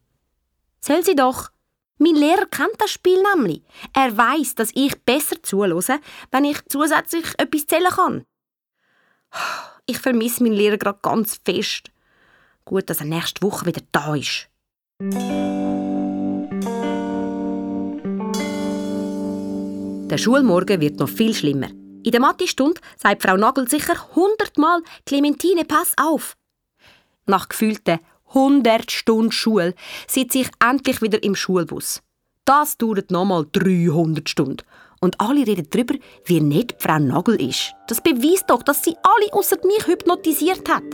Soll 0.80 1.05
sie 1.05 1.16
doch. 1.16 1.51
Mein 1.99 2.14
Lehrer 2.14 2.47
kennt 2.47 2.76
das 2.78 2.92
Spiel 2.92 3.20
nämlich. 3.34 3.62
Er 3.92 4.16
weiß, 4.16 4.55
dass 4.55 4.70
ich 4.76 4.94
besser 5.03 5.42
zuhöre, 5.42 5.99
wenn 6.30 6.44
ich 6.44 6.64
zusätzlich 6.68 7.26
etwas 7.38 7.66
zählen 7.66 7.90
kann. 7.90 8.24
Ich 9.86 9.99
vermisse 9.99 10.44
meinen 10.44 10.53
Lehrer 10.53 10.78
gerade 10.78 11.01
ganz 11.03 11.40
fest. 11.44 11.90
Gut, 12.64 12.88
dass 12.88 13.01
er 13.01 13.07
nächste 13.07 13.42
Woche 13.42 13.66
wieder 13.66 13.82
da 13.90 14.14
ist. 14.14 14.49
Der 20.11 20.18
Schulmorgen 20.18 20.80
wird 20.80 21.00
noch 21.00 21.09
viel 21.09 21.34
schlimmer. 21.34 21.68
In 22.04 22.12
der 22.12 22.20
Mathe-Stunde 22.20 22.80
sagt 22.96 23.22
Frau 23.22 23.36
Nagel 23.36 23.68
sicher 23.68 23.96
hundertmal 24.14 24.82
Clementine, 25.04 25.64
pass 25.64 25.94
auf. 25.96 26.36
Nach 27.26 27.48
gefühlten 27.48 27.98
100 28.28 28.88
Stunden 28.90 29.32
Schule 29.32 29.74
sitze 30.07 30.38
ich 30.38 30.50
endlich 30.64 31.02
wieder 31.02 31.20
im 31.24 31.34
Schulbus. 31.34 32.02
Das 32.44 32.78
dauert 32.78 33.11
nochmal 33.11 33.46
300 33.50 34.28
Stunden. 34.28 34.64
Und 35.00 35.20
alle 35.20 35.44
reden 35.44 35.66
darüber, 35.68 35.94
wie 36.24 36.40
nett 36.40 36.76
Frau 36.78 37.00
Nagel 37.00 37.40
ist. 37.42 37.74
Das 37.88 38.00
beweist 38.00 38.44
doch, 38.48 38.62
dass 38.62 38.84
sie 38.84 38.94
alle 39.02 39.32
außer 39.32 39.57
mich 39.66 39.88
hypnotisiert 39.88 40.68
hat. 40.68 40.84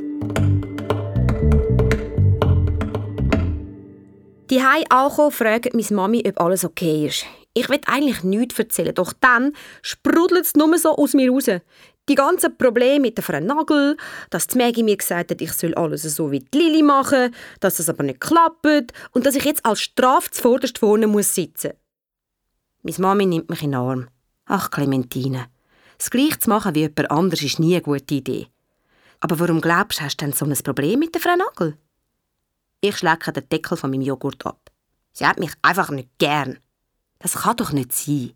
Die 4.51 4.63
Hai 4.63 4.85
ankommen, 4.89 5.31
fragt 5.31 5.75
meine 5.75 5.87
Mami, 5.91 6.25
ob 6.27 6.41
alles 6.41 6.65
okay 6.65 7.07
ist. 7.07 7.27
Ich 7.55 7.69
will 7.69 7.81
eigentlich 7.87 8.23
nichts 8.23 8.59
erzählen, 8.59 8.95
doch 8.95 9.13
dann 9.13 9.53
sprudelt 9.83 10.47
es 10.47 10.55
nur 10.55 10.77
so 10.79 10.97
aus 10.97 11.13
mir 11.13 11.31
raus. 11.31 11.51
Die 12.09 12.15
ganzen 12.15 12.57
Probleme 12.57 13.01
mit 13.01 13.17
der 13.17 13.25
Frau 13.25 13.39
Nagel, 13.39 13.97
dass 14.31 14.49
die 14.49 14.59
Maggie 14.59 14.83
mir 14.83 14.97
gesagt 14.97 15.31
hat, 15.31 15.41
ich 15.41 15.53
soll 15.53 15.75
alles 15.75 16.03
so 16.03 16.33
wie 16.33 16.41
die 16.41 16.59
Lili 16.59 16.83
machen, 16.83 17.33
dass 17.61 17.77
das 17.77 17.89
aber 17.89 18.03
nicht 18.03 18.21
klappt 18.21 18.93
und 19.13 19.25
dass 19.25 19.37
ich 19.37 19.45
jetzt 19.45 19.65
als 19.65 19.81
Strafe 19.81 20.31
zuvorderst 20.31 20.79
vorne 20.79 21.07
muss 21.07 21.35
sitzen. 21.35 21.75
Meine 22.83 22.99
Mami 22.99 23.27
nimmt 23.27 23.51
mich 23.51 23.63
in 23.63 23.71
den 23.71 23.81
Arm. 23.81 24.09
Ach, 24.47 24.71
Clementine, 24.71 25.47
das 25.99 26.11
Gleiche 26.11 26.41
zu 26.41 26.51
machen 26.51 26.75
wie 26.75 26.81
jemand 26.81 27.11
anderes 27.13 27.43
ist 27.43 27.61
nie 27.61 27.75
eine 27.75 27.83
gute 27.83 28.15
Idee. 28.15 28.49
Aber 29.21 29.39
warum 29.39 29.61
glaubst 29.61 30.01
du, 30.01 30.05
hast 30.05 30.17
du 30.17 30.25
denn 30.25 30.35
so 30.35 30.45
ein 30.45 30.55
Problem 30.55 30.99
mit 30.99 31.15
der 31.15 31.21
Frau 31.21 31.37
Nagel? 31.37 31.79
Ich 32.81 32.99
schlecke 32.99 33.33
den 33.33 33.49
Deckel 33.49 33.77
von 33.77 33.91
meinem 33.91 34.03
Joghurt 34.03 34.45
ab. 34.45 34.73
Sie 35.13 35.25
hat 35.25 35.39
mich 35.39 35.53
einfach 35.63 35.91
nicht 35.91 36.09
gern. 36.19 36.59
Das 37.23 37.35
kann 37.35 37.57
doch 37.57 37.73
nicht 37.73 37.93
sein. 37.93 38.33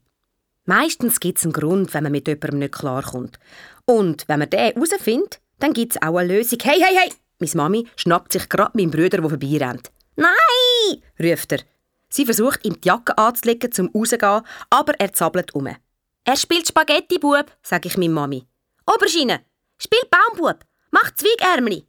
Meistens 0.65 1.21
gibt 1.21 1.39
es 1.39 1.45
einen 1.45 1.53
Grund, 1.53 1.93
wenn 1.93 2.05
man 2.05 2.13
mit 2.13 2.29
jemandem 2.29 2.61
nicht 2.61 2.75
klarkommt. 2.75 3.39
Und 3.85 4.25
wenn 4.29 4.39
man 4.39 4.51
den 4.51 4.73
herausfindet, 4.75 5.41
dann 5.59 5.73
gibt 5.73 5.93
es 5.93 6.03
auch 6.03 6.17
eine 6.17 6.35
Lösung. 6.35 6.59
Hey, 6.63 6.81
hey, 6.81 6.97
hey! 6.97 7.13
Meine 7.39 7.53
Mami 7.55 7.89
schnappt 7.97 8.33
sich 8.33 8.49
gerade 8.49 8.77
meinen 8.77 8.91
Bruder, 8.91 9.21
der 9.21 9.29
vorbeirennt. 9.29 9.91
Nein! 10.17 11.03
ruft 11.21 11.53
er. 11.53 11.61
Sie 12.09 12.25
versucht, 12.25 12.65
ihm 12.65 12.81
die 12.81 12.89
Jacke 12.89 13.17
anzulegen, 13.19 13.73
zum 13.73 13.91
rauszugehen, 13.95 14.43
aber 14.71 14.99
er 14.99 15.13
zappelt 15.13 15.55
um. 15.55 15.67
Er 15.67 16.37
spielt 16.37 16.67
Spaghetti, 16.67 17.19
Bub, 17.19 17.47
sage 17.63 17.89
ich 17.89 17.97
meiner 17.97 18.15
Mami. 18.15 18.47
Oberschiene, 18.87 19.41
spiel 19.79 20.01
Baumbub, 20.11 20.65
mach 20.91 21.13
Zweigärmeli. 21.15 21.87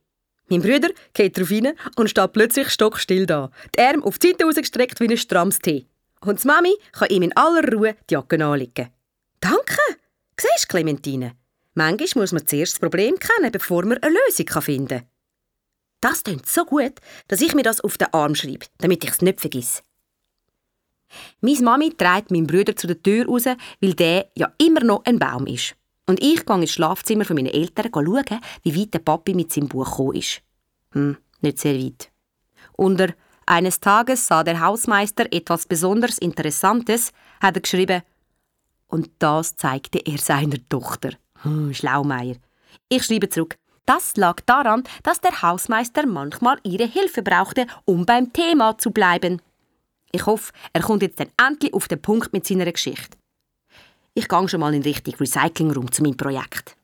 Mein 0.49 0.61
Bruder 0.61 0.89
geht 1.13 1.37
darauf 1.37 1.51
rein 1.51 1.73
und 1.95 2.09
steht 2.09 2.33
plötzlich 2.33 2.69
stockstill 2.69 3.25
da, 3.25 3.51
die 3.75 3.81
Arme 3.81 4.03
auf 4.03 4.17
die 4.17 4.29
Seite 4.29 4.45
rausgestreckt 4.45 4.99
wie 4.99 5.07
ein 5.07 5.17
strammes 5.17 5.59
Tee. 5.59 5.87
Und 6.21 6.43
die 6.43 6.47
Mami 6.47 6.75
kann 6.91 7.09
ihm 7.09 7.23
in 7.23 7.35
aller 7.35 7.71
Ruhe 7.71 7.95
die 8.09 8.13
Jacke 8.13 8.43
anlegen. 8.43 8.89
Danke! 9.39 9.77
Siehst 10.39 10.65
du, 10.65 10.67
Clementine? 10.67 11.35
Manchmal 11.73 12.23
muss 12.23 12.31
man 12.31 12.47
zuerst 12.47 12.73
das 12.73 12.79
Problem 12.79 13.15
kennen, 13.19 13.51
bevor 13.51 13.85
man 13.85 13.97
eine 13.99 14.15
Lösung 14.27 14.61
finden 14.61 14.87
kann. 14.87 15.07
Das 16.01 16.23
klingt 16.23 16.47
so 16.47 16.65
gut, 16.65 16.93
dass 17.27 17.41
ich 17.41 17.55
mir 17.55 17.63
das 17.63 17.81
auf 17.81 17.97
den 17.97 18.13
Arm 18.13 18.35
schreibe, 18.35 18.65
damit 18.77 19.03
ich 19.03 19.11
es 19.11 19.21
nicht 19.21 19.41
vergesse. 19.41 19.81
Meine 21.41 21.61
Mami 21.61 21.93
trägt 21.93 22.31
meinen 22.31 22.47
Bruder 22.47 22.75
zu 22.75 22.87
der 22.87 23.01
Tür 23.01 23.25
raus, 23.25 23.45
weil 23.81 23.93
der 23.93 24.29
ja 24.35 24.51
immer 24.57 24.83
noch 24.83 25.05
ein 25.05 25.19
Baum 25.19 25.47
ist. 25.47 25.75
Und 26.05 26.21
ich 26.21 26.45
gehe 26.45 26.55
ins 26.55 26.71
Schlafzimmer 26.71 27.25
von 27.25 27.35
meinen 27.35 27.53
Eltern 27.53 27.89
schauen, 27.93 28.39
wie 28.63 28.79
weit 28.79 28.93
der 28.93 28.99
Papi 28.99 29.33
mit 29.33 29.51
seinem 29.51 29.67
Buch 29.67 29.89
gekommen 29.89 30.15
ist. 30.15 30.41
Hm, 30.91 31.17
nicht 31.41 31.59
sehr 31.59 31.75
weit. 31.75 32.11
Unter 32.73 33.13
eines 33.47 33.79
Tages 33.79 34.27
sah 34.27 34.43
der 34.43 34.59
Hausmeister 34.59 35.25
etwas 35.31 35.65
besonders 35.65 36.17
Interessantes, 36.17 37.11
hat 37.41 37.55
er 37.55 37.61
geschrieben. 37.61 38.01
Und 38.87 39.09
das 39.19 39.55
zeigte 39.55 39.99
er 39.99 40.17
seiner 40.17 40.57
Tochter. 40.69 41.11
Hm, 41.43 41.73
Schlaumeier. 41.73 42.35
Ich 42.89 43.03
schreibe 43.03 43.29
zurück. 43.29 43.57
Das 43.85 44.17
lag 44.17 44.41
daran, 44.45 44.83
dass 45.03 45.21
der 45.21 45.41
Hausmeister 45.41 46.05
manchmal 46.05 46.59
ihre 46.63 46.85
Hilfe 46.85 47.21
brauchte, 47.21 47.67
um 47.85 48.05
beim 48.05 48.33
Thema 48.33 48.77
zu 48.77 48.91
bleiben. 48.91 49.41
Ich 50.11 50.25
hoffe, 50.25 50.51
er 50.73 50.81
kommt 50.81 51.01
jetzt 51.01 51.19
dann 51.19 51.29
endlich 51.41 51.73
auf 51.73 51.87
den 51.87 52.01
Punkt 52.01 52.33
mit 52.33 52.45
seiner 52.45 52.69
Geschichte. 52.69 53.17
Ich 54.13 54.27
gehe 54.27 54.49
schon 54.49 54.59
mal 54.59 54.73
in 54.73 54.81
Richtung 54.81 55.15
Recyclingraum 55.15 55.91
zu 55.91 56.03
meinem 56.03 56.17
Projekt. 56.17 56.75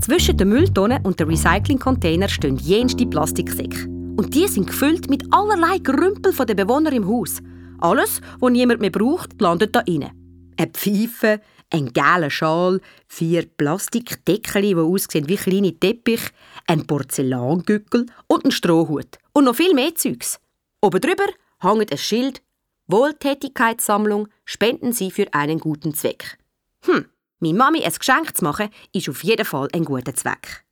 Zwischen 0.00 0.36
der 0.36 0.46
Mülltonne 0.46 1.00
und 1.04 1.20
dem 1.20 1.28
Recyclingcontainer 1.28 2.28
stehen 2.28 2.56
jenste 2.56 3.06
Plastiksäcke. 3.06 3.91
Und 4.16 4.34
die 4.34 4.46
sind 4.48 4.66
gefüllt 4.66 5.08
mit 5.08 5.24
allerlei 5.30 5.78
Grümpel 5.78 6.32
der 6.32 6.54
Bewohner 6.54 6.92
im 6.92 7.06
Haus. 7.06 7.38
Alles, 7.78 8.20
was 8.38 8.52
niemand 8.52 8.80
mehr 8.80 8.90
braucht, 8.90 9.40
landet 9.40 9.74
da 9.74 9.80
rein. 9.80 10.10
Eine 10.56 10.70
Pfeife, 10.70 11.40
ein 11.70 11.92
gelber 11.92 12.30
Schal, 12.30 12.80
vier 13.08 13.46
Plastikdeckel, 13.46 14.62
die 14.62 14.74
aussehen 14.76 15.28
wie 15.28 15.36
kleine 15.36 15.78
Teppich, 15.78 16.20
ein 16.66 16.86
Porzellangückel 16.86 18.06
und 18.28 18.44
ein 18.44 18.50
Strohhut. 18.50 19.18
Und 19.32 19.44
noch 19.44 19.56
viel 19.56 19.74
mehr 19.74 19.94
Zeugs. 19.94 20.38
Oben 20.82 21.00
drüber 21.00 21.26
hängt 21.60 21.90
ein 21.90 21.98
Schild 21.98 22.42
Wohltätigkeitssammlung 22.88 24.28
spenden 24.44 24.92
Sie 24.92 25.10
für 25.10 25.32
einen 25.32 25.58
guten 25.58 25.94
Zweck. 25.94 26.38
Hm, 26.84 27.06
meine 27.38 27.56
Mami 27.56 27.84
ein 27.84 27.92
Geschenk 27.92 28.36
zu 28.36 28.44
machen, 28.44 28.68
ist 28.92 29.08
auf 29.08 29.24
jeden 29.24 29.46
Fall 29.46 29.68
ein 29.72 29.84
guter 29.84 30.14
Zweck. 30.14 30.64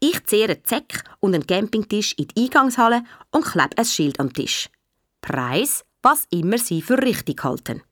Ich 0.00 0.24
zehre 0.24 0.62
Zeck 0.62 1.04
und 1.20 1.34
einen 1.34 1.46
Campingtisch 1.46 2.14
in 2.16 2.28
die 2.28 2.44
Eingangshalle 2.44 3.02
und 3.30 3.44
klebe 3.44 3.76
ein 3.76 3.84
Schild 3.84 4.20
am 4.20 4.32
Tisch. 4.32 4.68
Preis, 5.20 5.84
was 6.02 6.26
immer 6.30 6.58
Sie 6.58 6.82
für 6.82 7.02
richtig 7.02 7.44
halten. 7.44 7.82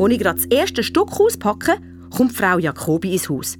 Als 0.00 0.12
ich 0.12 0.18
gerade 0.18 0.40
das 0.40 0.46
erste 0.46 0.82
Stück 0.82 1.20
auspacke, 1.20 1.78
kommt 2.10 2.32
Frau 2.32 2.58
Jacobi 2.58 3.12
ins 3.12 3.28
Haus. 3.28 3.56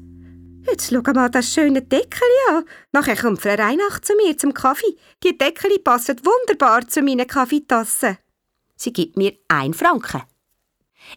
Jetzt 0.66 0.90
schau 0.90 1.12
mal 1.12 1.28
das 1.28 1.52
schöne 1.52 1.82
Deckel 1.82 2.28
an. 2.50 2.64
Nachher 2.92 3.16
kommt 3.16 3.40
Frau 3.40 3.54
Reinach 3.54 4.00
zu 4.00 4.14
mir 4.16 4.36
zum 4.36 4.54
Kaffee. 4.54 4.96
Die 5.24 5.36
Deckel 5.36 5.78
passen 5.80 6.20
wunderbar 6.24 6.86
zu 6.86 7.02
meinen 7.02 7.26
Kaffeetassen. 7.26 8.18
Sie 8.76 8.92
gibt 8.92 9.16
mir 9.16 9.34
ein 9.48 9.74
Franken. 9.74 10.22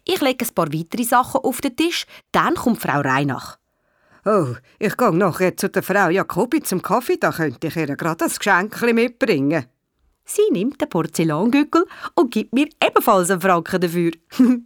Ich 0.03 0.21
lege 0.21 0.45
ein 0.45 0.53
paar 0.53 0.73
weitere 0.73 1.03
Sachen 1.03 1.41
auf 1.41 1.61
den 1.61 1.75
Tisch, 1.75 2.05
dann 2.31 2.55
kommt 2.55 2.81
Frau 2.81 2.99
Reinach. 3.01 3.57
Oh, 4.25 4.55
ich 4.79 4.97
gehe 4.97 5.15
nachher 5.15 5.55
zu 5.55 5.69
der 5.69 5.83
Frau 5.83 6.09
Jacobi 6.09 6.63
zum 6.63 6.81
Kaffee, 6.81 7.17
da 7.17 7.31
könnte 7.31 7.67
ich 7.67 7.75
ihr 7.75 7.95
gerade 7.95 8.25
ein 8.25 8.31
Geschenk 8.31 8.81
mitbringen. 8.81 9.65
Sie 10.25 10.49
nimmt 10.51 10.81
den 10.81 10.89
Porzellangückel 10.89 11.85
und 12.15 12.31
gibt 12.31 12.51
mir 12.51 12.67
ebenfalls 12.83 13.29
einen 13.29 13.41
Franken 13.41 13.81
dafür. 13.81 14.11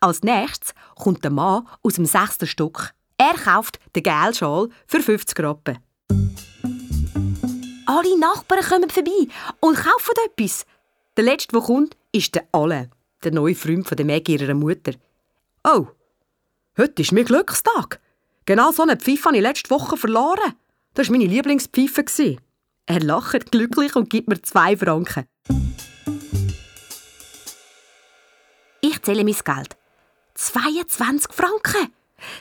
Als 0.00 0.22
nächstes 0.22 0.74
kommt 0.94 1.24
der 1.24 1.30
Mann 1.30 1.66
aus 1.82 1.94
dem 1.94 2.04
sechsten 2.04 2.46
Stock. 2.46 2.90
Er 3.16 3.34
kauft 3.34 3.80
den 3.96 4.02
Gelschal 4.02 4.68
für 4.86 5.00
50 5.00 5.40
Rappen. 5.40 5.78
Alle 7.86 8.18
Nachbarn 8.18 8.62
kommen 8.62 8.90
vorbei 8.90 9.28
und 9.60 9.76
kaufen 9.76 10.14
etwas. 10.26 10.66
Der 11.16 11.24
letzte, 11.24 11.52
der 11.52 11.62
kommt, 11.62 11.96
ist 12.12 12.34
der 12.34 12.46
Alle, 12.52 12.90
der 13.24 13.32
neue 13.32 13.54
Freund 13.54 13.86
von 13.86 13.96
der 13.96 14.06
Maggie 14.06 14.36
ihrer 14.36 14.54
Mutter. 14.54 14.92
Oh, 15.64 15.88
heute 16.76 17.02
ist 17.02 17.12
mein 17.12 17.24
Glückstag. 17.24 18.00
Genau 18.46 18.70
so 18.70 18.82
eine 18.82 18.96
Pfeife 18.96 19.26
habe 19.26 19.36
ich 19.36 19.42
letzte 19.42 19.70
Woche 19.70 19.96
verloren. 19.96 20.54
Das 20.94 21.08
war 21.08 21.16
meine 21.16 21.30
Lieblingspfeife. 21.30 22.36
Er 22.86 23.00
lacht 23.00 23.50
glücklich 23.50 23.94
und 23.96 24.08
gibt 24.08 24.28
mir 24.28 24.40
zwei 24.40 24.76
Franken. 24.76 25.26
Ich 28.80 29.02
zähle 29.02 29.24
mein 29.24 29.34
Geld. 29.34 29.76
22 30.34 31.32
Franken! 31.32 31.92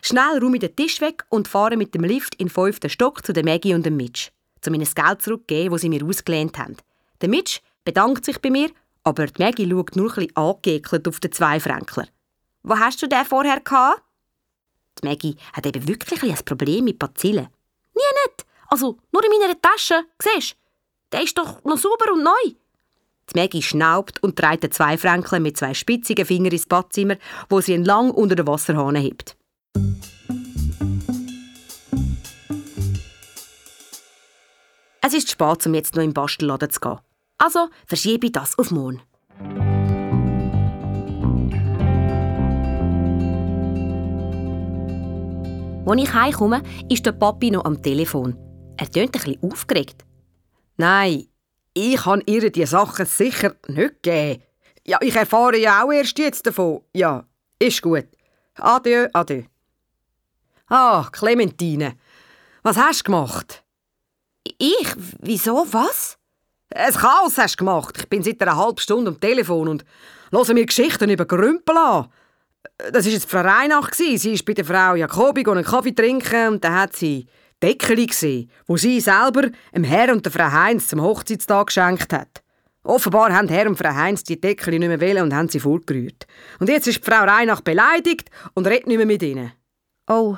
Schnell 0.01 0.39
räume 0.39 0.57
ich 0.57 0.61
den 0.61 0.75
Tisch 0.75 1.01
weg 1.01 1.25
und 1.30 1.47
fahre 1.47 1.78
mit 1.78 1.93
dem 1.93 2.03
Lift 2.03 2.36
in 2.36 2.47
den 2.47 2.53
fünften 2.53 2.89
Stock 2.89 3.25
zu 3.25 3.34
der 3.34 3.43
Maggie 3.43 3.73
und 3.73 3.86
dem 3.86 3.97
Mitch, 3.97 4.30
um 4.65 4.73
ihnen 4.73 4.84
das 4.84 4.95
Geld 4.95 5.21
zurückzugeben, 5.21 5.71
das 5.71 5.82
sie 5.82 5.89
mir 5.89 6.05
ausgelehnt 6.05 6.57
haben. 6.57 6.78
Der 7.21 7.30
Mitch 7.30 7.59
bedankt 7.84 8.25
sich 8.25 8.39
bei 8.39 8.49
mir, 8.49 8.69
aber 9.08 9.28
die 9.28 9.41
Maggie 9.41 9.70
schaut 9.70 9.95
nur 9.95 10.14
bisschen 10.14 10.36
angeekelt 10.36 11.08
auf 11.08 11.22
den 11.22 11.32
zwei 11.32 11.62
Fränkler. 11.62 12.10
«Wo 12.64 12.78
hast 12.78 13.01
du 13.01 13.08
den 13.08 13.24
vorher 13.24 13.62
gehabt?» 13.62 14.01
Die 15.01 15.08
Maggie 15.08 15.38
hat 15.53 15.66
eben 15.66 15.88
wirklich 15.88 16.22
ein 16.24 16.36
Problem 16.43 16.84
mit 16.84 16.99
Bazillen. 16.99 17.47
«Nie 17.95 18.01
nicht! 18.26 18.45
Also, 18.68 18.97
nur 19.14 19.24
in 19.24 19.32
meiner 19.39 19.62
Tasche, 19.62 20.03
siehst 20.22 20.51
du? 20.51 20.55
Der 21.14 21.24
ist 21.24 21.38
doch 21.38 21.64
noch 21.64 21.78
sauber 21.78 22.12
und 22.12 22.24
neu. 22.24 22.55
Die 23.30 23.39
Maggie 23.39 23.62
schnaubt 23.62 24.22
und 24.22 24.36
trägt 24.36 24.64
den 24.64 24.72
zwei 24.72 24.97
Frankeln 24.97 25.43
mit 25.43 25.55
zwei 25.55 25.74
spitzigen 25.74 26.26
Fingern 26.26 26.51
ins 26.51 26.66
Badzimmer, 26.66 27.16
wo 27.47 27.62
sie 27.62 27.76
entlang 27.76 28.12
unter 28.12 28.36
den 28.36 28.45
Wasserhahn 28.45 28.95
hebt. 28.97 29.38
Es 35.01 35.14
ist 35.14 35.32
spät, 35.32 35.66
um 35.66 35.74
jetzt 35.76 35.95
noch 35.95 36.03
im 36.03 36.14
Bastelladen 36.14 36.70
zu 36.70 36.82
gehen. 36.82 36.99
Also 37.38 37.69
verschiebe 37.85 38.27
ich 38.27 38.31
das 38.31 38.57
auf 38.57 38.71
morgen. 38.71 39.01
Als 45.85 46.01
ich 46.01 46.13
heimkomme, 46.13 46.63
ist 46.89 47.05
der 47.05 47.13
Papi 47.13 47.51
noch 47.51 47.63
am 47.63 47.81
Telefon. 47.81 48.35
Er 48.77 48.91
tönt 48.91 49.15
ein 49.15 49.21
bisschen 49.21 49.41
aufgeregt. 49.41 50.03
Nein, 50.75 51.27
ich 51.73 51.95
kann 51.95 52.21
ihr 52.25 52.51
die 52.51 52.65
Sachen 52.65 53.05
sicher 53.05 53.55
nicht 53.67 54.03
geben. 54.03 54.41
Ja, 54.85 54.97
ich 55.01 55.15
erfahre 55.15 55.57
ja 55.57 55.83
auch 55.83 55.91
erst 55.91 56.19
jetzt 56.19 56.45
davon. 56.45 56.81
Ja, 56.93 57.25
ist 57.59 57.81
gut. 57.81 58.07
Adieu, 58.55 59.07
adieu. 59.13 59.43
Ah, 60.67 61.07
Clementine, 61.11 61.95
was 62.63 62.77
hast 62.77 63.01
du 63.01 63.11
gemacht? 63.11 63.63
Ich? 64.57 64.93
Wieso? 65.19 65.65
Was? 65.71 66.16
Ein 66.78 66.93
Chaos 66.93 67.38
hast 67.39 67.55
du 67.55 67.65
gemacht. 67.65 67.95
Ich 67.97 68.07
bin 68.07 68.21
seit 68.21 68.39
einer 68.41 68.55
halben 68.55 68.78
Stunde 68.78 69.09
am 69.09 69.19
Telefon 69.19 69.67
und 69.67 69.86
höre 70.32 70.53
mir 70.53 70.65
Geschichten 70.65 71.09
über 71.09 71.25
Grümpel 71.25 71.75
an. 71.75 72.07
Das 72.91 73.05
war 73.05 73.11
jetzt 73.11 73.30
Frau 73.30 73.41
Reinach. 73.41 73.93
Sie 73.93 74.13
ist 74.13 74.45
bei 74.45 74.53
der 74.53 74.63
Frau 74.63 74.93
Jacobi 74.93 75.43
einen 75.49 75.63
Kaffee 75.63 75.95
trinken 75.95 76.49
und 76.49 76.63
dann 76.63 76.75
hat 76.75 76.95
sie 76.95 77.25
Deckeli 77.63 78.05
gesehen, 78.05 78.51
wo 78.67 78.78
sie 78.78 79.01
selber 79.01 79.49
dem 79.75 79.84
Herr 79.86 80.13
und 80.13 80.23
der 80.23 80.32
Frau 80.32 80.51
Heinz 80.51 80.89
zum 80.89 81.01
Hochzeitstag 81.01 81.67
geschenkt 81.67 82.13
hat. 82.13 82.43
Offenbar 82.84 83.34
haben 83.34 83.47
Herr 83.47 83.67
und 83.67 83.78
Frau 83.78 83.95
Heinz 83.95 84.23
die 84.23 84.39
Deckeli 84.39 84.78
nicht 84.78 84.89
mehr 84.89 85.01
wählen 85.01 85.23
und 85.23 85.34
haben 85.34 85.49
sie 85.49 85.59
vorgerührt. 85.59 86.28
Und 86.59 86.69
jetzt 86.69 86.88
ist 86.88 87.03
Frau 87.03 87.23
Reinach 87.23 87.61
beleidigt 87.61 88.30
und 88.53 88.67
redet 88.67 88.86
nicht 88.86 88.97
mehr 88.97 89.07
mit 89.07 89.23
ihnen. 89.23 89.51
Oh. 90.07 90.38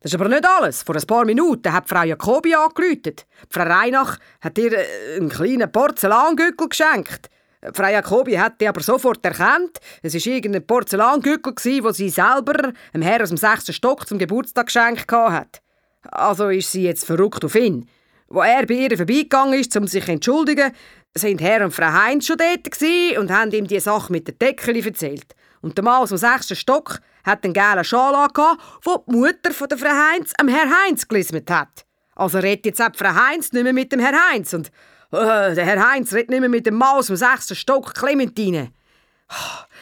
Das 0.00 0.12
ist 0.12 0.20
aber 0.20 0.28
nicht 0.28 0.46
alles. 0.46 0.82
Vor 0.82 0.94
ein 0.94 1.06
paar 1.06 1.24
Minuten 1.24 1.72
hat 1.72 1.88
Frau 1.88 2.02
Jacobi 2.02 2.54
angerufen. 2.54 3.16
Frau 3.50 3.62
Reinach 3.62 4.18
hat 4.40 4.58
ihr 4.58 4.72
äh, 4.72 5.16
einen 5.16 5.28
kleinen 5.28 5.72
Porzellangückel 5.72 6.68
geschenkt. 6.68 7.30
Frau 7.72 7.88
Jacobi 7.88 8.38
hat 8.38 8.60
die 8.60 8.68
aber 8.68 8.82
sofort 8.82 9.24
erkannt. 9.24 9.78
Es 10.02 10.14
war 10.14 10.32
irgendein 10.32 10.66
Porzellangückel, 10.66 11.54
den 11.54 11.92
sie 11.92 12.10
selber 12.10 12.72
dem 12.94 13.02
Herr 13.02 13.22
aus 13.22 13.30
dem 13.30 13.38
sechsten 13.38 13.72
Stock 13.72 14.06
zum 14.06 14.18
Geburtstag 14.18 14.66
geschenkt 14.66 15.10
hat. 15.10 15.62
Also 16.02 16.50
ist 16.50 16.70
sie 16.70 16.84
jetzt 16.84 17.04
verrückt 17.04 17.44
auf 17.44 17.54
ihn. 17.54 17.88
Wo 18.28 18.40
er 18.40 18.66
bei 18.66 18.74
ihr 18.74 18.96
vorbeigegangen 18.96 19.58
ist, 19.58 19.76
um 19.76 19.86
sich 19.86 20.04
zu 20.04 20.12
entschuldigen, 20.12 20.72
sind 21.14 21.40
Herr 21.40 21.64
und 21.64 21.72
Frau 21.72 21.92
Heinz 21.92 22.26
schon 22.26 22.36
dort 22.36 23.18
und 23.18 23.30
haben 23.30 23.50
ihm 23.52 23.66
die 23.66 23.80
Sache 23.80 24.12
mit 24.12 24.26
der 24.26 24.34
Deckel 24.34 24.84
erzählt. 24.84 25.34
Und 25.62 25.76
der 25.76 25.84
Mann 25.84 26.02
aus 26.02 26.10
dem 26.10 26.18
sechsten 26.18 26.56
Stock 26.56 27.00
hat 27.26 27.44
einen 27.44 27.52
gelben 27.52 27.84
Schal 27.84 28.14
angehabt, 28.14 28.62
den 28.86 28.96
die 29.06 29.16
Mutter 29.16 29.50
von 29.52 29.68
der 29.68 29.78
Frau 29.78 29.88
Heinz 29.88 30.32
am 30.38 30.48
Herr 30.48 30.70
Heinz 30.84 31.06
gelismet 31.06 31.50
hat. 31.50 31.84
Also 32.14 32.38
redet 32.38 32.66
jetzt 32.66 32.80
auch 32.80 32.94
Frau 32.96 33.14
Heinz 33.14 33.52
nicht 33.52 33.64
mehr 33.64 33.72
mit 33.72 33.92
dem 33.92 34.00
Herr 34.00 34.30
Heinz 34.30 34.54
und 34.54 34.68
äh, 35.12 35.54
der 35.54 35.66
Herr 35.66 35.90
Heinz 35.90 36.12
redet 36.14 36.30
nicht 36.30 36.40
mehr 36.40 36.48
mit 36.48 36.66
dem 36.66 36.76
Mann 36.76 36.96
aus 36.96 37.08
dem 37.08 37.16
sechsten 37.16 37.54
Stock 37.54 37.94
Clementine. 37.94 38.72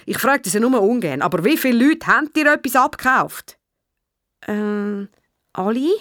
Ich 0.06 0.18
frage 0.18 0.48
sie 0.48 0.60
nur 0.60 0.82
ungern, 0.82 1.22
aber 1.22 1.44
wie 1.44 1.56
viele 1.56 1.86
Leute 1.86 2.06
haben 2.06 2.32
dir 2.32 2.52
etwas 2.52 2.76
abgekauft? 2.76 3.58
Ähm, 4.46 5.08
alle? 5.52 5.92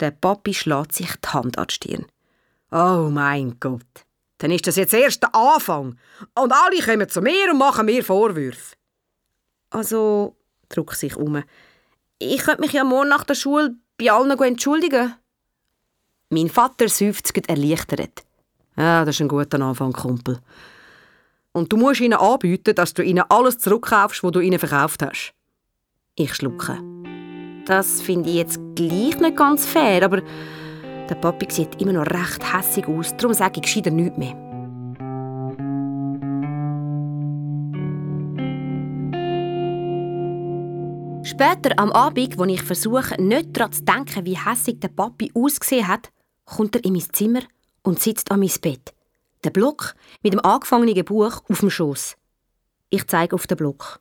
Der 0.00 0.12
Papi 0.12 0.54
schlägt 0.54 0.92
sich 0.92 1.12
die 1.16 1.28
Hand 1.28 1.58
an 1.58 1.66
die 1.68 1.74
Stirn. 1.74 2.06
Oh 2.70 3.08
mein 3.10 3.58
Gott. 3.60 4.06
Dann 4.38 4.50
ist 4.50 4.66
das 4.66 4.76
jetzt 4.76 4.94
erst 4.94 5.22
der 5.22 5.34
Anfang. 5.34 5.98
Und 6.34 6.52
alle 6.52 6.82
kommen 6.82 7.08
zu 7.08 7.20
mir 7.20 7.50
und 7.50 7.58
machen 7.58 7.86
mir 7.86 8.02
Vorwürfe. 8.02 8.76
Also, 9.70 10.36
drückt 10.68 10.96
sich 10.96 11.16
um. 11.16 11.42
Ich 12.18 12.38
könnte 12.42 12.60
mich 12.60 12.72
ja 12.72 12.84
morgen 12.84 13.08
nach 13.08 13.24
der 13.24 13.34
Schule 13.34 13.76
bei 13.98 14.10
allen 14.10 14.38
entschuldigen. 14.38 15.14
Mein 16.28 16.48
Vater 16.48 16.88
seufzt 16.88 17.36
erleichtert. 17.48 18.22
Ja, 18.76 19.04
das 19.04 19.16
ist 19.16 19.20
ein 19.20 19.28
guter 19.28 19.60
Anfang, 19.60 19.92
Kumpel. 19.92 20.40
Und 21.52 21.72
du 21.72 21.76
musst 21.76 22.00
ihnen 22.00 22.18
anbieten, 22.18 22.74
dass 22.74 22.94
du 22.94 23.02
ihnen 23.02 23.24
alles 23.28 23.58
zurückkaufst, 23.58 24.22
was 24.22 24.32
du 24.32 24.40
ihnen 24.40 24.58
verkauft 24.58 25.02
hast. 25.02 25.34
Ich 26.14 26.34
schlucke. 26.34 26.78
Das 27.66 28.00
finde 28.00 28.30
ich 28.30 28.36
jetzt 28.36 28.60
gleich 28.74 29.18
nicht 29.18 29.36
ganz 29.36 29.66
fair, 29.66 30.04
aber 30.04 30.22
der 31.08 31.14
Papi 31.16 31.46
sieht 31.50 31.80
immer 31.80 31.92
noch 31.92 32.06
recht 32.06 32.54
hässig 32.54 32.86
aus, 32.86 33.16
darum 33.16 33.34
sage 33.34 33.54
ich 33.56 33.62
gescheiter 33.62 33.90
nichts 33.90 34.16
mehr. 34.16 34.49
Später 41.40 41.78
am 41.78 41.90
Abend, 41.92 42.36
wo 42.36 42.44
ich 42.44 42.60
versuche, 42.60 43.14
nicht 43.18 43.56
daran 43.56 43.72
zu 43.72 43.82
denken, 43.82 44.26
wie 44.26 44.36
hässig 44.36 44.78
der 44.78 44.88
Papi 44.88 45.32
ausgesehen 45.34 45.88
hat, 45.88 46.10
kommt 46.44 46.76
er 46.76 46.84
in 46.84 46.92
mein 46.92 47.06
Zimmer 47.14 47.40
und 47.82 47.98
sitzt 47.98 48.30
an 48.30 48.40
mein 48.40 48.52
Bett. 48.60 48.92
Der 49.42 49.48
Block 49.48 49.94
mit 50.22 50.34
dem 50.34 50.44
angefangenen 50.44 51.02
Buch 51.02 51.40
auf 51.48 51.60
dem 51.60 51.70
Schoß. 51.70 52.14
Ich 52.90 53.06
zeige 53.06 53.34
auf 53.34 53.46
den 53.46 53.56
Block. 53.56 54.00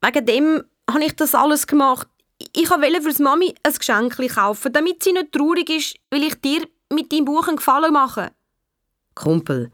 Wegen 0.00 0.24
dem 0.24 0.64
habe 0.90 1.04
ich 1.04 1.14
das 1.14 1.34
alles 1.34 1.66
gemacht 1.66 2.08
ich 2.54 2.70
wollte 2.70 3.02
für 3.02 3.22
Mami 3.22 3.54
ein 3.62 3.72
Geschenk 3.74 4.16
kaufen, 4.34 4.72
damit 4.72 5.02
sie 5.02 5.12
nicht 5.12 5.32
traurig 5.32 5.68
ist, 5.68 5.96
weil 6.08 6.22
ich 6.22 6.40
dir 6.40 6.66
mit 6.90 7.12
deinem 7.12 7.26
Buch 7.26 7.48
einen 7.48 7.56
Gefallen 7.56 7.92
mache. 7.92 8.30
Kumpel, 9.14 9.72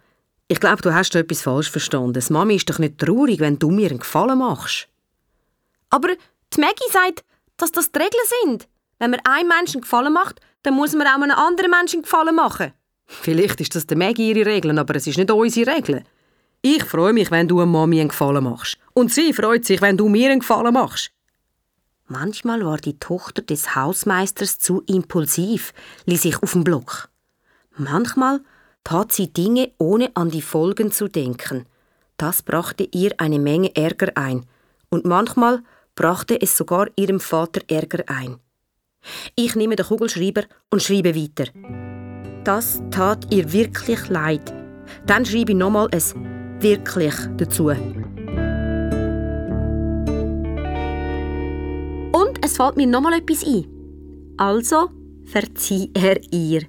ich 0.49 0.59
glaube, 0.59 0.82
du 0.82 0.93
hast 0.93 1.14
etwas 1.14 1.43
falsch 1.43 1.70
verstanden. 1.70 2.14
Das 2.14 2.30
Mami 2.30 2.57
ist 2.57 2.68
doch 2.68 2.80
nicht 2.80 2.99
traurig, 2.99 3.39
wenn 3.39 3.61
du 3.61 3.70
mir 3.70 3.91
einen 3.91 4.01
Gefallen 4.01 4.39
machst. 4.39 4.89
Aber 5.95 6.09
die 6.09 6.61
Maggie 6.61 6.90
sagt, 6.90 7.24
dass 7.57 7.70
das 7.70 7.92
die 7.92 8.01
Regeln 8.01 8.24
sind. 8.42 8.68
Wenn 8.99 9.12
man 9.12 9.20
einem 9.22 9.49
Menschen 9.49 9.80
Gefallen 9.80 10.12
macht, 10.12 10.40
dann 10.64 10.74
muss 10.74 10.92
man 10.92 11.07
auch 11.07 11.22
einem 11.22 11.30
anderen 11.30 11.70
Menschen 11.70 12.03
Gefallen 12.03 12.34
machen. 12.34 12.72
Vielleicht 13.07 13.61
ist 13.61 13.76
das 13.76 13.86
der 13.86 13.97
Maggie 13.97 14.32
ihre 14.32 14.45
Regeln, 14.45 14.76
aber 14.80 14.97
es 14.97 15.07
ist 15.07 15.18
nicht 15.18 15.30
unsere 15.30 15.72
Regeln. 15.72 16.05
Ich 16.62 16.82
freue 16.82 17.12
mich, 17.12 17.30
wenn 17.30 17.47
du 17.47 17.64
Mami 17.64 18.01
einen 18.01 18.09
Gefallen 18.09 18.42
machst. 18.42 18.76
Und 18.92 19.12
sie 19.12 19.32
freut 19.32 19.66
sich, 19.66 19.80
wenn 19.82 19.97
du 19.97 20.09
mir 20.09 20.32
einen 20.32 20.40
Gefallen 20.40 20.74
machst. 20.74 21.12
Manchmal 22.09 22.66
war 22.66 22.78
die 22.78 22.99
Tochter 22.99 23.42
des 23.42 23.76
Hausmeisters 23.76 24.59
zu 24.59 24.82
impulsiv, 24.88 25.72
ließ 26.07 26.22
sich 26.22 26.42
auf 26.42 26.55
den 26.55 26.64
Block. 26.64 27.09
Manchmal 27.76 28.40
tat 28.82 29.12
sie 29.12 29.32
Dinge, 29.32 29.70
ohne 29.78 30.11
an 30.14 30.30
die 30.30 30.42
Folgen 30.42 30.90
zu 30.90 31.07
denken. 31.07 31.66
Das 32.16 32.42
brachte 32.42 32.88
ihr 32.90 33.12
eine 33.18 33.38
Menge 33.38 33.76
Ärger 33.76 34.11
ein. 34.16 34.45
Und 34.90 35.05
manchmal 35.05 35.62
brachte 35.95 36.40
es 36.40 36.57
sogar 36.57 36.88
ihrem 36.97 37.20
Vater 37.20 37.61
Ärger 37.68 38.05
ein. 38.07 38.36
Ich 39.36 39.55
nehme 39.55 39.76
den 39.76 39.86
Kugelschreiber 39.86 40.45
und 40.70 40.82
schreibe 40.82 41.14
weiter. 41.14 41.51
Das 42.45 42.82
tat 42.90 43.32
ihr 43.32 43.53
wirklich 43.53 44.09
leid. 44.09 44.53
Dann 45.07 45.24
schreibe 45.24 45.53
ich 45.53 45.59
nochmal 45.59 45.88
es 45.92 46.14
wirklich 46.61 47.14
dazu. 47.36 47.68
Und 52.12 52.45
es 52.45 52.57
fällt 52.57 52.76
mir 52.76 52.86
nochmal 52.86 53.14
etwas 53.14 53.45
ein. 53.45 53.66
Also 54.36 54.90
verzieh 55.24 55.90
er 55.95 56.20
ihr. 56.32 56.62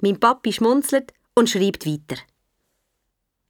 Mein 0.00 0.18
Papi 0.20 0.52
schmunzelt 0.52 1.12
und 1.34 1.48
schreibt 1.48 1.86
weiter. 1.86 2.20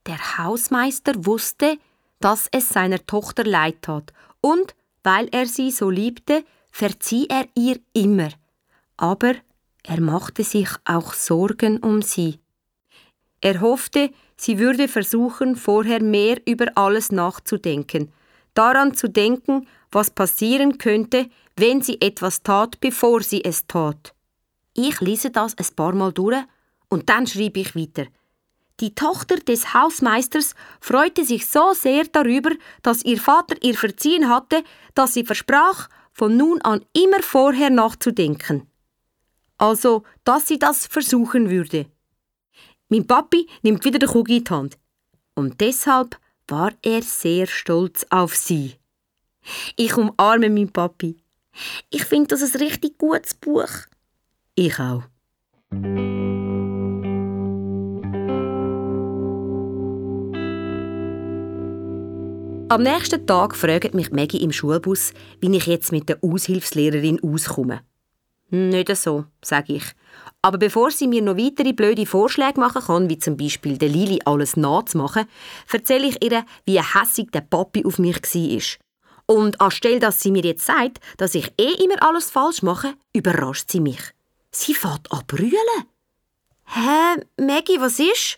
Der 0.07 0.37
Hausmeister 0.37 1.13
wusste, 1.25 1.77
dass 2.19 2.47
es 2.51 2.69
seiner 2.69 3.05
Tochter 3.05 3.43
leid 3.43 3.81
tat, 3.81 4.13
und 4.41 4.75
weil 5.05 5.29
er 5.31 5.45
sie 5.45 5.69
so 5.69 5.89
liebte, 5.89 6.43
verzieh 6.71 7.27
er 7.29 7.45
ihr 7.53 7.79
immer. 7.93 8.29
Aber 8.97 9.35
er 9.83 10.01
machte 10.01 10.43
sich 10.43 10.69
auch 10.83 11.13
Sorgen 11.13 11.77
um 11.77 12.01
sie. 12.01 12.39
Er 13.39 13.61
hoffte, 13.61 14.09
sie 14.35 14.57
würde 14.57 14.87
versuchen, 14.87 15.55
vorher 15.55 16.01
mehr 16.01 16.41
über 16.47 16.71
alles 16.75 17.11
nachzudenken, 17.11 18.11
daran 18.55 18.95
zu 18.95 19.07
denken, 19.07 19.67
was 19.91 20.09
passieren 20.09 20.79
könnte, 20.79 21.29
wenn 21.55 21.83
sie 21.83 22.01
etwas 22.01 22.41
tat, 22.41 22.79
bevor 22.79 23.21
sie 23.21 23.43
es 23.45 23.67
tat. 23.67 24.15
Ich 24.73 25.01
lese 25.01 25.29
das 25.29 25.55
ein 25.55 25.75
paar 25.75 25.93
Mal 25.93 26.13
durch 26.13 26.43
und 26.89 27.09
dann 27.09 27.27
schrieb 27.27 27.57
ich 27.57 27.75
weiter. 27.75 28.07
Die 28.81 28.93
Tochter 28.93 29.37
des 29.37 29.73
Hausmeisters 29.73 30.53
freute 30.81 31.23
sich 31.23 31.47
so 31.47 31.73
sehr 31.73 32.05
darüber, 32.05 32.51
dass 32.81 33.05
ihr 33.05 33.19
Vater 33.19 33.55
ihr 33.61 33.75
verziehen 33.75 34.29
hatte, 34.29 34.63
dass 34.93 35.13
sie 35.13 35.25
versprach, 35.25 35.89
von 36.11 36.35
nun 36.37 36.61
an 36.61 36.85
immer 36.93 37.21
vorher 37.21 37.69
nachzudenken. 37.69 38.67
Also, 39.57 40.03
dass 40.23 40.47
sie 40.47 40.59
das 40.59 40.87
versuchen 40.87 41.49
würde. 41.49 41.87
Mein 42.89 43.07
Papi 43.07 43.47
nimmt 43.61 43.83
wieder 43.85 43.99
die 43.99 44.05
Kugel 44.05 44.37
in 44.37 44.43
die 44.43 44.49
Hand. 44.49 44.77
Und 45.35 45.59
deshalb 45.61 46.17
war 46.47 46.71
er 46.81 47.01
sehr 47.01 47.47
stolz 47.47 48.05
auf 48.09 48.35
sie. 48.35 48.75
Ich 49.75 49.95
umarme 49.97 50.49
meinen 50.49 50.71
Papi. 50.71 51.17
Ich 51.89 52.05
finde 52.05 52.27
das 52.27 52.43
ein 52.43 52.61
richtig 52.61 52.97
gutes 52.97 53.33
Buch. 53.33 53.69
Ich 54.55 54.79
auch. 54.79 55.03
Am 62.75 62.83
nächsten 62.83 63.25
Tag 63.25 63.55
fragt 63.55 63.93
mich 63.93 64.11
Maggie 64.11 64.43
im 64.43 64.51
Schulbus, 64.51 65.13
wie 65.39 65.55
ich 65.55 65.65
jetzt 65.65 65.93
mit 65.93 66.09
der 66.09 66.21
Aushilfslehrerin 66.21 67.23
auskomme. 67.23 67.83
Nicht 68.49 68.93
so, 68.97 69.23
sage 69.41 69.75
ich. 69.75 69.85
Aber 70.41 70.57
bevor 70.57 70.91
sie 70.91 71.07
mir 71.07 71.21
noch 71.21 71.37
weitere 71.37 71.71
blöde 71.71 72.05
Vorschläge 72.05 72.59
machen 72.59 72.81
kann, 72.81 73.09
wie 73.09 73.17
zum 73.17 73.37
Beispiel 73.37 73.77
der 73.77 73.87
Lili 73.87 74.19
alles 74.25 74.57
nachzumachen, 74.57 75.23
erzähle 75.71 76.07
ich 76.07 76.21
ihr, 76.21 76.43
wie 76.65 76.81
hässig 76.81 77.31
der 77.31 77.47
Papi 77.49 77.85
auf 77.85 77.97
mich 77.97 78.17
war. 78.17 79.35
Und 79.37 79.61
anstelle, 79.61 80.01
dass 80.01 80.19
sie 80.19 80.31
mir 80.31 80.43
jetzt 80.43 80.65
sagt, 80.65 80.99
dass 81.15 81.33
ich 81.33 81.53
eh 81.57 81.81
immer 81.81 82.03
alles 82.03 82.29
falsch 82.29 82.61
mache, 82.61 82.95
überrascht 83.13 83.71
sie 83.71 83.79
mich. 83.79 84.01
Sie 84.51 84.73
fährt 84.73 85.09
an 85.13 85.23
brüllen. 85.27 85.53
Hä, 86.65 87.21
Maggie, 87.39 87.79
was 87.79 87.99
ist? 87.99 88.37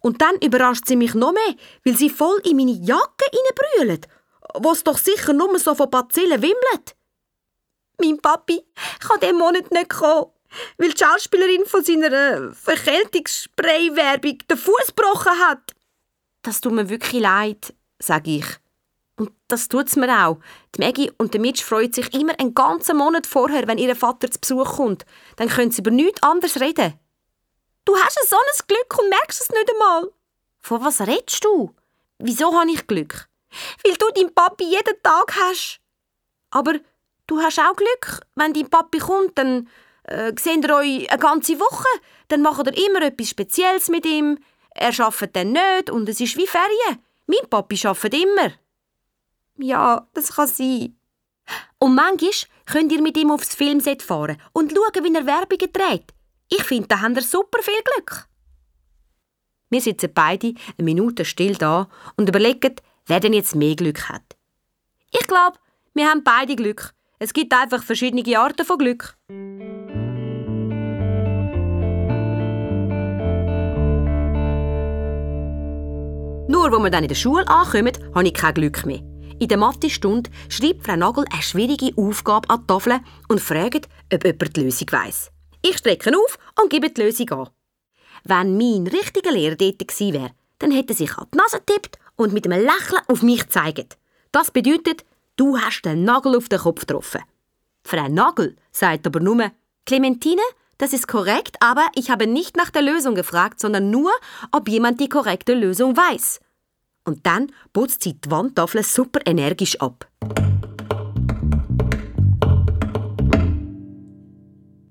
Und 0.00 0.20
dann 0.20 0.36
überrascht 0.36 0.86
sie 0.86 0.96
mich 0.96 1.14
noch 1.14 1.32
mehr, 1.32 1.54
weil 1.84 1.96
sie 1.96 2.10
voll 2.10 2.40
in 2.44 2.56
meine 2.56 2.72
Jacke 2.72 3.26
brüllt, 3.54 4.08
was 4.54 4.84
doch 4.84 4.98
sicher 4.98 5.32
nur 5.32 5.58
so 5.58 5.74
von 5.74 5.90
Bazillen 5.90 6.42
wimmelt. 6.42 6.96
Mein 8.00 8.18
Papi 8.18 8.62
kann 9.00 9.20
diesen 9.20 9.38
Monat 9.38 9.70
nicht 9.70 9.90
kommen, 9.90 10.26
weil 10.78 10.92
die 10.92 11.04
Schauspielerin 11.04 11.64
von 11.66 11.84
seiner 11.84 12.12
äh, 12.12 12.52
Verkältungsspray-Werbung 12.52 14.38
den 14.50 14.56
Fuß 14.56 14.88
gebrochen 14.88 15.38
hat. 15.38 15.72
Das 16.42 16.60
tut 16.60 16.72
mir 16.72 16.88
wirklich 16.88 17.22
leid, 17.22 17.74
sage 17.98 18.38
ich. 18.38 18.46
Und 19.16 19.30
das 19.46 19.68
tut's 19.68 19.96
mir 19.96 20.26
auch. 20.26 20.40
Die 20.74 20.80
Maggie 20.80 21.12
und 21.18 21.34
der 21.34 21.40
Mitch 21.40 21.64
freuen 21.64 21.92
sich 21.92 22.12
immer 22.14 22.38
einen 22.40 22.54
ganzen 22.54 22.96
Monat 22.96 23.26
vorher, 23.26 23.68
wenn 23.68 23.78
ihr 23.78 23.94
Vater 23.94 24.30
zu 24.30 24.40
Besuch 24.40 24.76
kommt. 24.76 25.04
Dann 25.36 25.48
können 25.48 25.70
sie 25.70 25.80
über 25.80 25.90
nichts 25.90 26.22
anderes 26.22 26.60
reden. 26.60 26.94
Du 27.84 27.96
hast 27.96 28.18
so 28.28 28.36
ein 28.36 28.66
Glück 28.68 28.98
und 28.98 29.08
merkst 29.08 29.40
es 29.40 29.50
nicht 29.50 29.70
einmal. 29.70 30.10
Von 30.60 30.84
was 30.84 31.00
redest 31.00 31.44
du? 31.44 31.74
Wieso 32.18 32.56
habe 32.58 32.70
ich 32.70 32.86
Glück? 32.86 33.28
Weil 33.84 33.94
du 33.94 34.08
deinen 34.14 34.34
Papi 34.34 34.64
jeden 34.64 35.02
Tag 35.02 35.34
hast. 35.36 35.80
Aber 36.50 36.74
du 37.26 37.40
hast 37.40 37.58
auch 37.58 37.74
Glück. 37.74 38.20
Wenn 38.36 38.52
dein 38.52 38.70
Papi 38.70 38.98
kommt, 38.98 39.36
dann 39.36 39.68
äh, 40.04 40.32
seht 40.38 40.64
ihr 40.64 40.74
euch 40.74 41.10
eine 41.10 41.18
ganze 41.18 41.58
Woche. 41.58 41.88
Dann 42.28 42.42
macht 42.42 42.66
ihr 42.66 42.86
immer 42.86 43.02
etwas 43.02 43.30
Spezielles 43.30 43.88
mit 43.88 44.06
ihm. 44.06 44.38
Er 44.74 44.98
arbeitet 45.00 45.36
dann 45.36 45.52
nicht 45.52 45.90
und 45.90 46.08
es 46.08 46.20
ist 46.20 46.36
wie 46.36 46.46
Ferien. 46.46 47.02
Mein 47.26 47.48
Papi 47.50 47.78
arbeitet 47.84 48.14
immer. 48.14 48.52
Ja, 49.58 50.06
das 50.14 50.34
kann 50.34 50.46
sein. 50.46 50.96
Und 51.78 51.94
manchmal 51.94 52.30
könnt 52.66 52.92
ihr 52.92 53.02
mit 53.02 53.16
ihm 53.16 53.32
aufs 53.32 53.54
Filmset 53.54 54.02
fahren 54.02 54.40
und 54.52 54.72
schauen, 54.72 55.04
wie 55.04 55.14
er 55.14 55.26
Werbungen 55.26 55.72
dreht. 55.72 56.14
Ich 56.54 56.64
finde, 56.64 56.88
da 56.88 57.00
haben 57.00 57.14
wir 57.14 57.22
super 57.22 57.62
viel 57.62 57.82
Glück. 57.82 58.28
Wir 59.70 59.80
sitzen 59.80 60.10
beide 60.12 60.52
eine 60.76 60.84
Minute 60.84 61.24
still 61.24 61.54
da 61.54 61.88
und 62.16 62.28
überlegen, 62.28 62.74
wer 63.06 63.20
denn 63.20 63.32
jetzt 63.32 63.54
mehr 63.54 63.74
Glück 63.74 64.10
hat. 64.10 64.36
Ich 65.12 65.26
glaube, 65.26 65.56
wir 65.94 66.10
haben 66.10 66.22
beide 66.22 66.54
Glück. 66.54 66.92
Es 67.18 67.32
gibt 67.32 67.54
einfach 67.54 67.82
verschiedene 67.82 68.38
Arten 68.38 68.66
von 68.66 68.76
Glück. 68.76 69.16
Nur 76.48 76.70
wo 76.70 76.78
wir 76.80 76.90
dann 76.90 77.04
in 77.04 77.08
der 77.08 77.14
Schule 77.14 77.48
ankommen, 77.48 77.92
habe 78.14 78.26
ich 78.26 78.34
kein 78.34 78.52
Glück 78.52 78.84
mehr. 78.84 79.00
In 79.38 79.48
der 79.48 79.56
Mathe-Stunde 79.56 80.30
schreibt 80.50 80.84
Frau 80.84 80.96
Nagel 80.96 81.24
eine 81.32 81.42
schwierige 81.42 81.96
Aufgabe 81.96 82.50
an 82.50 82.60
die 82.60 82.66
Tafel 82.66 83.00
und 83.28 83.40
fragt, 83.40 83.88
ob 84.12 84.22
jemand 84.22 84.54
die 84.54 84.64
Lösung 84.64 84.88
weiss. 84.90 85.32
Ich 85.62 85.78
strecke 85.78 86.10
auf 86.16 86.38
und 86.60 86.70
gebe 86.70 86.90
die 86.90 87.02
Lösung 87.02 87.30
an. 87.30 87.48
Wenn 88.24 88.56
mein 88.56 88.86
richtiger 88.86 89.30
Lehrer 89.30 89.56
dort 89.56 89.78
gewesen 89.78 90.12
wäre, 90.12 90.32
dann 90.58 90.72
hätte 90.72 90.92
er 90.92 90.96
sich 90.96 91.16
an 91.16 91.26
die 91.32 91.38
Nase 91.38 91.58
getippt 91.58 91.98
und 92.16 92.32
mit 92.32 92.46
einem 92.46 92.64
Lächeln 92.64 93.02
auf 93.08 93.22
mich 93.22 93.42
gezeigt. 93.42 93.96
Das 94.32 94.50
bedeutet, 94.50 95.04
du 95.36 95.58
hast 95.58 95.82
den 95.82 96.04
Nagel 96.04 96.36
auf 96.36 96.48
den 96.48 96.58
Kopf 96.58 96.80
getroffen. 96.80 97.22
Frau 97.84 98.08
Nagel 98.08 98.56
sagt 98.70 99.06
aber 99.06 99.20
nur, 99.20 99.50
Clementine, 99.86 100.42
das 100.78 100.92
ist 100.92 101.08
korrekt, 101.08 101.56
aber 101.60 101.86
ich 101.94 102.10
habe 102.10 102.26
nicht 102.26 102.56
nach 102.56 102.70
der 102.70 102.82
Lösung 102.82 103.14
gefragt, 103.14 103.60
sondern 103.60 103.90
nur, 103.90 104.10
ob 104.50 104.68
jemand 104.68 105.00
die 105.00 105.08
korrekte 105.08 105.54
Lösung 105.54 105.96
weiß. 105.96 106.40
Und 107.04 107.26
dann 107.26 107.52
putzt 107.72 108.02
sie 108.02 108.14
die 108.14 108.30
Wandtafel 108.30 108.82
super 108.82 109.20
energisch 109.26 109.80
ab. 109.80 110.08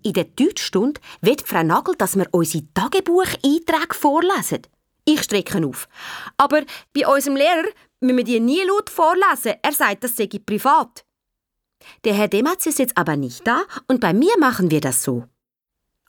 In 0.03 0.13
der 0.13 0.25
Deutschstunde 0.25 0.99
wird 1.21 1.41
Frau 1.47 1.63
Nagel, 1.63 1.95
dass 1.95 2.15
wir 2.15 2.27
unsere 2.31 2.63
Tagebucheinträge 2.73 3.93
vorlesen. 3.93 4.61
Ich 5.05 5.23
strecke 5.23 5.65
auf. 5.65 5.87
Aber 6.37 6.63
bei 6.93 7.07
unserem 7.07 7.35
Lehrer 7.35 7.67
müssen 7.99 8.17
wir 8.17 8.23
die 8.23 8.39
nie 8.39 8.63
laut 8.63 8.89
vorlesen. 8.89 9.55
Er 9.61 9.71
sagt, 9.71 10.03
das 10.03 10.15
sei 10.15 10.27
privat. 10.27 11.05
Der 12.03 12.13
Herr 12.13 12.27
Dematz 12.27 12.65
ist 12.65 12.79
jetzt 12.79 12.97
aber 12.97 13.15
nicht 13.15 13.45
da 13.45 13.63
und 13.87 14.01
bei 14.01 14.13
mir 14.13 14.37
machen 14.39 14.69
wir 14.69 14.81
das 14.81 15.03
so. 15.03 15.25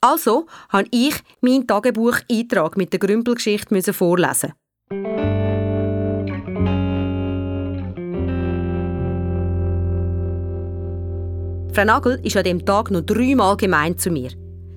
Also 0.01 0.47
habe 0.68 0.88
ich 0.90 1.14
meinen 1.40 1.66
Tagebucheintrag 1.66 2.76
mit 2.76 2.93
der 2.93 3.01
Grümpelgeschichte 3.01 3.93
vorlesen. 3.93 4.53
Frau 11.75 11.85
Nagel 11.85 12.20
ist 12.23 12.37
an 12.37 12.45
dem 12.45 12.66
Tag 12.66 12.91
noch 12.91 13.01
dreimal 13.01 13.57
gemein 13.57 13.97
zu 13.97 14.11
mir. 14.11 14.31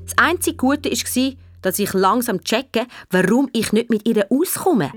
Das 0.06 0.18
einzige 0.18 0.56
Gute 0.56 0.90
war, 0.90 1.34
dass 1.62 1.78
ich 1.78 1.92
langsam 1.92 2.42
checke, 2.42 2.88
warum 3.10 3.50
ich 3.52 3.74
nicht 3.74 3.90
mit 3.90 4.08
ihr 4.08 4.26
auskomme. 4.30 4.94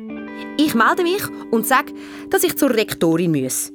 Ich 0.56 0.76
melde 0.76 1.02
mich 1.02 1.22
und 1.50 1.66
sage, 1.66 1.92
dass 2.30 2.44
ich 2.44 2.56
zur 2.56 2.70
Rektorin 2.70 3.32
muss. 3.32 3.72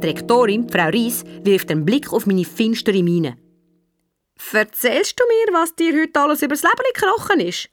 Die 0.00 0.06
Rektorin, 0.06 0.70
Frau 0.70 0.88
Ries, 0.88 1.22
wirft 1.42 1.70
einen 1.70 1.84
Blick 1.84 2.10
auf 2.14 2.24
meine 2.24 2.44
finstere 2.44 3.02
Miene. 3.02 3.36
Erzählst 4.50 5.20
du 5.20 5.24
mir, 5.24 5.60
was 5.60 5.74
dir 5.74 5.92
heute 6.00 6.20
alles 6.20 6.40
übers 6.40 6.62
Leben 6.62 6.84
gekrochen 6.94 7.40
ist? 7.40 7.68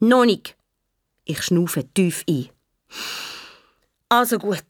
Noch 0.00 0.24
nicht. 0.24 0.56
Ich 1.24 1.40
schnaufe 1.42 1.84
tief 1.94 2.24
ein. 2.28 2.48
Also 4.12 4.38
gut. 4.38 4.64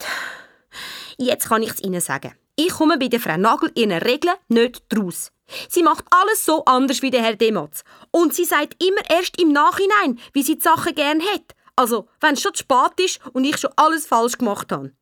Jetzt 1.16 1.49
kann 1.49 1.62
ich 1.62 1.70
es 1.70 1.80
Ihnen 1.80 2.03
sagen. 2.03 2.34
Ich 2.57 2.68
komme 2.68 2.99
bei 2.99 3.09
der 3.09 3.20
Frau 3.20 3.38
Nagel 3.38 3.72
ihren 3.74 3.93
Regeln 3.93 4.36
nicht 4.49 4.82
draus. 4.91 5.32
Sie 5.70 5.82
macht 5.82 6.05
alles 6.11 6.45
so 6.45 6.62
anders 6.66 7.01
wie 7.01 7.11
der 7.11 7.22
Herr 7.22 7.36
Dematz. 7.36 7.82
Und 8.11 8.34
sie 8.34 8.45
sagt 8.45 8.84
immer 8.84 9.01
erst 9.09 9.41
im 9.41 9.51
Nachhinein, 9.53 10.18
wie 10.34 10.43
sie 10.43 10.57
die 10.57 10.62
Sachen 10.62 10.95
gern 10.95 11.22
hat. 11.22 11.55
Also, 11.74 12.07
wenn 12.20 12.34
es 12.34 12.43
schon 12.43 12.53
zu 12.53 12.64
spät 12.64 13.01
ist 13.01 13.20
und 13.32 13.47
ich 13.47 13.57
schon 13.57 13.72
alles 13.76 14.07
falsch 14.07 14.36
gemacht 14.36 14.70
habe. 14.72 14.93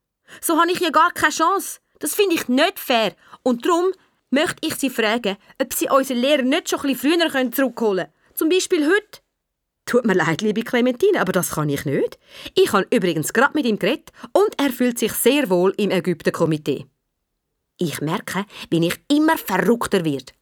So 0.41 0.57
habe 0.57 0.71
ich 0.71 0.79
ja 0.79 0.91
gar 0.91 1.11
keine 1.11 1.33
Chance. 1.33 1.81
Das 1.99 2.15
finde 2.15 2.37
ich 2.37 2.47
nicht 2.47 2.79
fair. 2.79 3.17
Und 3.43 3.67
darum 3.67 3.91
möchte 4.31 4.69
ich 4.69 4.77
Sie 4.77 4.89
fragen, 4.89 5.37
ob 5.61 5.75
Sie 5.75 5.89
unseren 5.91 6.19
Lehrer 6.19 6.43
nicht 6.43 6.71
schon 6.71 6.79
ein 6.79 6.93
bisschen 6.93 7.19
früher 7.19 7.51
zurückholen 7.51 8.05
können. 8.07 8.35
Zum 8.35 8.49
Beispiel 8.49 8.87
heute. 8.87 9.21
Tut 9.89 10.05
mir 10.05 10.13
leid, 10.13 10.43
liebe 10.43 10.65
Clementine, 10.65 11.19
aber 11.19 11.33
das 11.33 11.53
kann 11.53 11.71
ich 11.71 11.87
nicht. 11.87 12.19
Ich 12.55 12.71
habe 12.75 12.87
übrigens 12.91 13.33
gerade 13.33 13.55
mit 13.55 13.65
ihm 13.65 13.79
geredet 13.79 14.13
und 14.35 14.51
er 14.59 14.71
fühlt 14.71 14.99
sich 14.99 15.15
sehr 15.15 15.49
wohl 15.49 15.73
im 15.79 15.91
Ägypten-Komitee. 15.91 16.85
Ich 17.79 18.03
merke, 18.03 18.45
wie 18.69 18.87
ich 18.87 19.01
immer 19.11 19.39
verrückter 19.39 20.05
wird. 20.05 20.35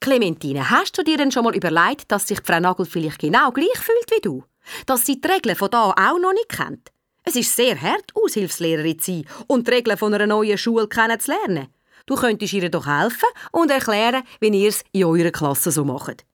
Clementine, 0.00 0.70
hast 0.70 0.96
du 0.96 1.02
dir 1.02 1.18
denn 1.18 1.30
schon 1.30 1.44
mal 1.44 1.54
überlegt, 1.54 2.10
dass 2.10 2.28
sich 2.28 2.40
Frau 2.42 2.58
Nagel 2.60 2.86
vielleicht 2.86 3.18
genau 3.18 3.50
gleich 3.50 3.78
fühlt 3.78 4.10
wie 4.10 4.22
du? 4.22 4.42
Dass 4.86 5.04
sie 5.04 5.20
die 5.20 5.28
Regeln 5.28 5.54
von 5.54 5.70
da 5.70 5.90
auch 5.90 6.18
noch 6.18 6.32
nicht 6.32 6.48
kennt? 6.48 6.92
Es 7.24 7.36
ist 7.36 7.54
sehr 7.54 7.78
hart, 7.78 8.10
Aushilfslehrerin 8.14 8.98
zu 8.98 9.12
sein 9.12 9.24
und 9.48 9.68
die 9.68 9.72
Regeln 9.72 9.98
von 9.98 10.14
einer 10.14 10.26
neuen 10.26 10.56
Schule 10.56 10.88
kennenzulernen. 10.88 11.68
Du 12.06 12.14
könntest 12.14 12.54
ihr 12.54 12.70
doch 12.70 12.86
helfen 12.86 13.28
und 13.52 13.70
erklären, 13.70 14.22
wie 14.40 14.48
ihr 14.48 14.70
es 14.70 14.82
in 14.92 15.04
eurer 15.04 15.30
Klasse 15.30 15.70
so 15.70 15.84
macht. 15.84 16.24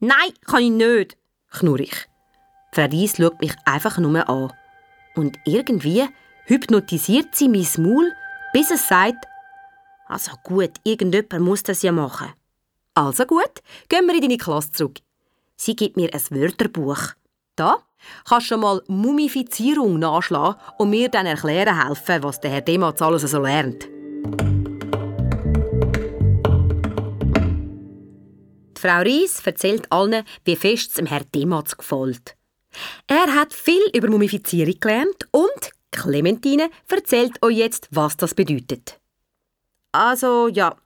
Nein, 0.00 0.32
kann 0.44 0.64
ich 0.64 0.70
nicht, 0.70 1.16
knurr 1.58 1.80
ich. 1.80 2.08
Frau 2.72 2.84
Ries 2.84 3.16
schaut 3.16 3.40
mich 3.40 3.54
einfach 3.64 3.98
nur 3.98 4.28
an. 4.28 4.52
Und 5.14 5.38
irgendwie 5.44 6.04
hypnotisiert 6.44 7.34
sie 7.34 7.48
mein 7.48 7.66
Maul, 7.78 8.12
bis 8.52 8.70
es 8.70 8.86
sagt, 8.88 9.26
also 10.08 10.32
gut, 10.42 10.72
irgendjemand 10.84 11.44
muss 11.44 11.62
das 11.62 11.82
ja 11.82 11.92
machen. 11.92 12.32
Also 12.94 13.24
gut, 13.24 13.62
gehen 13.88 14.06
wir 14.06 14.14
in 14.14 14.20
deine 14.20 14.36
Klasse 14.36 14.72
zurück. 14.72 14.98
Sie 15.56 15.74
gibt 15.74 15.96
mir 15.96 16.12
ein 16.12 16.20
Wörterbuch. 16.30 17.14
Da 17.56 17.78
kannst 18.24 18.46
du 18.46 18.54
schon 18.54 18.60
mal 18.60 18.82
Mumifizierung 18.86 19.98
nachschlagen 19.98 20.60
und 20.78 20.90
mir 20.90 21.08
dann 21.08 21.26
erklären 21.26 21.86
helfen, 21.86 22.22
was 22.22 22.40
der 22.40 22.50
Herr 22.50 22.60
Dematz 22.60 23.02
alles 23.02 23.22
so 23.22 23.40
lernt. 23.40 23.95
Die 28.76 28.80
Frau 28.80 29.00
Ries 29.00 29.40
erzählt 29.44 29.90
allen, 29.90 30.24
wie 30.44 30.56
fest 30.56 30.90
es 30.90 30.94
dem 30.94 31.06
Herr 31.06 31.24
Dematz 31.34 31.76
gefällt. 31.76 32.36
Er 33.06 33.34
hat 33.34 33.54
viel 33.54 33.82
über 33.94 34.08
Mumifizierung 34.08 34.78
gelernt 34.78 35.26
und 35.30 35.72
Clementine 35.90 36.68
erzählt 36.88 37.42
euch 37.42 37.56
jetzt, 37.56 37.88
was 37.90 38.16
das 38.16 38.34
bedeutet. 38.34 39.00
Also, 39.92 40.48
ja. 40.48 40.76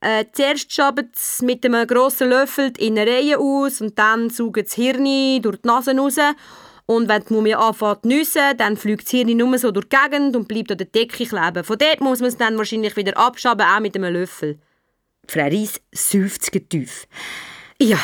Äh, 0.00 0.26
zuerst 0.32 0.72
schaben 0.72 1.10
sie 1.14 1.44
mit 1.44 1.64
einem 1.64 1.86
grossen 1.86 2.28
Löffel 2.28 2.72
in 2.78 2.98
eine 2.98 3.10
Reihe 3.10 3.38
aus 3.38 3.80
und 3.80 3.98
dann 3.98 4.30
saugen 4.30 4.64
sie 4.66 4.82
Hirn 4.82 5.42
durch 5.42 5.56
die 5.56 5.66
Nase 5.66 5.96
raus. 5.96 6.16
Und 6.86 7.08
wenn 7.08 7.24
die 7.24 7.32
Mumie 7.32 7.54
anfängt 7.54 8.02
zu 8.02 8.08
nüssen, 8.08 8.56
dann 8.56 8.76
fliegt 8.76 9.04
das 9.04 9.10
Hirn 9.10 9.36
nur 9.36 9.58
so 9.58 9.70
durch 9.70 9.88
die 9.88 9.96
Gegend 9.96 10.36
und 10.36 10.48
bleibt 10.48 10.70
an 10.70 10.78
der 10.78 10.86
Decke 10.86 11.26
kleben. 11.26 11.64
Von 11.64 11.78
dort 11.78 12.00
muss 12.00 12.20
man 12.20 12.28
es 12.28 12.36
dann 12.36 12.56
wahrscheinlich 12.58 12.96
wieder 12.96 13.16
abschaben, 13.16 13.66
auch 13.66 13.80
mit 13.80 13.96
einem 13.96 14.12
Löffel. 14.12 14.58
Frau 15.30 15.44
Ries 15.44 15.80
seufzt 15.92 16.50
tief. 16.70 17.06
Ja, 17.80 18.00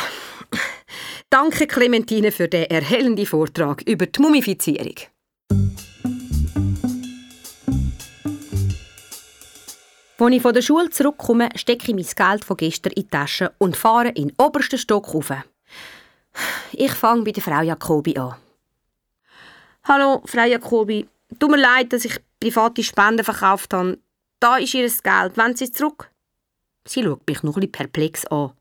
danke 1.31 1.67
Clementine 1.67 2.31
für 2.31 2.49
den 2.49 2.65
erhellenden 2.65 3.25
Vortrag 3.25 3.83
über 3.89 4.07
die 4.07 4.21
Mumifizierung. 4.21 4.95
Als 10.19 10.35
ich 10.35 10.43
von 10.43 10.55
der 10.55 10.63
Schule 10.63 10.91
zurückkomme, 10.91 11.49
stecke 11.55 11.91
ich 11.91 11.95
mein 11.95 12.29
Geld 12.29 12.45
von 12.45 12.57
gestern 12.57 12.93
in 12.93 13.03
die 13.03 13.09
Tasche 13.09 13.53
und 13.59 13.77
fahre 13.77 14.09
in 14.09 14.29
den 14.29 14.35
obersten 14.39 14.79
Stock 14.79 15.13
rauf. 15.13 15.33
Ich 16.73 16.93
fange 16.93 17.25
bei 17.25 17.33
der 17.33 17.43
Frau 17.43 17.63
Jacobi 17.63 18.17
an. 18.17 18.37
Hallo, 19.85 20.23
Frau 20.27 20.45
Jacobi. 20.45 21.07
Tut 21.39 21.51
mir 21.51 21.61
leid, 21.61 21.93
dass 21.93 22.05
ich 22.05 22.21
private 22.39 22.83
Spenden 22.83 23.25
verkauft 23.25 23.73
habe. 23.75 23.99
Da 24.41 24.57
ist 24.57 24.75
Ihr 24.75 24.89
Geld. 24.89 25.37
Wollen 25.37 25.57
Sie 25.57 25.65
es 25.65 25.73
zurück? 25.73 26.11
Sie 26.87 27.03
schaut 27.03 27.27
mich 27.27 27.43
noch 27.43 27.57
ein 27.57 27.71
perplex 27.71 28.27
an. 28.27 28.53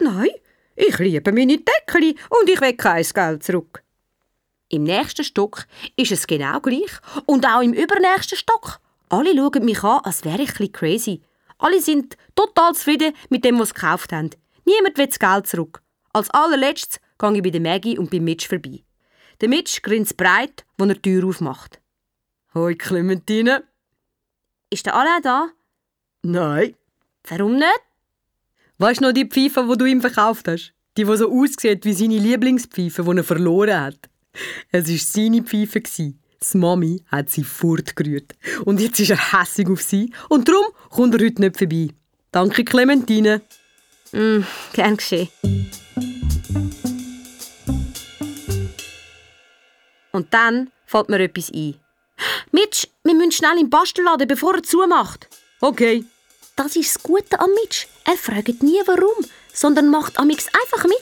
Nein, 0.00 0.30
ich 0.76 0.98
liebe 0.98 1.32
meine 1.32 1.58
Deckeli 1.58 2.16
und 2.30 2.48
ich 2.48 2.60
will 2.60 2.74
kein 2.74 3.02
Geld 3.02 3.42
zurück. 3.42 3.82
Im 4.68 4.82
nächsten 4.84 5.24
Stock 5.24 5.66
ist 5.96 6.12
es 6.12 6.26
genau 6.26 6.60
gleich 6.60 6.92
und 7.26 7.46
auch 7.46 7.62
im 7.62 7.72
übernächsten 7.72 8.36
Stock. 8.36 8.80
Alle 9.08 9.34
schauen 9.34 9.64
mich 9.64 9.82
an, 9.82 10.00
als 10.04 10.24
wäre 10.24 10.42
ich 10.42 10.60
ein 10.60 10.72
crazy. 10.72 11.22
Alle 11.56 11.80
sind 11.80 12.16
total 12.34 12.74
zufrieden 12.74 13.14
mit 13.30 13.44
dem, 13.44 13.58
was 13.58 13.68
sie 13.68 13.74
gekauft 13.74 14.12
haben. 14.12 14.30
Niemand 14.64 14.98
will 14.98 15.06
das 15.06 15.18
Geld 15.18 15.46
zurück. 15.46 15.82
Als 16.12 16.30
allerletztes 16.30 17.00
gehe 17.18 17.34
ich 17.34 17.42
bei 17.42 17.50
der 17.50 17.60
Maggie 17.60 17.98
und 17.98 18.10
bei 18.10 18.20
Mitch 18.20 18.46
vorbei. 18.46 18.84
Der 19.40 19.48
Mitch 19.48 19.80
grinst 19.82 20.16
breit, 20.16 20.64
wenn 20.76 20.90
er 20.90 20.96
die 20.96 21.02
Tür 21.02 21.28
aufmacht. 21.28 21.80
Hoi 22.54 22.74
Clementine. 22.74 23.64
Ist 24.70 24.86
der 24.86 24.94
alle 24.94 25.20
da? 25.22 25.48
Nein. 26.22 26.74
Warum 27.28 27.56
nicht? 27.56 27.82
Weißt 28.78 29.00
du 29.00 29.06
noch 29.06 29.12
die 29.12 29.26
Pfeife, 29.26 29.66
die 29.70 29.76
du 29.76 29.84
ihm 29.84 30.00
verkauft 30.00 30.48
hast? 30.48 30.72
Die, 30.96 31.04
die 31.04 31.16
so 31.16 31.30
aussieht 31.30 31.84
wie 31.84 31.92
seine 31.92 32.18
Lieblingspfeife, 32.18 33.02
die 33.02 33.16
er 33.16 33.24
verloren 33.24 33.80
hat. 33.80 33.98
Es 34.70 34.88
war 34.88 34.98
seine 34.98 35.42
Pfeife. 35.42 35.80
Die 35.80 36.14
Mami 36.56 37.02
hat 37.08 37.30
sie 37.30 37.44
fortgerührt. 37.44 38.34
Und 38.64 38.80
jetzt 38.80 39.00
ist 39.00 39.10
er 39.10 39.32
hässig 39.32 39.68
auf 39.68 39.82
sie. 39.82 40.12
Und 40.28 40.48
darum 40.48 40.66
kommt 40.90 41.14
er 41.14 41.26
heute 41.26 41.42
nicht 41.42 41.58
vorbei. 41.58 41.88
Danke, 42.30 42.64
Clementine. 42.64 43.42
Mm, 44.12 44.40
gern 44.72 44.96
geschehen. 44.96 45.28
Und 50.12 50.32
dann 50.32 50.70
fällt 50.86 51.08
mir 51.08 51.20
etwas 51.20 51.52
ein. 51.52 51.74
Mitch, 52.52 52.88
wir 53.04 53.14
müssen 53.14 53.32
schnell 53.32 53.58
im 53.58 53.70
Bastelladen, 53.70 54.26
bevor 54.26 54.54
er 54.54 54.62
zumacht. 54.62 55.28
Okay. 55.60 56.04
Das 56.58 56.74
ist 56.74 56.96
das 56.96 57.02
Gute 57.04 57.38
an 57.38 57.50
Mitch. 57.62 57.86
Er 58.04 58.16
fragt 58.16 58.64
nie 58.64 58.80
warum, 58.84 59.24
sondern 59.54 59.90
macht 59.90 60.18
amix 60.18 60.48
einfach 60.48 60.84
mit. 60.88 60.98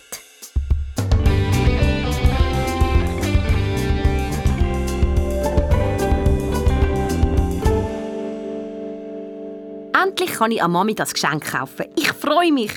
Endlich 9.94 10.32
kann 10.34 10.50
ich 10.50 10.62
an 10.62 10.72
Mami 10.72 10.94
das 10.94 11.14
Geschenk 11.14 11.50
kaufen. 11.50 11.86
Ich 11.96 12.12
freue 12.12 12.52
mich. 12.52 12.72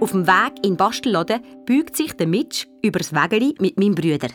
Auf 0.00 0.12
dem 0.12 0.26
Weg 0.26 0.56
in 0.64 0.70
den 0.70 0.76
Bastelladen 0.78 1.42
beugt 1.66 1.98
sich 1.98 2.14
der 2.14 2.28
Mitch 2.28 2.66
über 2.80 3.00
das 3.00 3.12
Wägeli 3.12 3.54
mit 3.60 3.78
meinem 3.78 3.94
Brüder. 3.94 4.30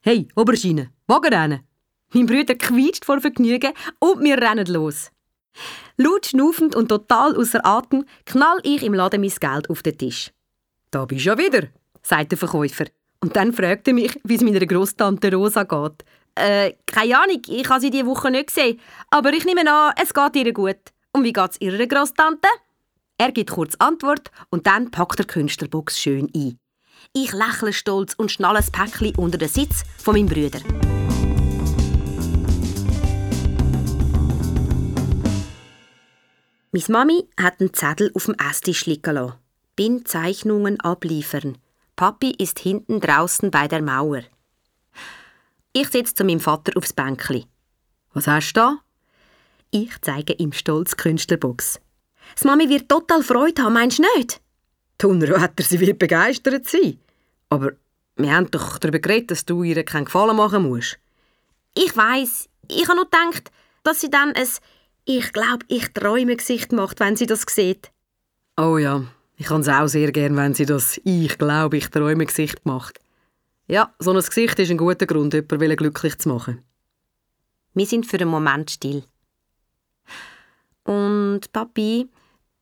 Hey, 0.00 0.26
Oberschiene, 0.34 0.90
Wagen 1.06 1.32
rennen! 1.32 1.60
Mein 2.12 2.26
Bruder 2.26 2.56
quietscht 2.56 3.04
vor 3.04 3.20
Vergnügen 3.20 3.72
und 4.00 4.24
wir 4.24 4.36
rennen 4.36 4.66
los. 4.66 5.12
Laut 6.00 6.24
schnaufend 6.24 6.74
und 6.74 6.88
total 6.88 7.36
außer 7.36 7.60
Atem 7.62 8.06
knall 8.24 8.58
ich 8.62 8.82
im 8.82 8.94
Laden 8.94 9.20
mein 9.20 9.30
Geld 9.38 9.68
auf 9.68 9.82
den 9.82 9.98
Tisch. 9.98 10.30
Da 10.90 11.04
bist 11.04 11.26
du 11.26 11.28
ja 11.28 11.36
wieder, 11.36 11.68
sagt 12.02 12.32
der 12.32 12.38
Verkäufer. 12.38 12.86
Und 13.20 13.36
dann 13.36 13.52
fragt 13.52 13.86
er 13.86 13.92
mich, 13.92 14.18
wie 14.24 14.36
es 14.36 14.40
meiner 14.40 14.64
Großtante 14.64 15.30
Rosa 15.34 15.64
geht. 15.64 16.04
Äh, 16.36 16.72
keine 16.86 17.18
Ahnung, 17.18 17.42
ich 17.46 17.68
habe 17.68 17.82
sie 17.82 17.90
diese 17.90 18.06
Woche 18.06 18.30
nicht 18.30 18.46
gesehen. 18.46 18.80
Aber 19.10 19.30
ich 19.34 19.44
nehme 19.44 19.70
an, 19.70 19.92
es 20.02 20.14
geht 20.14 20.36
ihr 20.36 20.54
gut. 20.54 20.78
Und 21.12 21.24
wie 21.24 21.34
geht 21.34 21.50
es 21.50 21.60
ihrer 21.60 21.86
Großtante? 21.86 22.48
Er 23.18 23.32
gibt 23.32 23.50
kurz 23.50 23.74
Antwort 23.74 24.30
und 24.48 24.66
dann 24.66 24.90
packt 24.90 25.18
der 25.18 25.26
Künstlerbox 25.26 26.00
schön 26.00 26.30
ein. 26.34 26.58
Ich 27.12 27.32
lächle 27.32 27.74
stolz 27.74 28.14
und 28.14 28.32
schnalle 28.32 28.60
das 28.60 28.70
Päckchen 28.70 29.14
unter 29.16 29.36
den 29.36 29.50
Sitz 29.50 29.84
von 29.98 30.14
meinem 30.14 30.28
Brüder. 30.28 30.60
Meine 36.72 36.84
Mami 36.88 37.28
hat 37.36 37.60
einen 37.60 37.74
Zettel 37.74 38.12
auf 38.14 38.26
dem 38.26 38.36
Esstisch 38.36 38.86
liegen 38.86 39.14
lassen. 39.14 39.34
Bin 39.74 40.06
Zeichnungen 40.06 40.78
abliefern. 40.78 41.58
Papi 41.96 42.30
ist 42.38 42.60
hinten 42.60 43.00
draußen 43.00 43.50
bei 43.50 43.66
der 43.66 43.82
Mauer. 43.82 44.22
Ich 45.72 45.88
sitze 45.88 46.14
zu 46.14 46.24
meinem 46.24 46.38
Vater 46.38 46.76
aufs 46.76 46.92
Bänkli. 46.92 47.46
Was 48.12 48.28
hast 48.28 48.52
du 48.52 48.60
da? 48.60 48.78
Ich 49.72 50.00
zeige 50.00 50.34
ihm 50.34 50.52
stolz 50.52 50.96
Künstlerbox. 50.96 51.80
Das 52.34 52.44
Mami 52.44 52.68
wird 52.68 52.88
total 52.88 53.24
Freude 53.24 53.62
haben, 53.62 53.72
meinst 53.72 53.98
du 53.98 54.04
nicht? 54.16 54.40
Donnerwetter, 54.98 55.64
sie 55.64 55.80
wird 55.80 55.98
begeistert 55.98 56.68
sein. 56.68 57.00
Aber 57.48 57.72
wir 58.14 58.32
haben 58.32 58.48
doch 58.48 58.78
darüber 58.78 59.00
geredet, 59.00 59.32
dass 59.32 59.44
du 59.44 59.64
ihr 59.64 59.82
keinen 59.84 60.04
Gefallen 60.04 60.36
machen 60.36 60.68
musst. 60.68 60.98
Ich 61.74 61.96
weiß. 61.96 62.48
Ich 62.68 62.86
habe 62.88 62.96
nur 62.96 63.06
gedacht, 63.06 63.50
dass 63.82 64.00
sie 64.00 64.10
dann 64.10 64.32
ein 64.32 64.46
«Ich 65.04 65.32
glaube, 65.32 65.64
ich 65.68 65.92
träume» 65.92 66.36
Gesicht 66.36 66.72
macht, 66.72 67.00
wenn 67.00 67.16
sie 67.16 67.26
das 67.26 67.44
sieht. 67.48 67.90
Oh 68.56 68.78
ja, 68.78 69.04
ich 69.36 69.46
kann 69.46 69.62
es 69.62 69.68
auch 69.68 69.86
sehr 69.86 70.12
gern, 70.12 70.36
wenn 70.36 70.54
sie 70.54 70.66
das 70.66 71.00
«Ich 71.04 71.38
glaube, 71.38 71.78
ich 71.78 71.88
träume» 71.88 72.26
Gesicht 72.26 72.64
macht. 72.64 73.00
Ja, 73.66 73.94
so 73.98 74.10
ein 74.10 74.16
Gesicht 74.16 74.58
ist 74.58 74.70
ein 74.70 74.78
guter 74.78 75.06
Grund, 75.06 75.32
jemanden 75.32 75.76
glücklich 75.76 76.18
zu 76.18 76.28
machen. 76.28 76.62
Wir 77.74 77.86
sind 77.86 78.04
für 78.04 78.18
einen 78.18 78.28
Moment 78.28 78.70
still. 78.70 79.04
Und 80.84 81.52
Papi, 81.52 82.08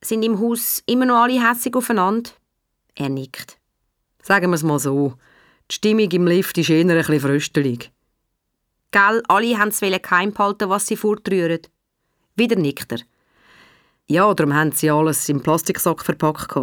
sind 0.02 0.22
im 0.22 0.38
Haus 0.38 0.82
immer 0.86 1.06
noch 1.06 1.22
alle 1.22 1.42
hässig 1.42 1.74
aufeinander? 1.74 2.30
Er 2.94 3.08
nickt. 3.08 3.58
Sagen 4.22 4.50
wir 4.50 4.56
es 4.56 4.62
mal 4.62 4.78
so. 4.78 5.14
Die 5.70 5.74
Stimmung 5.74 6.10
im 6.10 6.26
Lift 6.26 6.58
ist 6.58 6.70
eher 6.70 6.80
ein 6.80 6.88
bisschen 6.88 7.20
fröstelig. 7.20 7.90
Gell, 8.90 9.22
alle 9.28 9.58
haben 9.58 9.68
es 9.68 9.80
geheim 9.80 10.32
behalten, 10.32 10.68
was 10.68 10.86
sie 10.86 10.96
fortrühren. 10.96 11.60
Wieder 12.38 12.56
nickt 12.56 12.92
er. 12.92 13.00
Ja, 14.06 14.32
darum 14.32 14.54
haben 14.54 14.72
sie 14.72 14.90
alles 14.90 15.28
im 15.28 15.42
Plastiksack 15.42 16.04
verpackt. 16.04 16.54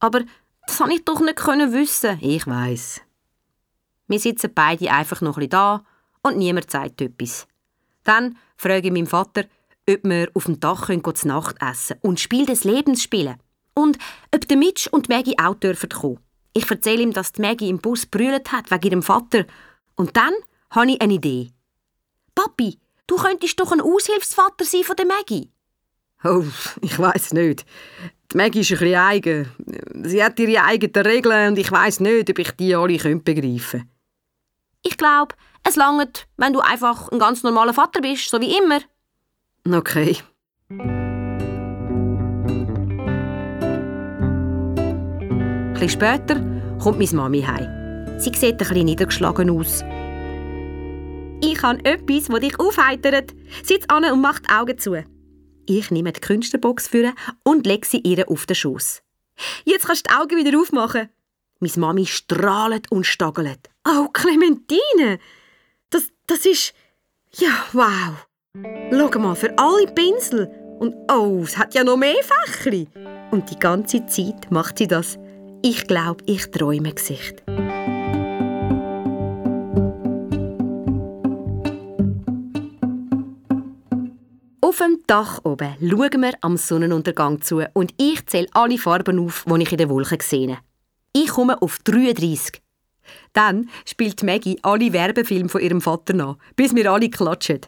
Aber 0.00 0.20
das 0.66 0.78
konnte 0.78 0.94
ich 0.94 1.04
doch 1.04 1.20
nicht 1.20 1.42
wissen. 1.42 2.18
Ich 2.20 2.46
weiß. 2.46 3.00
Wir 4.06 4.18
sitzen 4.18 4.52
beide 4.54 4.90
einfach 4.90 5.20
noch 5.22 5.38
ein 5.38 5.48
da 5.48 5.82
und 6.22 6.36
niemand 6.36 6.70
sagt 6.70 7.00
etwas. 7.00 7.46
Dann 8.04 8.36
frage 8.56 8.88
ich 8.88 8.92
meinen 8.92 9.06
Vater, 9.06 9.44
ob 9.88 10.04
wir 10.04 10.30
auf 10.34 10.44
dem 10.44 10.60
Dach 10.60 10.86
können 10.86 11.14
zu 11.14 11.28
Nacht 11.28 11.56
essen 11.60 11.96
und 12.02 12.20
Spiel 12.20 12.44
des 12.44 12.64
Lebens 12.64 13.02
spielen. 13.02 13.36
Und 13.74 13.98
ob 14.34 14.46
der 14.46 14.56
Mitch 14.56 14.90
und 14.90 15.08
Maggie 15.08 15.38
auch 15.38 15.54
dürfen 15.54 15.88
kommen. 15.88 16.18
Ich 16.52 16.70
erzähle 16.70 17.02
ihm, 17.02 17.12
dass 17.12 17.32
die 17.32 17.42
Maggie 17.42 17.70
im 17.70 17.78
Bus 17.78 18.04
brüllt 18.04 18.52
hat 18.52 18.70
wegen 18.70 18.90
ihrem 18.90 19.02
Vater. 19.02 19.46
Und 19.96 20.16
dann 20.16 20.34
habe 20.70 20.90
ich 20.90 21.00
eine 21.00 21.14
Idee. 21.14 21.50
Papi, 22.34 22.78
du 23.10 23.16
könntest 23.16 23.58
doch 23.58 23.72
ein 23.72 23.80
Aushilfsvater 23.80 24.64
sein 24.64 24.84
von 24.84 24.96
der 24.96 25.06
Maggie. 25.06 25.50
Oh, 26.22 26.44
ich 26.80 26.98
weiß 26.98 27.32
nicht. 27.32 27.64
Die 28.32 28.36
Maggie 28.36 28.60
ist 28.60 28.70
ein 28.72 28.78
bisschen 28.78 28.94
eigen. 28.94 29.48
Sie 30.04 30.22
hat 30.22 30.38
ihre 30.38 30.62
eigenen 30.62 31.06
Regeln 31.06 31.48
und 31.48 31.58
ich 31.58 31.72
weiß 31.72 32.00
nicht, 32.00 32.30
ob 32.30 32.38
ich 32.38 32.52
die 32.52 32.74
alle 32.74 32.98
begreifen 32.98 33.24
könnte. 33.24 33.86
Ich 34.82 34.96
glaube, 34.96 35.34
es 35.64 35.76
langt, 35.76 36.26
wenn 36.36 36.52
du 36.52 36.60
einfach 36.60 37.08
ein 37.08 37.18
ganz 37.18 37.42
normaler 37.42 37.74
Vater 37.74 38.00
bist, 38.00 38.30
so 38.30 38.40
wie 38.40 38.56
immer. 38.56 38.80
Okay. 39.66 40.16
Etwas 45.74 45.92
später 45.92 46.36
kommt 46.78 46.98
meine 46.98 47.14
Mami 47.14 47.42
heim. 47.42 48.18
Sie 48.18 48.30
sieht 48.34 48.52
ein 48.52 48.56
bisschen 48.58 48.84
niedergeschlagen 48.84 49.50
aus. 49.50 49.82
Ich 51.42 51.62
habe 51.62 51.84
etwas, 51.84 52.26
das 52.26 52.40
dich 52.40 52.58
aufheitert. 52.58 53.34
Sitz 53.62 53.84
an 53.88 54.04
und 54.04 54.20
mach 54.20 54.40
die 54.40 54.50
Augen 54.50 54.78
zu. 54.78 55.02
Ich 55.66 55.90
nehme 55.90 56.12
die 56.12 56.20
Künstlerbox 56.20 56.88
für 56.88 57.14
und 57.44 57.66
lege 57.66 57.86
sie 57.86 57.98
ihr 57.98 58.28
auf 58.28 58.46
den 58.46 58.56
Schoß. 58.56 59.02
Jetzt 59.64 59.86
kannst 59.86 60.06
du 60.06 60.10
die 60.10 60.20
Augen 60.20 60.44
wieder 60.44 60.58
aufmachen. 60.58 61.08
Meine 61.60 61.72
Mami 61.76 62.06
strahlt 62.06 62.90
und 62.90 63.06
stagelt. 63.06 63.70
Oh, 63.86 64.08
Clementine! 64.08 65.18
Das, 65.90 66.08
das 66.26 66.46
ist... 66.46 66.74
Ja, 67.34 67.66
wow! 67.72 68.26
Schau 68.90 69.18
mal, 69.18 69.34
für 69.34 69.56
alle 69.58 69.86
Pinsel. 69.92 70.50
Und 70.80 70.94
oh, 71.10 71.40
es 71.44 71.56
hat 71.56 71.74
ja 71.74 71.84
noch 71.84 71.96
mehr 71.96 72.16
Fächli. 72.22 72.88
Und 73.30 73.50
die 73.50 73.58
ganze 73.58 74.04
Zeit 74.06 74.50
macht 74.50 74.78
sie 74.78 74.88
das. 74.88 75.18
Ich 75.62 75.86
glaube, 75.86 76.24
ich 76.26 76.50
träume 76.50 76.92
Gesicht. 76.92 77.44
Dem 84.80 85.02
Dach 85.06 85.40
oben 85.44 85.74
schauen 85.80 86.22
wir 86.22 86.32
am 86.40 86.56
Sonnenuntergang 86.56 87.42
zu 87.42 87.62
und 87.74 87.92
ich 87.98 88.26
zähle 88.26 88.48
alle 88.52 88.78
Farben 88.78 89.18
auf, 89.18 89.44
die 89.46 89.62
ich 89.62 89.72
in 89.72 89.78
den 89.78 89.88
Wolken 89.90 90.20
sehe. 90.20 90.58
Ich 91.12 91.28
komme 91.28 91.60
auf 91.60 91.78
33. 91.84 92.62
Dann 93.32 93.68
spielt 93.84 94.22
Maggie 94.22 94.58
alle 94.62 94.92
Werbefilme 94.92 95.48
von 95.48 95.60
ihrem 95.60 95.80
Vater 95.80 96.14
nach, 96.14 96.36
bis 96.56 96.74
wir 96.74 96.90
alle 96.90 97.10
klatschen. 97.10 97.60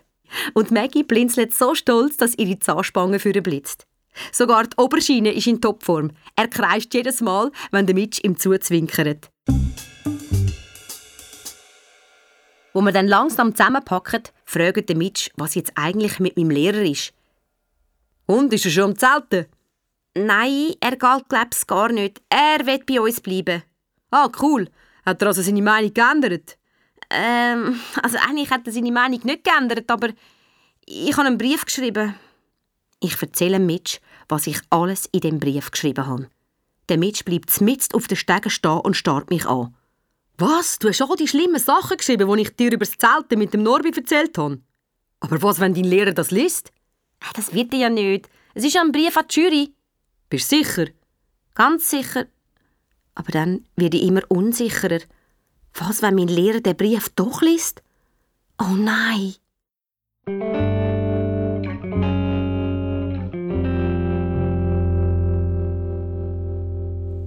Und 0.54 0.70
Maggie 0.70 1.02
blinzelt 1.02 1.52
so 1.52 1.74
stolz, 1.74 2.16
dass 2.16 2.38
ihre 2.38 2.58
Zahnspange 2.58 3.18
für 3.18 3.32
blitzt. 3.32 3.86
Sogar 4.30 4.64
die 4.64 4.76
Oberschiene 4.76 5.32
ist 5.32 5.46
in 5.46 5.60
Topform. 5.60 6.10
Er 6.36 6.48
kreischt 6.48 6.94
jedes 6.94 7.20
Mal, 7.20 7.50
wenn 7.70 7.86
der 7.86 7.94
Mitch 7.94 8.20
ihm 8.22 8.38
zuzwinkert. 8.38 9.30
Wo 12.72 12.80
wir 12.80 12.92
dann 12.92 13.08
langsam 13.08 13.54
zusammenpacken, 13.54 14.22
fragt 14.44 14.88
der 14.88 14.96
Mitch, 14.96 15.30
was 15.36 15.54
jetzt 15.54 15.72
eigentlich 15.74 16.18
mit 16.20 16.36
meinem 16.36 16.50
Lehrer 16.50 16.82
ist. 16.82 17.12
Und, 18.26 18.52
ist 18.52 18.64
er 18.64 18.70
schon 18.70 18.84
am 18.84 18.98
Zelten? 18.98 19.46
Nein, 20.14 20.74
er 20.80 20.92
geht 20.92 21.28
glaub's 21.28 21.66
gar 21.66 21.90
nicht. 21.90 22.20
Er 22.28 22.66
wird 22.66 22.86
bei 22.86 23.00
uns 23.00 23.20
bleiben. 23.20 23.62
Ah, 24.10 24.30
cool. 24.40 24.68
Hat 25.04 25.22
er 25.22 25.28
also 25.28 25.42
seine 25.42 25.62
Meinung 25.62 25.92
geändert? 25.92 26.58
Ähm, 27.10 27.80
also 28.02 28.18
eigentlich 28.18 28.50
hat 28.50 28.66
er 28.66 28.72
seine 28.72 28.92
Meinung 28.92 29.20
nicht 29.24 29.44
geändert, 29.44 29.90
aber 29.90 30.10
ich 30.86 31.16
habe 31.16 31.26
einen 31.26 31.38
Brief 31.38 31.64
geschrieben. 31.64 32.14
Ich 33.00 33.20
erzähle 33.20 33.58
Mitch, 33.58 34.00
was 34.28 34.46
ich 34.46 34.60
alles 34.70 35.08
in 35.12 35.20
dem 35.20 35.40
Brief 35.40 35.70
geschrieben 35.70 36.06
habe. 36.06 36.28
Der 36.88 36.98
Mitch 36.98 37.24
bleibt 37.24 37.60
mitten 37.60 37.94
auf 37.94 38.06
den 38.06 38.16
Stegen 38.16 38.50
stehen 38.50 38.80
und 38.80 38.96
starrt 38.96 39.30
mich 39.30 39.46
an. 39.46 39.74
Was? 40.38 40.78
Du 40.78 40.88
hast 40.88 41.02
all 41.02 41.16
die 41.16 41.28
schlimmen 41.28 41.60
Sachen 41.60 41.96
geschrieben, 41.96 42.34
die 42.34 42.42
ich 42.42 42.56
dir 42.56 42.72
über 42.72 42.84
das 42.84 42.96
Zelten 42.96 43.38
mit 43.38 43.52
dem 43.52 43.62
Norbi 43.62 43.90
erzählt 43.94 44.36
habe? 44.38 44.60
Aber 45.20 45.40
was, 45.42 45.60
wenn 45.60 45.74
dein 45.74 45.84
Lehrer 45.84 46.12
das 46.12 46.30
liest? 46.30 46.72
Das 47.34 47.54
wird 47.54 47.72
er 47.72 47.78
ja 47.78 47.90
nicht. 47.90 48.28
Es 48.54 48.64
ist 48.64 48.74
ja 48.74 48.82
ein 48.82 48.92
Brief 48.92 49.16
an 49.16 49.26
die 49.30 49.40
Jury. 49.40 49.74
Bist 50.28 50.50
du 50.50 50.56
sicher? 50.56 50.86
Ganz 51.54 51.90
sicher. 51.90 52.26
Aber 53.14 53.30
dann 53.30 53.66
werde 53.76 53.98
ich 53.98 54.04
immer 54.04 54.22
unsicherer. 54.28 55.00
Was, 55.74 56.02
wenn 56.02 56.14
mein 56.14 56.28
Lehrer 56.28 56.60
den 56.60 56.76
Brief 56.76 57.10
doch 57.10 57.42
liest? 57.42 57.82
Oh 58.58 58.74
nein! 58.74 59.34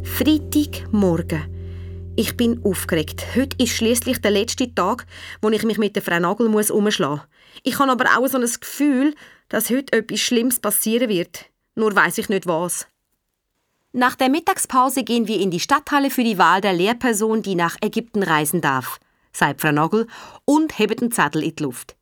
Freitagmorgen. 0.03 1.54
Ich 2.17 2.37
bin 2.37 2.63
aufgeregt. 2.63 3.25
Heute 3.35 3.61
ist 3.61 3.75
schließlich 3.75 4.21
der 4.21 4.31
letzte 4.31 4.73
Tag, 4.73 5.05
wo 5.41 5.49
ich 5.49 5.63
mich 5.63 5.77
mit 5.77 5.97
der 5.97 6.03
Frau 6.03 6.17
Nagel 6.17 6.47
muss 6.47 6.71
umschlagen. 6.71 7.23
Ich 7.63 7.77
habe 7.77 7.91
aber 7.91 8.05
auch 8.17 8.27
so 8.27 8.37
ein 8.37 8.49
Gefühl, 8.59 9.13
dass 9.49 9.69
heute 9.69 9.97
etwas 9.97 10.21
Schlimmes 10.21 10.61
passieren 10.61 11.09
wird. 11.09 11.47
Nur 11.75 11.93
weiß 11.93 12.17
ich 12.19 12.29
nicht 12.29 12.47
was. 12.47 12.87
Nach 13.91 14.15
der 14.15 14.29
Mittagspause 14.29 15.03
gehen 15.03 15.27
wir 15.27 15.41
in 15.41 15.51
die 15.51 15.59
Stadthalle 15.59 16.09
für 16.09 16.23
die 16.23 16.37
Wahl 16.37 16.61
der 16.61 16.71
Lehrperson, 16.71 17.41
die 17.41 17.55
nach 17.55 17.75
Ägypten 17.81 18.23
reisen 18.23 18.61
darf, 18.61 18.97
sagt 19.33 19.59
Frau 19.59 19.73
Nagel 19.73 20.07
und 20.45 20.79
hebt 20.79 21.01
den 21.01 21.11
Zettel 21.11 21.43
in 21.43 21.53
die 21.53 21.63
Luft. 21.63 21.97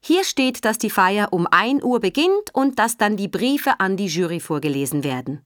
Hier 0.00 0.24
steht, 0.24 0.66
dass 0.66 0.76
die 0.76 0.90
Feier 0.90 1.32
um 1.32 1.46
1 1.46 1.82
Uhr 1.82 1.98
beginnt 2.00 2.50
und 2.52 2.78
dass 2.78 2.98
dann 2.98 3.16
die 3.16 3.28
Briefe 3.28 3.80
an 3.80 3.96
die 3.96 4.06
Jury 4.06 4.40
vorgelesen 4.40 5.02
werden. 5.02 5.42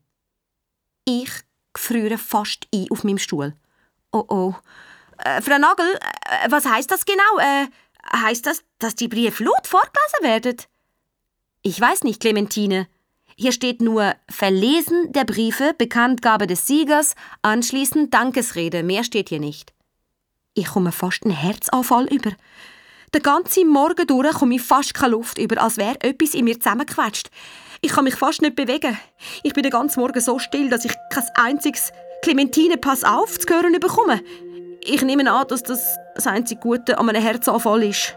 Ich 1.05 1.31
friere 1.77 2.19
fast 2.19 2.67
ein 2.75 2.87
auf 2.91 3.05
meinem 3.05 3.19
Stuhl. 3.19 3.55
Oh 4.13 4.25
oh. 4.29 4.55
Äh, 5.19 5.43
Frau 5.43 5.59
Nagel, 5.59 5.87
äh, 5.87 6.51
was 6.51 6.65
heißt 6.65 6.91
das 6.91 7.05
genau? 7.05 7.39
Äh, 7.39 7.67
heißt 8.13 8.47
das, 8.47 8.65
dass 8.79 8.95
die 8.95 9.09
Briefe 9.09 9.45
laut 9.45 9.67
vorgelesen 9.67 10.23
werden? 10.23 10.57
Ich 11.63 11.81
weiß 11.81 12.05
nicht, 12.05 12.21
Clementine. 12.21 12.87
Hier 13.37 13.53
steht 13.53 13.81
nur 13.81 14.15
Verlesen 14.29 15.13
der 15.13 15.25
Briefe, 15.25 15.75
Bekanntgabe 15.77 16.47
des 16.47 16.67
Siegers, 16.67 17.15
anschließend 17.43 18.13
Dankesrede. 18.13 18.83
Mehr 18.83 19.05
steht 19.05 19.29
hier 19.29 19.41
nicht. 19.41 19.73
Ich 20.55 20.67
komme 20.67 20.91
fast 20.93 21.25
einen 21.25 21.37
Herzanfall 21.37 22.07
über. 22.07 22.33
Den 23.15 23.23
ganzen 23.23 23.69
Morgen 23.69 24.07
durch 24.07 24.35
komme 24.35 24.57
ich 24.57 24.63
fast 24.63 24.93
keine 24.93 25.13
Luft 25.13 25.39
über, 25.39 25.63
als 25.63 25.77
wäre 25.77 26.01
etwas 26.01 26.35
in 26.35 26.45
mir 26.45 26.59
zusammengequetscht. 26.59 27.31
Ich 27.81 27.93
kann 27.93 28.05
mich 28.05 28.17
fast 28.17 28.43
nicht 28.43 28.57
bewegen. 28.57 28.99
Ich 29.43 29.53
bin 29.53 29.63
den 29.63 29.71
ganzen 29.73 30.01
Morgen 30.01 30.21
so 30.21 30.39
still, 30.39 30.69
dass 30.69 30.85
ich 30.85 30.95
kein 31.11 31.25
einziges 31.37 31.93
Clementine 32.23 32.77
Pass 32.77 33.05
auf 33.05 33.39
zu 33.39 33.49
hören 33.55 33.79
bekomme. 33.79 34.21
Ich 34.85 35.03
nehme 35.03 35.31
an, 35.31 35.47
dass 35.49 35.63
das 35.63 35.97
das 36.15 36.27
einzige 36.27 36.61
Gute 36.61 36.99
an 36.99 37.09
einem 37.09 37.23
Herzanfall 37.23 37.85
ist. 37.85 38.17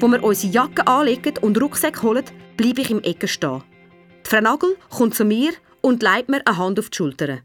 Wo 0.00 0.08
wir 0.08 0.22
unsere 0.22 0.52
Jacke 0.52 0.86
anlegen 0.86 1.34
und 1.40 1.60
Rucksack 1.60 2.02
holen, 2.02 2.24
bleibe 2.56 2.80
ich 2.80 2.90
im 2.90 3.02
Ecke 3.02 3.28
stehen. 3.28 3.62
Die 4.26 4.30
Frau 4.30 4.40
Nagel 4.40 4.76
kommt 4.90 5.14
zu 5.14 5.24
mir 5.24 5.52
und 5.80 6.02
legt 6.02 6.28
mir 6.28 6.46
eine 6.46 6.58
Hand 6.58 6.78
auf 6.78 6.90
die 6.90 6.96
Schulter. 6.96 7.38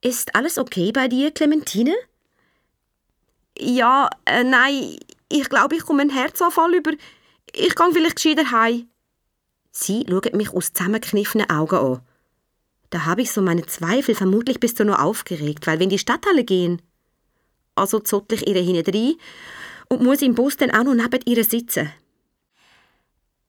Ist 0.00 0.34
alles 0.34 0.58
okay 0.58 0.92
bei 0.92 1.08
dir, 1.08 1.30
Clementine? 1.30 1.94
Ja, 3.58 4.08
äh, 4.24 4.44
nein, 4.44 4.98
ich 5.28 5.48
glaube, 5.48 5.76
ich 5.76 5.84
komme 5.84 6.02
einen 6.02 6.10
Herzanfall 6.10 6.74
über. 6.74 6.92
Ich 7.56 7.74
gehe 7.76 7.92
vielleicht 7.92 8.16
gescheiter 8.16 8.50
heim. 8.50 8.88
Sie 9.70 10.04
schaut 10.08 10.34
mich 10.34 10.50
aus 10.50 10.72
zusammengekniffenen 10.72 11.50
Augen 11.50 11.76
an. 11.76 12.00
Da 12.90 13.06
habe 13.06 13.22
ich 13.22 13.32
so 13.32 13.42
meine 13.42 13.66
Zweifel. 13.66 14.14
Vermutlich 14.14 14.60
bist 14.60 14.78
du 14.80 14.84
nur 14.84 15.02
aufgeregt, 15.02 15.66
weil 15.66 15.78
wir 15.78 15.84
in 15.84 15.90
die 15.90 15.98
Stadthalle 15.98 16.44
gehen. 16.44 16.82
Also 17.74 18.00
zottel 18.00 18.38
ich 18.38 18.46
ihr 18.48 18.60
hinein 18.60 19.14
und 19.88 20.02
muss 20.02 20.22
im 20.22 20.34
Bus 20.34 20.56
dann 20.56 20.70
auch 20.70 20.84
noch 20.84 20.94
neben 20.94 21.20
ihr 21.26 21.44
sitzen. 21.44 21.92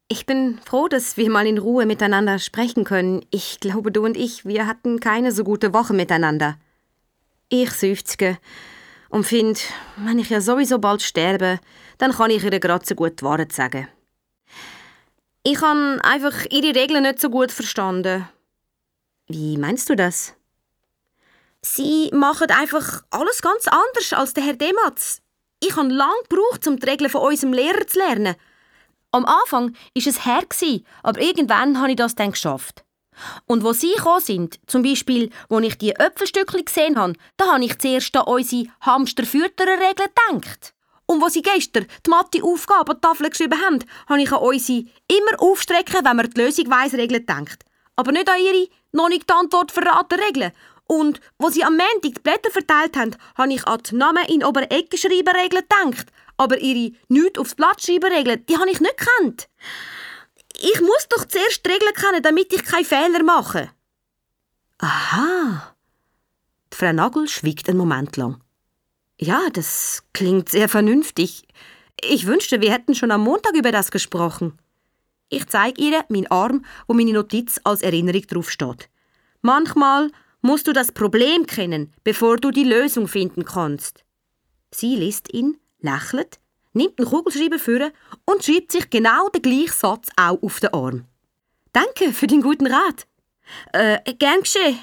Ich 0.07 0.27
bin 0.27 0.59
froh, 0.65 0.87
dass 0.87 1.17
wir 1.17 1.29
mal 1.31 1.47
in 1.47 1.57
Ruhe 1.57 1.87
miteinander 1.87 2.37
sprechen 2.37 2.83
können. 2.83 3.25
Ich 3.31 3.59
glaube, 3.59 3.91
du 3.91 4.03
und 4.05 4.17
ich, 4.17 4.45
wir 4.45 4.67
hatten 4.67 4.99
keine 4.99 5.31
so 5.31 5.43
gute 5.43 5.73
Woche 5.73 5.93
miteinander. 5.93 6.59
Ich 7.49 7.71
seufze 7.71 8.37
und 9.15 9.23
finde, 9.23 9.61
wenn 9.95 10.19
ich 10.19 10.29
ja 10.29 10.41
sowieso 10.41 10.77
bald 10.77 11.01
sterbe, 11.01 11.61
dann 11.99 12.11
kann 12.11 12.31
ich 12.31 12.43
ihr 12.43 12.59
gerade 12.59 12.85
so 12.85 12.95
gut 12.95 13.21
die 13.21 13.23
Wahrheit 13.23 13.53
sagen. 13.53 13.87
Ich 15.41 15.61
habe 15.61 15.99
einfach 16.03 16.45
ihre 16.49 16.75
Regeln 16.75 17.03
nicht 17.03 17.21
so 17.21 17.29
gut 17.29 17.53
verstanden. 17.53 18.27
Wie 19.27 19.57
meinst 19.57 19.89
du 19.89 19.95
das? 19.95 20.33
Sie 21.61 22.09
machen 22.11 22.51
einfach 22.51 23.03
alles 23.09 23.41
ganz 23.41 23.69
anders 23.69 24.11
als 24.11 24.33
der 24.33 24.43
Herr 24.43 24.57
Dematz. 24.57 25.21
Ich 25.61 25.77
habe 25.77 25.87
lange 25.87 26.11
gebraucht, 26.27 26.67
um 26.67 26.77
die 26.77 26.85
Regeln 26.85 27.09
von 27.09 27.21
unserem 27.21 27.53
Lehrer 27.53 27.87
zu 27.87 27.97
lernen. 27.97 28.35
Am 29.11 29.25
Anfang 29.25 29.71
war 29.71 30.07
es 30.07 30.25
her, 30.25 30.43
aber 31.03 31.21
irgendwann 31.21 31.79
habe 31.79 31.91
ich 31.91 31.95
das 31.95 32.15
dann 32.15 32.31
geschafft. 32.31 32.84
Und 33.45 33.63
wo 33.63 33.73
sie 33.73 33.93
gekommen 33.93 34.21
sind, 34.21 34.59
zum 34.67 34.83
Beispiel, 34.83 35.29
wo 35.49 35.59
ich 35.59 35.77
die 35.77 35.91
Äpfelstückchen 35.91 36.65
gesehen 36.65 36.97
habe, 36.97 37.13
da 37.37 37.53
habe 37.53 37.65
ich 37.65 37.77
zuerst 37.79 38.15
an 38.15 38.23
unsere 38.23 38.67
Hamster-Fütterer-Regeln 38.81 40.09
gedacht. 40.31 40.73
Und 41.07 41.21
wo 41.21 41.29
sie 41.29 41.41
gestern 41.41 41.85
die 42.05 42.09
Mathe-Aufgabe 42.09 42.91
an 42.91 42.97
die 42.97 43.07
Tafel 43.07 43.29
geschrieben 43.29 43.61
haben, 43.61 43.79
habe 44.07 44.21
ich 44.21 44.31
an 44.31 44.39
unsere 44.39 44.85
immer 45.07 45.39
aufstrecken, 45.39 46.03
wenn 46.03 46.15
man 46.15 46.29
die 46.29 46.41
Lösung 46.41 46.69
weiss, 46.69 46.93
Regeln 46.93 47.25
gedacht. 47.25 47.63
Aber 47.95 48.11
nicht 48.11 48.29
an 48.29 48.39
ihre 48.39 48.67
noch 48.91 49.09
nicht 49.09 49.29
die 49.29 49.33
Antwort 49.33 49.71
verraten 49.71 50.19
Regeln. 50.19 50.51
Und 50.87 51.19
wo 51.37 51.49
sie 51.49 51.63
am 51.63 51.77
Montag 51.77 52.01
die 52.01 52.21
Blätter 52.21 52.51
verteilt 52.51 52.95
haben, 52.95 53.15
habe 53.37 53.53
ich 53.53 53.65
an 53.67 53.81
die 53.89 53.95
Namen 53.95 54.25
in 54.25 54.43
obere 54.43 54.69
Ecke 54.69 54.97
schreiben 54.97 55.35
Regeln 55.35 55.63
gedacht 55.67 56.07
aber 56.37 56.59
ihre 56.59 56.93
«Nichts 57.07 57.39
aufs 57.39 57.55
Blatt 57.55 57.81
schreiben» 57.81 58.11
Regeln, 58.11 58.45
die 58.47 58.57
habe 58.57 58.69
ich 58.69 58.79
nicht 58.79 58.97
gekannt. 58.97 59.47
Ich 60.61 60.81
muss 60.81 61.07
doch 61.09 61.25
zuerst 61.25 61.67
Regeln 61.67 61.93
kennen, 61.93 62.23
damit 62.23 62.53
ich 62.53 62.63
keine 62.63 62.85
Fehler 62.85 63.23
mache. 63.23 63.69
Aha. 64.77 65.75
Die 66.71 66.77
Frau 66.77 66.91
Nagel 66.91 67.27
schwiegt 67.27 67.69
einen 67.69 67.77
Moment 67.77 68.17
lang. 68.17 68.41
Ja, 69.19 69.49
das 69.53 70.03
klingt 70.13 70.49
sehr 70.49 70.67
vernünftig. 70.67 71.47
Ich 72.01 72.25
wünschte, 72.25 72.61
wir 72.61 72.71
hätten 72.71 72.95
schon 72.95 73.11
am 73.11 73.21
Montag 73.21 73.55
über 73.55 73.71
das 73.71 73.91
gesprochen. 73.91 74.57
Ich 75.29 75.47
zeige 75.47 75.81
ihr 75.81 76.03
meinen 76.09 76.27
Arm, 76.27 76.65
wo 76.87 76.93
meine 76.93 77.13
Notiz 77.13 77.59
als 77.63 77.81
Erinnerung 77.81 78.27
draufsteht. 78.27 78.89
Manchmal 79.41 80.11
musst 80.41 80.67
du 80.67 80.73
das 80.73 80.91
Problem 80.91 81.45
kennen, 81.47 81.93
bevor 82.03 82.37
du 82.37 82.51
die 82.51 82.63
Lösung 82.63 83.07
finden 83.07 83.45
kannst. 83.45 84.03
Sie 84.71 84.95
liest 84.95 85.33
ihn 85.33 85.57
lächelt, 85.79 86.39
nimmt 86.75 86.99
einen 86.99 87.09
Kugelschreiber 87.09 87.59
vor 87.59 87.91
und 88.25 88.43
schreibt 88.43 88.71
sich 88.71 88.89
genau 88.89 89.29
den 89.29 89.41
gleichen 89.41 89.73
Satz 89.73 90.09
auch 90.17 90.41
auf 90.41 90.59
den 90.59 90.73
Arm. 90.73 91.05
Danke 91.73 92.13
für 92.13 92.27
den 92.27 92.41
guten 92.41 92.67
Rat. 92.67 93.07
Äh, 93.73 94.13
gern 94.13 94.41
geschehen. 94.41 94.77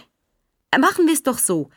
Äh, 0.71 0.79
machen 0.79 1.07
wir 1.07 1.15
es 1.15 1.23
doch 1.23 1.39
so. 1.39 1.71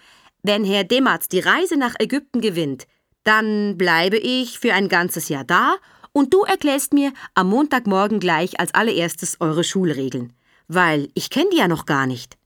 Wenn 0.43 0.63
Herr 0.63 0.84
Dematz 0.84 1.28
die 1.28 1.39
Reise 1.39 1.78
nach 1.78 1.95
Ägypten 1.99 2.41
gewinnt, 2.41 2.88
dann 3.24 3.78
bleibe 3.78 4.18
ich 4.18 4.59
für 4.59 4.74
ein 4.74 4.89
ganzes 4.89 5.30
Jahr 5.30 5.43
da 5.43 5.76
und 6.11 6.34
du 6.34 6.43
erklärst 6.43 6.93
mir 6.93 7.11
am 7.34 7.49
Montagmorgen 7.49 8.20
gleich 8.20 8.59
als 8.59 8.74
allererstes 8.74 9.38
eure 9.39 9.63
Schulregeln, 9.63 10.34
weil 10.68 11.09
ich 11.13 11.30
kenne 11.30 11.49
die 11.51 11.57
ja 11.57 11.68
noch 11.68 11.86
gar 11.86 12.05
nicht. 12.05 12.38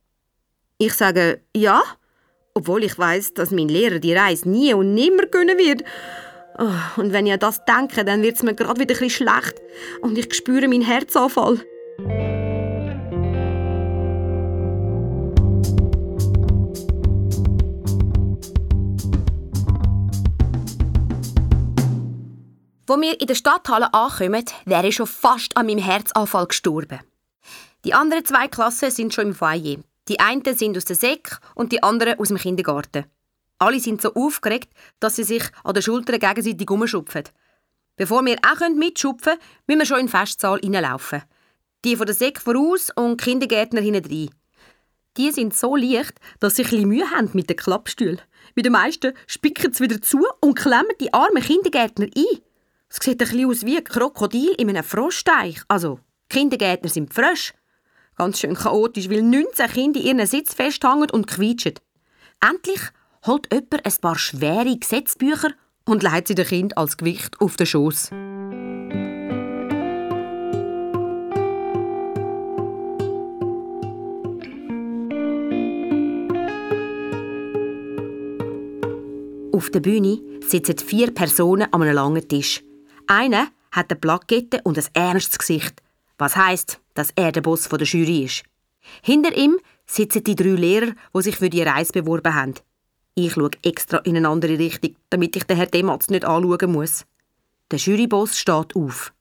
Ich 0.78 0.94
sage 0.94 1.42
ja, 1.56 1.84
obwohl 2.54 2.84
ich 2.84 2.98
weiß, 2.98 3.34
dass 3.34 3.52
mein 3.52 3.68
Lehrer 3.68 4.00
die 4.00 4.14
Reise 4.14 4.50
nie 4.50 4.74
und 4.74 4.94
nimmer 4.94 5.26
können 5.26 5.58
wird. 5.58 5.84
Oh, 6.62 7.02
und 7.02 7.14
wenn 7.14 7.26
ich 7.26 7.32
an 7.32 7.40
das 7.40 7.64
denke, 7.64 8.04
dann 8.04 8.22
wird 8.22 8.36
es 8.36 8.44
mir 8.44 8.54
gerade 8.54 8.82
wieder 8.82 9.02
ein 9.02 9.10
schlecht 9.10 9.56
und 10.02 10.18
ich 10.18 10.34
spüre 10.34 10.68
meinen 10.68 10.82
Herzanfall. 10.82 11.62
Wo 22.88 23.00
wir 23.00 23.22
in 23.22 23.28
der 23.28 23.36
Stadthalle 23.36 23.94
ankommen, 23.94 24.44
wäre 24.66 24.88
ich 24.88 24.96
schon 24.96 25.08
fast 25.08 25.56
an 25.56 25.68
meinem 25.68 25.80
Herzanfall 25.80 26.48
gestorben. 26.48 27.00
Die 27.86 27.94
anderen 27.94 28.26
zwei 28.26 28.50
Klassen 28.50 28.92
sind 28.92 29.14
schon 29.14 29.28
im 29.28 29.34
Foyer. 29.34 29.78
Die 30.10 30.20
einen 30.20 30.44
sind 30.58 30.76
aus 30.76 30.84
der 30.84 30.98
Sek 30.98 31.38
und 31.56 31.72
die 31.72 31.84
anderen 31.84 32.20
aus 32.20 32.28
dem 32.28 32.38
Kindergarten. 32.38 33.06
Alle 33.60 33.80
sind 33.80 34.02
so 34.02 34.14
aufgeregt, 34.14 34.70
dass 35.00 35.18
sie 35.18 35.24
sich 35.24 35.44
an 35.64 35.74
den 35.74 35.84
Schultern 35.84 36.20
gegenseitig 36.20 36.70
umschupfen. 36.70 37.24
Bevor 37.98 38.26
wir 38.26 38.38
auch 38.38 38.70
mitschupfen 38.70 39.34
können, 39.34 39.42
müssen 39.68 39.80
wir 39.80 39.86
schon 39.86 40.00
in 40.00 40.06
den 40.06 40.12
Festsaal 40.12 40.60
reinlaufen. 40.64 41.24
Die 41.84 41.98
von 41.98 42.06
der 42.06 42.16
Sek 42.16 42.40
voraus 42.40 42.90
und 42.96 43.20
die 43.20 43.26
Kindergärtner 43.26 43.82
hinten 43.82 44.10
rein. 44.10 44.30
Die 45.18 45.32
sind 45.32 45.54
so 45.54 45.76
leicht, 45.76 46.14
dass 46.40 46.56
sie 46.56 46.66
ein 46.66 46.88
Mühe 46.88 47.12
haben 47.12 47.30
mit 47.34 47.50
den 47.50 47.58
Klappstühlen. 47.58 48.22
Bei 48.56 48.62
den 48.62 48.72
meisten 48.72 49.14
spicken 49.28 49.74
sie 49.74 49.84
wieder 49.84 50.02
zu 50.02 50.26
und 50.40 50.58
klemmen 50.58 50.96
die 51.02 51.14
armen 51.14 51.44
Kindergärtner 51.44 52.06
ein. 52.06 52.40
Es 52.90 52.98
sieht 53.02 53.22
ein 53.22 53.46
aus 53.46 53.66
wie 53.66 53.78
ein 53.78 53.84
Krokodil 53.84 54.56
in 54.58 54.70
einem 54.70 54.84
Froschteich. 54.84 55.62
Also, 55.68 56.00
Kindergärtner 56.30 56.90
sind 56.90 57.14
frisch. 57.14 57.54
Ganz 58.16 58.40
schön 58.40 58.56
chaotisch, 58.56 59.10
weil 59.10 59.22
19 59.22 59.68
Kinder 59.68 60.00
in 60.00 60.18
ihren 60.18 60.28
Sitz 60.28 60.54
festhängen 60.54 61.10
und 61.10 61.28
quietschen. 61.28 61.74
Endlich 62.40 62.82
holt 63.26 63.52
jemand 63.52 63.86
ein 63.86 63.94
paar 64.02 64.18
schwere 64.18 64.78
Gesetzbücher 64.78 65.52
und 65.86 66.04
legt 66.04 66.28
sie 66.28 66.36
dem 66.36 66.46
Kind 66.46 66.78
als 66.78 66.98
Gewicht 66.98 67.40
auf 67.40 67.56
den 67.56 67.66
Schoß. 67.66 68.12
Auf 79.52 79.70
der 79.72 79.82
Bühne 79.82 80.22
sitzen 80.48 80.78
vier 80.78 81.14
Personen 81.14 81.68
an 81.74 81.82
einem 81.82 81.94
langen 81.94 82.28
Tisch. 82.28 82.64
Einer 83.08 83.48
hat 83.72 83.92
eine 83.92 84.00
Plakette 84.00 84.62
und 84.64 84.78
ein 84.78 84.86
ernstes 84.94 85.38
Gesicht, 85.38 85.82
was 86.18 86.36
heißt, 86.36 86.80
dass 86.94 87.12
er 87.16 87.32
der 87.32 87.42
Boss 87.42 87.68
der 87.68 87.82
Jury 87.82 88.24
ist. 88.24 88.44
Hinter 89.02 89.36
ihm 89.36 89.60
sitzen 89.86 90.24
die 90.24 90.36
drei 90.36 90.50
Lehrer, 90.50 90.94
die 91.14 91.22
sich 91.22 91.36
für 91.36 91.50
die 91.50 91.62
Reise 91.62 91.92
beworben 91.92 92.34
haben. 92.34 92.54
Ich 93.16 93.34
schaue 93.34 93.52
extra 93.64 93.98
in 94.00 94.18
eine 94.18 94.30
andere 94.30 94.58
Richtung, 94.58 94.96
damit 95.10 95.36
ich 95.36 95.44
den 95.44 95.58
Herrn 95.58 95.72
Dematz 95.72 96.10
nicht 96.10 96.26
anschauen 96.26 96.72
muss. 96.72 97.06
Der 97.72 97.80
Juryboss 97.80 98.38
steht 98.38 98.76
auf. 98.76 99.14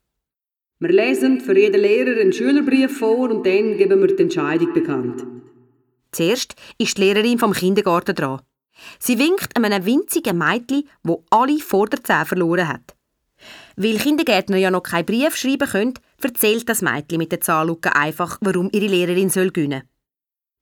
Wir 0.79 0.89
lesen 0.89 1.41
für 1.41 1.57
jeden 1.57 1.81
Lehrer 1.81 2.19
einen 2.19 2.31
Schülerbrief 2.31 2.99
vor 2.99 3.29
und 3.29 3.45
dann 3.45 3.77
geben 3.77 3.99
wir 3.99 4.15
die 4.15 4.23
Entscheidung 4.23 4.73
bekannt. 4.73 5.25
Zuerst 6.11 6.55
ist 6.77 6.97
die 6.97 7.01
Lehrerin 7.01 7.37
vom 7.37 7.51
Kindergarten 7.51 8.15
dran. 8.15 8.41
Sie 8.97 9.19
winkt 9.19 9.55
einem 9.57 9.85
winzigen 9.85 10.37
Mädchen, 10.37 10.87
wo 11.03 11.25
alle 11.29 11.59
vor 11.59 11.87
der 11.87 12.03
Zehn 12.03 12.25
verloren 12.25 12.67
hat. 12.67 12.95
Weil 13.75 13.97
Kindergärtner 13.97 14.57
ja 14.57 14.71
noch 14.71 14.83
keinen 14.83 15.05
Brief 15.05 15.35
schreiben 15.35 15.67
können, 15.67 15.93
erzählt 16.21 16.67
das 16.67 16.81
Mädchen 16.81 17.17
mit 17.17 17.31
der 17.31 17.41
Zahnluke 17.41 17.95
einfach, 17.95 18.37
warum 18.41 18.69
ihre 18.71 18.87
Lehrerin 18.87 19.29
soll 19.29 19.51
gewinnen. 19.51 19.83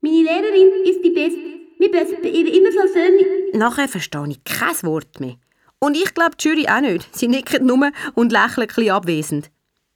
Meine 0.02 0.24
Lehrerin 0.24 0.84
ist 0.86 1.04
die 1.04 1.10
Beste. 1.12 1.57
Wir 1.80 1.92
ihr 1.92 2.54
immer 2.54 2.72
so 2.72 2.94
schön. 2.94 3.18
Nachher 3.54 3.88
verstehe 3.88 4.28
ich 4.30 4.44
kein 4.44 4.84
Wort 4.84 5.20
mehr. 5.20 5.38
Und 5.80 5.96
ich 5.96 6.14
glaube, 6.14 6.36
die 6.40 6.48
Jury 6.48 6.68
auch 6.68 6.82
nicht. 6.82 7.16
Sie 7.16 7.28
nickt 7.28 7.62
nur 7.62 7.92
und 8.16 8.32
lächelt 8.32 8.78
ein 8.78 8.90
abwesend. 8.90 9.52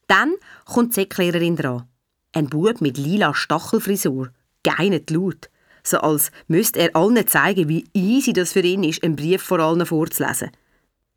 Dann 0.08 0.36
kommt 0.66 0.92
die 0.92 1.02
Säcklehrerin 1.02 1.56
dran. 1.56 1.88
Ein 2.34 2.50
Bub 2.50 2.82
mit 2.82 2.98
lila 2.98 3.34
Stachelfrisur. 3.34 4.30
Geinet 4.64 5.10
laut. 5.10 5.50
So 5.84 5.98
als 6.00 6.32
müsste 6.48 6.80
er 6.80 6.96
allen 6.96 7.28
zeigen, 7.28 7.68
wie 7.68 7.86
easy 7.94 8.34
das 8.34 8.54
für 8.54 8.62
ihn 8.62 8.84
ist, 8.84 9.04
einen 9.04 9.16
Brief 9.16 9.42
vor 9.42 9.60
allen 9.60 9.84
vorzulesen. 9.86 10.52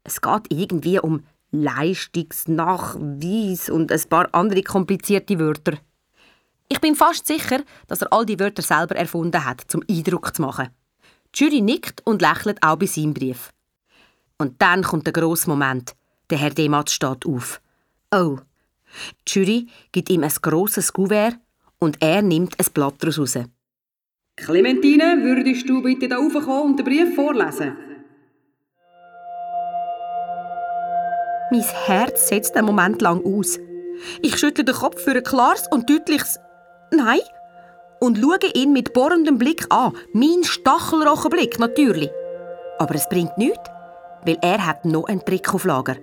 Es 0.03 0.23
geht 0.23 0.47
irgendwie 0.49 0.99
um 0.99 1.25
Leistungsnachweis 1.51 3.69
und 3.69 3.93
ein 3.93 4.03
paar 4.09 4.31
andere 4.33 4.63
komplizierte 4.63 5.39
Wörter. 5.39 5.75
Ich 6.69 6.81
bin 6.81 6.95
fast 6.95 7.27
sicher, 7.27 7.63
dass 7.87 8.03
er 8.03 8.13
all 8.13 8.25
die 8.25 8.39
Wörter 8.41 8.63
selber 8.63 8.97
erfunden 8.97 9.45
hat, 9.45 9.63
zum 9.69 9.83
Eindruck 9.89 10.35
zu 10.35 10.43
machen. 10.43 10.69
Die 11.35 11.45
Jury 11.45 11.61
nickt 11.61 12.01
und 12.07 12.23
lächelt 12.23 12.63
auch 12.63 12.77
bei 12.77 12.87
seinem 12.87 13.15
Brief. 13.15 13.51
Und 14.39 14.61
dann 14.61 14.83
kommt 14.83 15.07
der 15.07 15.13
grosse 15.13 15.49
Moment. 15.49 15.95
Der 16.31 16.39
Herr 16.39 16.51
Dematz 16.51 16.93
steht 16.93 17.27
auf. 17.27 17.61
Oh. 18.11 18.39
Die 19.29 19.33
Jury 19.33 19.67
gibt 19.93 20.11
ihm 20.11 20.25
ein 20.25 20.33
grosses 20.41 20.93
Kuvert 20.93 21.37
und 21.79 22.01
er 22.01 22.23
nimmt 22.23 22.59
ein 22.59 22.73
Blatt 22.73 22.95
daraus 22.99 23.19
raus. 23.19 23.45
Clementine, 24.37 25.19
würdest 25.23 25.69
du 25.69 25.83
bitte 25.83 26.09
da 26.09 26.17
raufkommen 26.17 26.71
und 26.71 26.79
den 26.79 26.85
Brief 26.85 27.15
vorlesen? 27.15 27.77
Mein 31.51 31.63
Herz 31.87 32.29
setzt 32.29 32.57
einen 32.57 32.67
Moment 32.67 33.01
lang 33.01 33.25
aus. 33.25 33.59
Ich 34.23 34.37
schüttle 34.39 34.65
den 34.65 34.75
Kopf 34.75 35.01
für 35.03 35.13
ein 35.13 35.23
klares 35.23 35.69
und 35.71 35.89
deutliches 35.89 36.39
Nein. 36.91 37.21
und 38.01 38.19
schaue 38.19 38.51
ihn 38.55 38.73
mit 38.73 38.93
bohrendem 38.93 39.39
Blick 39.39 39.67
an. 39.71 39.93
Mein 40.13 40.45
Stachelrochenblick 40.45 41.59
natürlich. 41.59 42.11
Aber 42.79 42.95
es 42.95 43.09
bringt 43.09 43.37
nichts, 43.39 43.71
weil 44.27 44.39
er 44.43 44.67
hat 44.67 44.85
noch 44.85 45.05
einen 45.05 45.25
Trick 45.25 45.53
auf 45.55 45.65
Lager. 45.65 45.97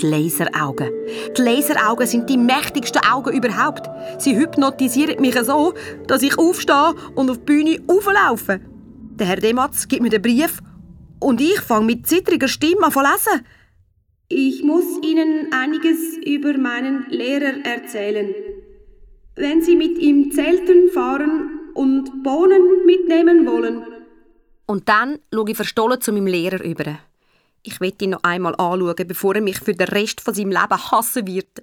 Die 0.00 0.06
Laseraugen. 0.06 0.90
Die 1.36 1.42
Laseraugen 1.42 2.06
sind 2.06 2.28
die 2.28 2.38
mächtigsten 2.38 3.02
Augen 3.04 3.36
überhaupt. 3.36 3.88
Sie 4.18 4.36
hypnotisieren 4.36 5.20
mich 5.20 5.38
so, 5.42 5.74
dass 6.08 6.22
ich 6.22 6.36
aufstehe 6.38 6.94
und 7.14 7.30
auf 7.30 7.38
die 7.38 7.44
Bühne 7.44 7.78
auflaufe. 7.86 8.60
Der 9.14 9.26
Herr 9.26 9.36
Dematz 9.36 9.86
gibt 9.86 10.02
mir 10.02 10.10
den 10.10 10.22
Brief 10.22 10.58
und 11.20 11.40
ich 11.40 11.60
fange 11.60 11.86
mit 11.86 12.06
zittriger 12.06 12.48
Stimme 12.48 12.86
an 12.86 12.92
zu 12.92 13.00
lesen. 13.00 13.46
Ich 14.28 14.64
muss 14.64 14.98
Ihnen 15.02 15.52
einiges 15.52 16.16
über 16.24 16.56
meinen 16.56 17.06
Lehrer 17.10 17.64
erzählen. 17.64 18.34
Wenn 19.34 19.62
Sie 19.62 19.76
mit 19.76 19.98
ihm 19.98 20.30
zelten 20.32 20.90
fahren 20.90 21.70
und 21.74 22.22
Bohnen 22.22 22.84
mitnehmen 22.86 23.46
wollen, 23.46 23.82
Und 24.66 24.88
dann 24.88 25.18
schaue 25.32 25.50
ich 25.50 25.56
verstohlen 25.56 26.00
zu 26.00 26.12
meinem 26.12 26.26
Lehrer 26.26 26.62
über. 26.62 26.98
Ich 27.62 27.80
will 27.80 27.94
ihn 28.00 28.10
noch 28.10 28.22
einmal 28.22 28.54
anschauen, 28.56 29.06
bevor 29.06 29.34
er 29.34 29.40
mich 29.40 29.58
für 29.58 29.74
den 29.74 29.88
Rest 29.88 30.20
von 30.20 30.34
seinem 30.34 30.50
Leben 30.50 30.90
hassen 30.90 31.26
wird. 31.26 31.62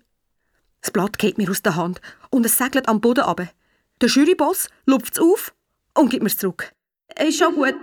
Das 0.82 0.92
Blatt 0.92 1.18
geht 1.18 1.38
mir 1.38 1.50
aus 1.50 1.62
der 1.62 1.76
Hand 1.76 2.02
und 2.30 2.46
es 2.46 2.58
segelt 2.58 2.88
am 2.88 3.02
Boden 3.02 3.24
ab. 3.24 3.42
Der 4.02 4.10
Juryboss 4.10 4.70
lupft 4.86 5.14
es 5.14 5.20
auf 5.20 5.54
und 5.94 6.10
gibt 6.10 6.24
mir 6.24 6.28
es 6.30 6.38
zurück. 6.38 6.72
ist 7.20 7.38
schon 7.38 7.54
gut. 7.56 7.76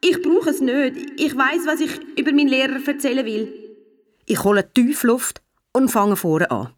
Ich 0.00 0.22
brauche 0.22 0.50
es 0.50 0.60
nicht. 0.60 1.20
Ich 1.20 1.36
weiß, 1.36 1.66
was 1.66 1.80
ich 1.80 1.98
über 2.16 2.32
meinen 2.32 2.48
Lehrer 2.48 2.78
erzählen 2.86 3.26
will. 3.26 3.52
Ich 4.26 4.44
hole 4.44 4.72
tief 4.72 5.02
Luft 5.02 5.42
und 5.72 5.88
fange 5.88 6.16
vorne 6.16 6.50
an. 6.50 6.68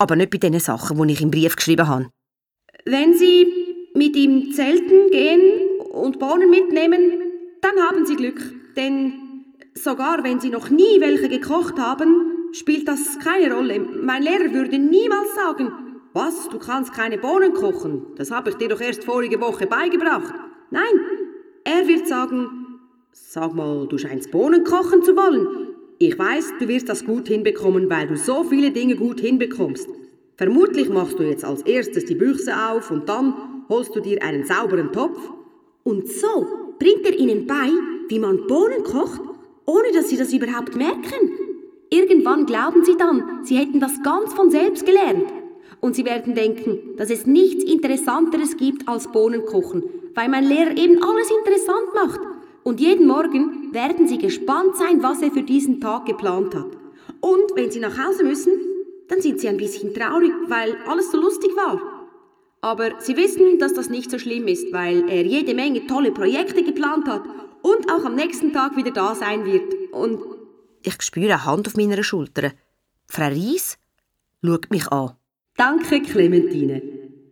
Aber 0.00 0.16
nicht 0.16 0.30
bei 0.30 0.38
den 0.38 0.58
Sachen, 0.58 1.06
die 1.06 1.12
ich 1.12 1.20
im 1.20 1.30
Brief 1.30 1.56
geschrieben 1.56 1.86
habe. 1.86 2.08
Wenn 2.86 3.12
Sie 3.12 3.46
mit 3.94 4.16
ihm 4.16 4.50
zelten 4.50 5.10
gehen 5.10 5.42
und 5.92 6.18
Bohnen 6.18 6.48
mitnehmen, 6.48 7.00
dann 7.60 7.78
haben 7.86 8.06
Sie 8.06 8.16
Glück. 8.16 8.40
Denn 8.76 9.12
sogar 9.74 10.24
wenn 10.24 10.40
Sie 10.40 10.48
noch 10.48 10.70
nie 10.70 11.00
welche 11.00 11.28
gekocht 11.28 11.78
haben, 11.78 12.48
spielt 12.52 12.88
das 12.88 13.18
keine 13.18 13.54
Rolle. 13.54 13.78
Mein 13.78 14.22
Lehrer 14.22 14.54
würde 14.54 14.78
niemals 14.78 15.34
sagen, 15.34 15.70
was, 16.14 16.48
du 16.48 16.58
kannst 16.58 16.94
keine 16.94 17.18
Bohnen 17.18 17.52
kochen. 17.52 18.06
Das 18.16 18.30
habe 18.30 18.48
ich 18.48 18.56
dir 18.56 18.68
doch 18.68 18.80
erst 18.80 19.04
vorige 19.04 19.38
Woche 19.38 19.66
beigebracht. 19.66 20.32
Nein, 20.70 20.94
er 21.64 21.86
wird 21.86 22.08
sagen, 22.08 22.48
sag 23.12 23.52
mal, 23.54 23.86
du 23.86 23.98
scheinst 23.98 24.30
Bohnen 24.30 24.64
kochen 24.64 25.02
zu 25.02 25.14
wollen. 25.14 25.59
Ich 26.02 26.18
weiß, 26.18 26.54
du 26.58 26.66
wirst 26.66 26.88
das 26.88 27.04
gut 27.04 27.28
hinbekommen, 27.28 27.90
weil 27.90 28.06
du 28.06 28.16
so 28.16 28.42
viele 28.42 28.70
Dinge 28.70 28.96
gut 28.96 29.20
hinbekommst. 29.20 29.86
Vermutlich 30.38 30.88
machst 30.88 31.18
du 31.18 31.24
jetzt 31.24 31.44
als 31.44 31.60
erstes 31.60 32.06
die 32.06 32.14
Büchse 32.14 32.54
auf 32.56 32.90
und 32.90 33.06
dann 33.06 33.34
holst 33.68 33.94
du 33.94 34.00
dir 34.00 34.22
einen 34.22 34.46
sauberen 34.46 34.92
Topf. 34.92 35.18
Und 35.82 36.08
so 36.08 36.46
bringt 36.78 37.04
er 37.04 37.18
ihnen 37.18 37.46
bei, 37.46 37.68
wie 38.08 38.18
man 38.18 38.46
Bohnen 38.46 38.82
kocht, 38.82 39.20
ohne 39.66 39.92
dass 39.92 40.08
sie 40.08 40.16
das 40.16 40.32
überhaupt 40.32 40.74
merken. 40.74 41.32
Irgendwann 41.90 42.46
glauben 42.46 42.82
sie 42.82 42.96
dann, 42.96 43.44
sie 43.44 43.58
hätten 43.58 43.78
das 43.78 44.02
ganz 44.02 44.32
von 44.32 44.50
selbst 44.50 44.86
gelernt. 44.86 45.26
Und 45.80 45.96
sie 45.96 46.06
werden 46.06 46.34
denken, 46.34 46.78
dass 46.96 47.10
es 47.10 47.26
nichts 47.26 47.62
Interessanteres 47.62 48.56
gibt 48.56 48.88
als 48.88 49.12
Bohnen 49.12 49.44
kochen, 49.44 49.84
weil 50.14 50.30
mein 50.30 50.44
Lehrer 50.44 50.78
eben 50.78 51.02
alles 51.02 51.30
interessant 51.30 51.94
macht. 51.94 52.20
Und 52.62 52.80
jeden 52.80 53.06
Morgen 53.06 53.72
werden 53.72 54.06
sie 54.06 54.18
gespannt 54.18 54.76
sein, 54.76 55.02
was 55.02 55.22
er 55.22 55.30
für 55.30 55.42
diesen 55.42 55.80
Tag 55.80 56.06
geplant 56.06 56.54
hat. 56.54 56.76
Und 57.20 57.54
wenn 57.54 57.70
sie 57.70 57.80
nach 57.80 57.96
Hause 57.98 58.24
müssen, 58.24 58.52
dann 59.08 59.20
sind 59.20 59.40
sie 59.40 59.48
ein 59.48 59.56
bisschen 59.56 59.92
traurig, 59.94 60.32
weil 60.48 60.76
alles 60.86 61.10
so 61.10 61.18
lustig 61.20 61.50
war. 61.56 61.80
Aber 62.60 62.90
sie 63.00 63.16
wissen, 63.16 63.58
dass 63.58 63.72
das 63.74 63.88
nicht 63.88 64.10
so 64.10 64.18
schlimm 64.18 64.46
ist, 64.46 64.72
weil 64.72 65.08
er 65.08 65.24
jede 65.24 65.54
Menge 65.54 65.86
tolle 65.86 66.12
Projekte 66.12 66.62
geplant 66.62 67.08
hat 67.08 67.22
und 67.62 67.90
auch 67.90 68.04
am 68.04 68.14
nächsten 68.14 68.52
Tag 68.52 68.76
wieder 68.76 68.90
da 68.90 69.14
sein 69.14 69.44
wird. 69.46 69.74
Und 69.92 70.20
Ich 70.82 71.00
spüre 71.02 71.32
eine 71.32 71.44
Hand 71.46 71.66
auf 71.66 71.76
meiner 71.76 72.02
Schulter. 72.02 72.52
Frau 73.08 73.28
Ries 73.28 73.78
schaut 74.44 74.70
mich 74.70 74.86
an. 74.88 75.12
danke, 75.56 76.00
Clementine. 76.02 76.82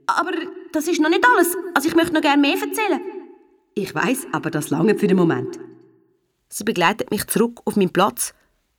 aber 0.07 0.33
das 0.73 0.89
ist 0.89 1.01
noch 1.01 1.11
nicht 1.11 1.25
alles. 1.35 1.57
Also 1.75 1.89
ich 1.89 1.95
möchte 1.95 2.15
noch 2.15 2.21
gerne 2.23 2.41
mehr 2.41 2.57
erzählen. 2.59 3.01
Ich 3.79 3.95
weiß, 3.95 4.27
aber 4.33 4.51
das 4.51 4.71
lange 4.71 4.97
für 4.97 5.07
den 5.07 5.17
Moment. 5.17 5.61
Sie 6.49 6.65
begleitet 6.65 7.13
mich 7.13 7.29
zurück 7.29 7.61
auf 7.65 7.77
meinen 7.77 7.93
Platz, 7.93 8.35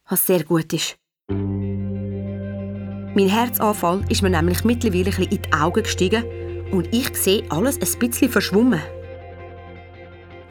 was 0.09 0.27
sehr 0.27 0.43
gut 0.43 0.73
ist. 0.73 0.97
Mein 1.29 3.29
Herzanfall 3.29 4.03
ist 4.09 4.23
mir 4.23 4.29
nämlich 4.29 4.65
mittlerweile 4.65 5.15
ein 5.15 5.23
in 5.23 5.41
die 5.41 5.53
Augen 5.53 5.83
gestiegen 5.83 6.25
und 6.73 6.93
ich 6.93 7.15
sehe 7.15 7.49
alles 7.49 7.77
ein 7.77 7.99
bisschen 7.99 8.29
verschwommen. 8.29 8.81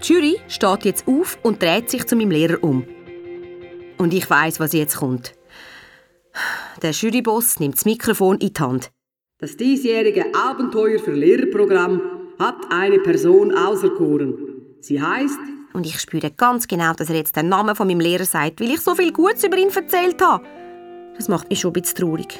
Die 0.03 0.15
Jury 0.15 0.41
steht 0.49 0.87
jetzt 0.87 1.07
auf 1.07 1.39
und 1.43 1.63
dreht 1.63 1.91
sich 1.91 2.07
zu 2.07 2.17
meinem 2.17 2.31
Lehrer 2.31 2.65
um. 2.65 2.87
Und 3.99 4.15
ich 4.15 4.31
weiß, 4.31 4.61
was 4.61 4.73
jetzt 4.73 4.97
kommt. 4.97 5.35
Der 6.81 6.93
Juryboss 6.93 7.61
nimmt 7.61 7.77
das 7.77 7.85
Mikrofon 7.85 8.39
in 8.39 8.55
die 8.55 8.61
Hand. 8.61 8.93
Das 9.41 9.59
diesjährige 9.59 10.35
Abenteuer 10.35 11.01
für 11.01 11.13
Lehrerprogramm 11.13 12.18
hat 12.39 12.57
eine 12.71 12.99
Person 13.01 13.57
auserkoren. 13.57 14.37
Sie 14.81 15.03
heißt 15.03 15.39
Und 15.73 15.87
ich 15.87 15.99
spüre 16.01 16.31
ganz 16.31 16.69
genau, 16.69 16.93
dass 16.93 17.11
er 17.11 17.17
jetzt 17.17 17.37
den 17.37 17.49
Namen 17.49 17.75
von 17.75 17.87
meinem 17.87 18.01
Lehrer 18.01 18.25
sagt, 18.25 18.61
weil 18.61 18.71
ich 18.71 18.81
so 18.81 18.95
viel 18.95 19.13
Gutes 19.13 19.45
über 19.45 19.57
ihn 19.59 19.71
erzählt 19.71 20.21
habe. 20.23 20.45
Das 21.17 21.29
macht 21.29 21.51
mich 21.51 21.61
schon 21.61 21.71
ein 21.71 21.81
bisschen 21.81 21.99
traurig. 21.99 22.39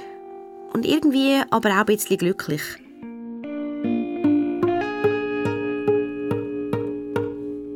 Und 0.73 0.87
irgendwie 0.87 1.41
aber 1.51 1.71
auch 1.71 1.77
ein 1.77 1.87
bisschen 1.87 2.17
glücklich. 2.17 2.63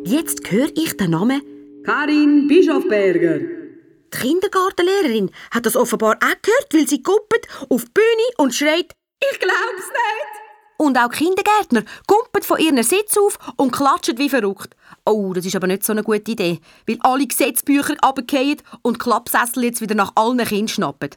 Jetzt 0.05 0.51
höre 0.51 0.69
ich 0.75 0.97
den 0.97 1.11
Namen. 1.11 1.43
Karin 1.85 2.47
Bischofberger. 2.47 3.39
Die 3.39 4.19
Kindergartenlehrerin 4.19 5.31
hat 5.51 5.67
das 5.67 5.75
offenbar 5.75 6.17
auch 6.17 6.43
gehört, 6.43 6.75
weil 6.75 6.87
sie 6.87 7.03
guppet 7.03 7.49
auf 7.71 7.85
die 7.85 7.91
Bühne 7.95 8.29
und 8.37 8.55
schreit 8.55 8.95
Ich 9.33 9.41
glaub's 9.41 9.89
nicht. 9.89 10.42
Und 10.83 10.99
auch 10.99 11.11
Kindergärtner 11.11 11.85
kumpeln 12.09 12.43
von 12.43 12.59
ihren 12.59 12.83
Sitz 12.83 13.17
auf 13.17 13.39
und 13.57 13.71
klatschen 13.71 14.19
wie 14.19 14.29
verrückt. 14.29 14.75
Oh, 15.05 15.33
das 15.33 15.47
ist 15.47 15.55
aber 15.55 15.69
nicht 15.69 15.85
so 15.85 15.93
eine 15.93 16.03
gute 16.03 16.33
Idee, 16.33 16.59
weil 16.89 16.99
alle 17.03 17.25
Gesetzbücher 17.25 17.95
runterfallen 18.05 18.57
und 18.83 18.99
Klappsessel 18.99 19.63
jetzt 19.63 19.81
wieder 19.81 19.95
nach 19.95 20.11
allen 20.17 20.39
Kindern 20.39 20.67
schnappen. 20.67 21.11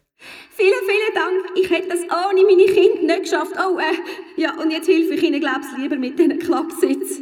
Vielen, 0.51 0.71
vielen 0.85 1.15
Dank. 1.15 1.57
Ich 1.57 1.67
hätte 1.71 1.87
das 1.87 2.01
ohne 2.01 2.43
meine 2.43 2.65
Kinder 2.65 3.15
nicht 3.15 3.23
geschafft. 3.23 3.53
Oh, 3.57 3.79
äh, 3.79 4.39
ja, 4.39 4.53
und 4.53 4.69
jetzt 4.69 4.87
helfe 4.87 5.15
ich 5.15 5.23
Ihnen, 5.23 5.41
glaub's 5.41 5.65
lieber 5.79 5.95
mit 5.95 6.19
diesen 6.19 6.37
Klappsitz. 6.37 7.21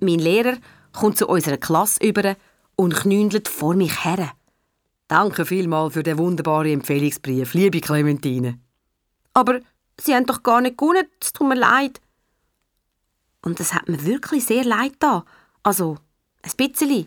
Mein 0.00 0.18
Lehrer 0.18 0.56
kommt 0.92 1.18
zu 1.18 1.28
unserer 1.28 1.58
Klasse 1.58 2.04
über 2.04 2.34
und 2.74 2.96
knündelt 2.96 3.46
vor 3.46 3.74
mich 3.74 4.04
her. 4.04 4.32
Danke 5.08 5.44
vielmals 5.44 5.94
für 5.94 6.02
den 6.02 6.18
wunderbaren 6.18 6.72
Empfehlungsbrief, 6.72 7.54
liebe 7.54 7.80
Clementine. 7.80 8.58
Aber 9.34 9.60
Sie 10.00 10.14
haben 10.14 10.26
doch 10.26 10.42
gar 10.42 10.60
nicht 10.60 10.78
gewonnen, 10.78 11.06
es 11.20 11.32
tut 11.32 11.48
mir 11.48 11.54
leid. 11.54 12.00
Und 13.42 13.60
es 13.60 13.74
hat 13.74 13.88
mir 13.88 14.04
wirklich 14.04 14.44
sehr 14.44 14.64
leid 14.64 14.94
da. 14.98 15.24
Also, 15.62 15.98
ein 16.42 16.52
bisschen. 16.56 17.06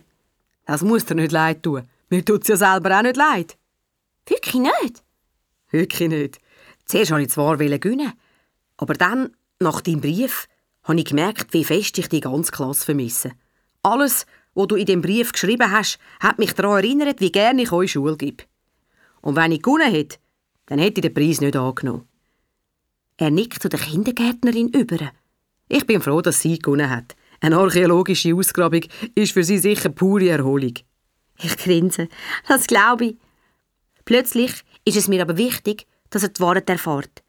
Das 0.65 0.83
muss 0.83 1.05
dir 1.05 1.15
nicht 1.15 1.31
leid 1.31 1.63
tun. 1.63 1.87
Mir 2.09 2.23
tut's 2.23 2.47
ja 2.47 2.55
selber 2.55 2.97
auch 2.97 3.01
nicht 3.01 3.17
leid. 3.17 3.57
Wirklich 4.27 4.61
nicht? 4.61 5.03
Wirklich 5.71 6.09
nicht. 6.09 6.39
Zuerst 6.85 7.11
wollte 7.11 7.25
ich 7.25 7.31
zwar 7.31 7.57
gewinnen, 7.57 8.13
aber 8.77 8.93
dann, 8.93 9.35
nach 9.59 9.81
deinem 9.81 10.01
Brief, 10.01 10.47
habe 10.83 10.99
ich 10.99 11.05
gemerkt, 11.05 11.53
wie 11.53 11.65
fest 11.65 11.97
ich 11.97 12.07
die 12.07 12.21
ganze 12.21 12.51
Klasse 12.51 12.85
vermisse. 12.85 13.31
Alles, 13.83 14.25
was 14.57 14.67
du 14.67 14.75
in 14.75 14.87
dem 14.87 15.01
Brief 15.01 15.31
geschrieben 15.31 15.71
hast, 15.71 15.99
hat 16.19 16.39
mich 16.39 16.53
daran 16.53 16.83
erinnert, 16.83 17.21
wie 17.21 17.31
gerne 17.31 17.61
ich 17.61 17.71
euch 17.71 17.91
Schule 17.91 18.17
gebe. 18.17 18.43
Und 19.21 19.35
wenn 19.35 19.51
ich 19.51 19.61
gewonnen 19.61 19.91
hätte, 19.91 20.17
dann 20.65 20.79
hätte 20.79 20.99
ich 20.99 21.03
den 21.03 21.13
Preis 21.13 21.41
nicht 21.41 21.55
angenommen. 21.55 22.07
Er 23.17 23.29
nickt 23.29 23.61
zu 23.61 23.69
der 23.69 23.79
Kindergärtnerin 23.79 24.69
über. 24.69 25.11
Ich 25.67 25.85
bin 25.85 26.01
froh, 26.01 26.21
dass 26.21 26.41
sie 26.41 26.57
gewonnen 26.57 26.89
hat. 26.89 27.15
Eine 27.39 27.57
archäologische 27.57 28.33
Ausgrabung 28.33 28.81
ist 29.13 29.33
für 29.33 29.43
sie 29.43 29.59
sicher 29.59 29.89
pure 29.89 30.29
Erholung. 30.29 30.73
Ich 31.39 31.57
grinse. 31.57 32.09
Das 32.47 32.65
glaube 32.65 33.05
ich. 33.05 33.17
Plötzlich 34.05 34.51
ist 34.85 34.97
es 34.97 35.07
mir 35.07 35.21
aber 35.21 35.37
wichtig, 35.37 35.85
dass 36.09 36.23
er 36.23 36.29
die 36.29 36.41
Wahrheit 36.41 36.69
erfährt. 36.69 37.21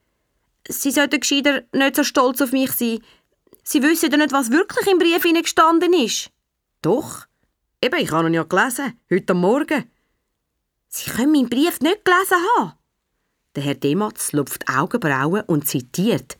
Sie 0.66 0.90
sollten 0.90 1.20
gescheiter 1.20 1.62
nicht 1.72 1.96
so 1.96 2.04
stolz 2.04 2.40
auf 2.40 2.52
mich 2.52 2.72
sein. 2.72 3.00
Sie 3.64 3.82
wissen 3.82 4.10
ja 4.10 4.16
nicht, 4.16 4.32
was 4.32 4.50
wirklich 4.50 4.86
im 4.86 4.98
Brief 4.98 5.22
gestanden 5.22 5.92
ist. 5.92 6.30
Doch. 6.82 7.26
Eben, 7.82 8.00
ich 8.00 8.10
habe 8.10 8.28
ihn 8.28 8.34
ja 8.34 8.44
gelesen, 8.44 8.98
heute 9.10 9.32
am 9.32 9.40
Morgen. 9.40 9.90
Sie 10.88 11.10
können 11.10 11.32
meinen 11.32 11.48
Brief 11.48 11.80
nicht 11.80 12.04
gelesen 12.04 12.36
haben. 12.56 12.72
Der 13.54 13.62
Herr 13.62 13.74
Dematz 13.74 14.32
lupft 14.32 14.68
Augenbrauen 14.68 15.42
und 15.42 15.66
zitiert. 15.66 16.38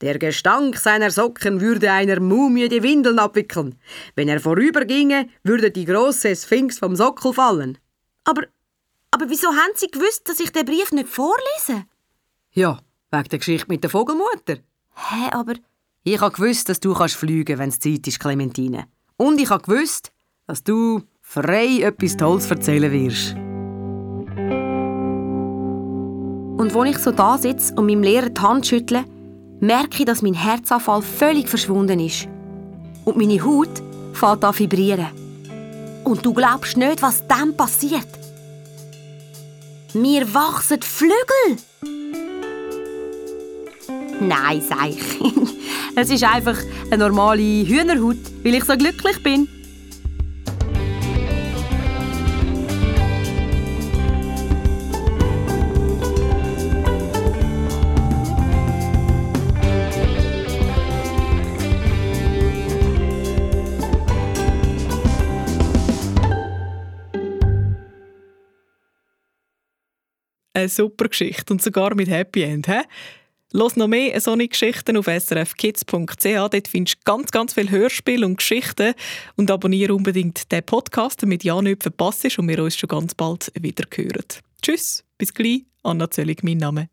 Der 0.00 0.18
Gestank 0.18 0.76
seiner 0.76 1.10
Socken 1.10 1.60
würde 1.60 1.90
einer 1.90 2.20
Mumie 2.20 2.68
die 2.68 2.82
Windeln 2.82 3.18
abwickeln. 3.18 3.76
Wenn 4.14 4.28
er 4.28 4.40
vorüberginge, 4.40 5.28
würde 5.42 5.70
die 5.70 5.84
große 5.84 6.36
Sphinx 6.36 6.78
vom 6.78 6.94
Sockel 6.94 7.32
fallen. 7.32 7.78
Aber, 8.24 8.42
aber 9.10 9.28
wieso 9.28 9.48
haben 9.48 9.72
Sie 9.74 9.90
gewusst, 9.90 10.28
dass 10.28 10.40
ich 10.40 10.52
den 10.52 10.66
Brief 10.66 10.92
nicht 10.92 11.08
vorlese? 11.08 11.86
Ja, 12.52 12.78
wegen 13.10 13.28
der 13.28 13.38
Geschichte 13.38 13.66
mit 13.68 13.82
der 13.82 13.90
Vogelmutter. 13.90 14.58
Hä, 14.94 15.30
aber 15.32 15.54
Ich 16.04 16.20
habe 16.20 16.34
gewusst, 16.34 16.68
dass 16.68 16.80
du 16.80 16.94
kannst 16.94 17.16
fliegen 17.16 17.58
wenn 17.58 17.70
es 17.70 17.80
Zeit 17.80 18.06
ist, 18.06 18.20
Clementine. 18.20 18.86
Und 19.20 19.40
ich 19.40 19.48
gewusst, 19.48 20.12
dass 20.46 20.62
du 20.62 21.02
frei 21.20 21.80
etwas 21.82 22.16
Tolles 22.16 22.48
erzählen 22.48 22.92
wirst. 22.92 23.34
Und 26.56 26.72
wo 26.72 26.84
ich 26.84 26.98
so 26.98 27.10
da 27.10 27.36
sitze 27.36 27.74
und 27.74 27.86
meinem 27.86 28.04
Lehrer 28.04 28.30
die 28.30 28.40
Hand 28.40 28.68
schüttle, 28.68 29.04
merke 29.58 29.98
ich, 29.98 30.04
dass 30.04 30.22
mein 30.22 30.34
Herzanfall 30.34 31.02
völlig 31.02 31.48
verschwunden 31.48 31.98
ist. 31.98 32.28
Und 33.04 33.16
meine 33.16 33.44
Haut 33.44 33.82
fängt 34.12 34.44
an 34.44 34.56
vibrieren. 34.56 35.08
Und 36.04 36.24
du 36.24 36.32
glaubst 36.32 36.76
nicht, 36.76 37.02
was 37.02 37.26
dann 37.26 37.56
passiert. 37.56 38.06
Mir 39.94 40.32
wachsen 40.32 40.78
die 40.78 40.86
Flügel. 40.86 42.27
Nein, 44.20 44.60
sag 44.60 44.90
ich. 44.90 44.98
Es 45.94 46.10
ist 46.10 46.24
einfach 46.24 46.58
eine 46.90 47.08
normale 47.08 47.42
Hühnerhaut, 47.42 48.16
weil 48.44 48.54
ich 48.54 48.64
so 48.64 48.76
glücklich 48.76 49.22
bin. 49.22 49.48
Eine 70.54 70.68
super 70.68 71.08
Geschichte 71.08 71.52
und 71.52 71.62
sogar 71.62 71.94
mit 71.94 72.08
Happy 72.08 72.42
End. 72.42 72.66
He? 72.66 72.80
Los 73.52 73.76
noch 73.76 73.88
mehr 73.88 74.20
solche 74.20 74.48
Geschichten 74.48 74.96
auf 74.98 75.06
srfkids.ch. 75.06 76.24
Dort 76.24 76.68
findest 76.68 76.98
du 76.98 77.00
ganz, 77.04 77.30
ganz 77.30 77.54
viele 77.54 77.70
Hörspiele 77.70 78.26
und 78.26 78.36
Geschichten. 78.36 78.94
Und 79.36 79.50
abonniere 79.50 79.94
unbedingt 79.94 80.52
den 80.52 80.64
Podcast, 80.64 81.22
damit 81.22 81.44
ja 81.44 81.60
nichts 81.62 81.84
verpasst 81.84 82.26
ist 82.26 82.38
und 82.38 82.48
wir 82.48 82.62
uns 82.62 82.76
schon 82.76 82.88
ganz 82.88 83.14
bald 83.14 83.50
wieder 83.58 83.84
hören. 83.94 84.24
Tschüss, 84.60 85.04
bis 85.16 85.32
gleich. 85.32 85.64
Anna 85.82 86.10
Zöllig, 86.10 86.42
mein 86.42 86.58
Name. 86.58 86.88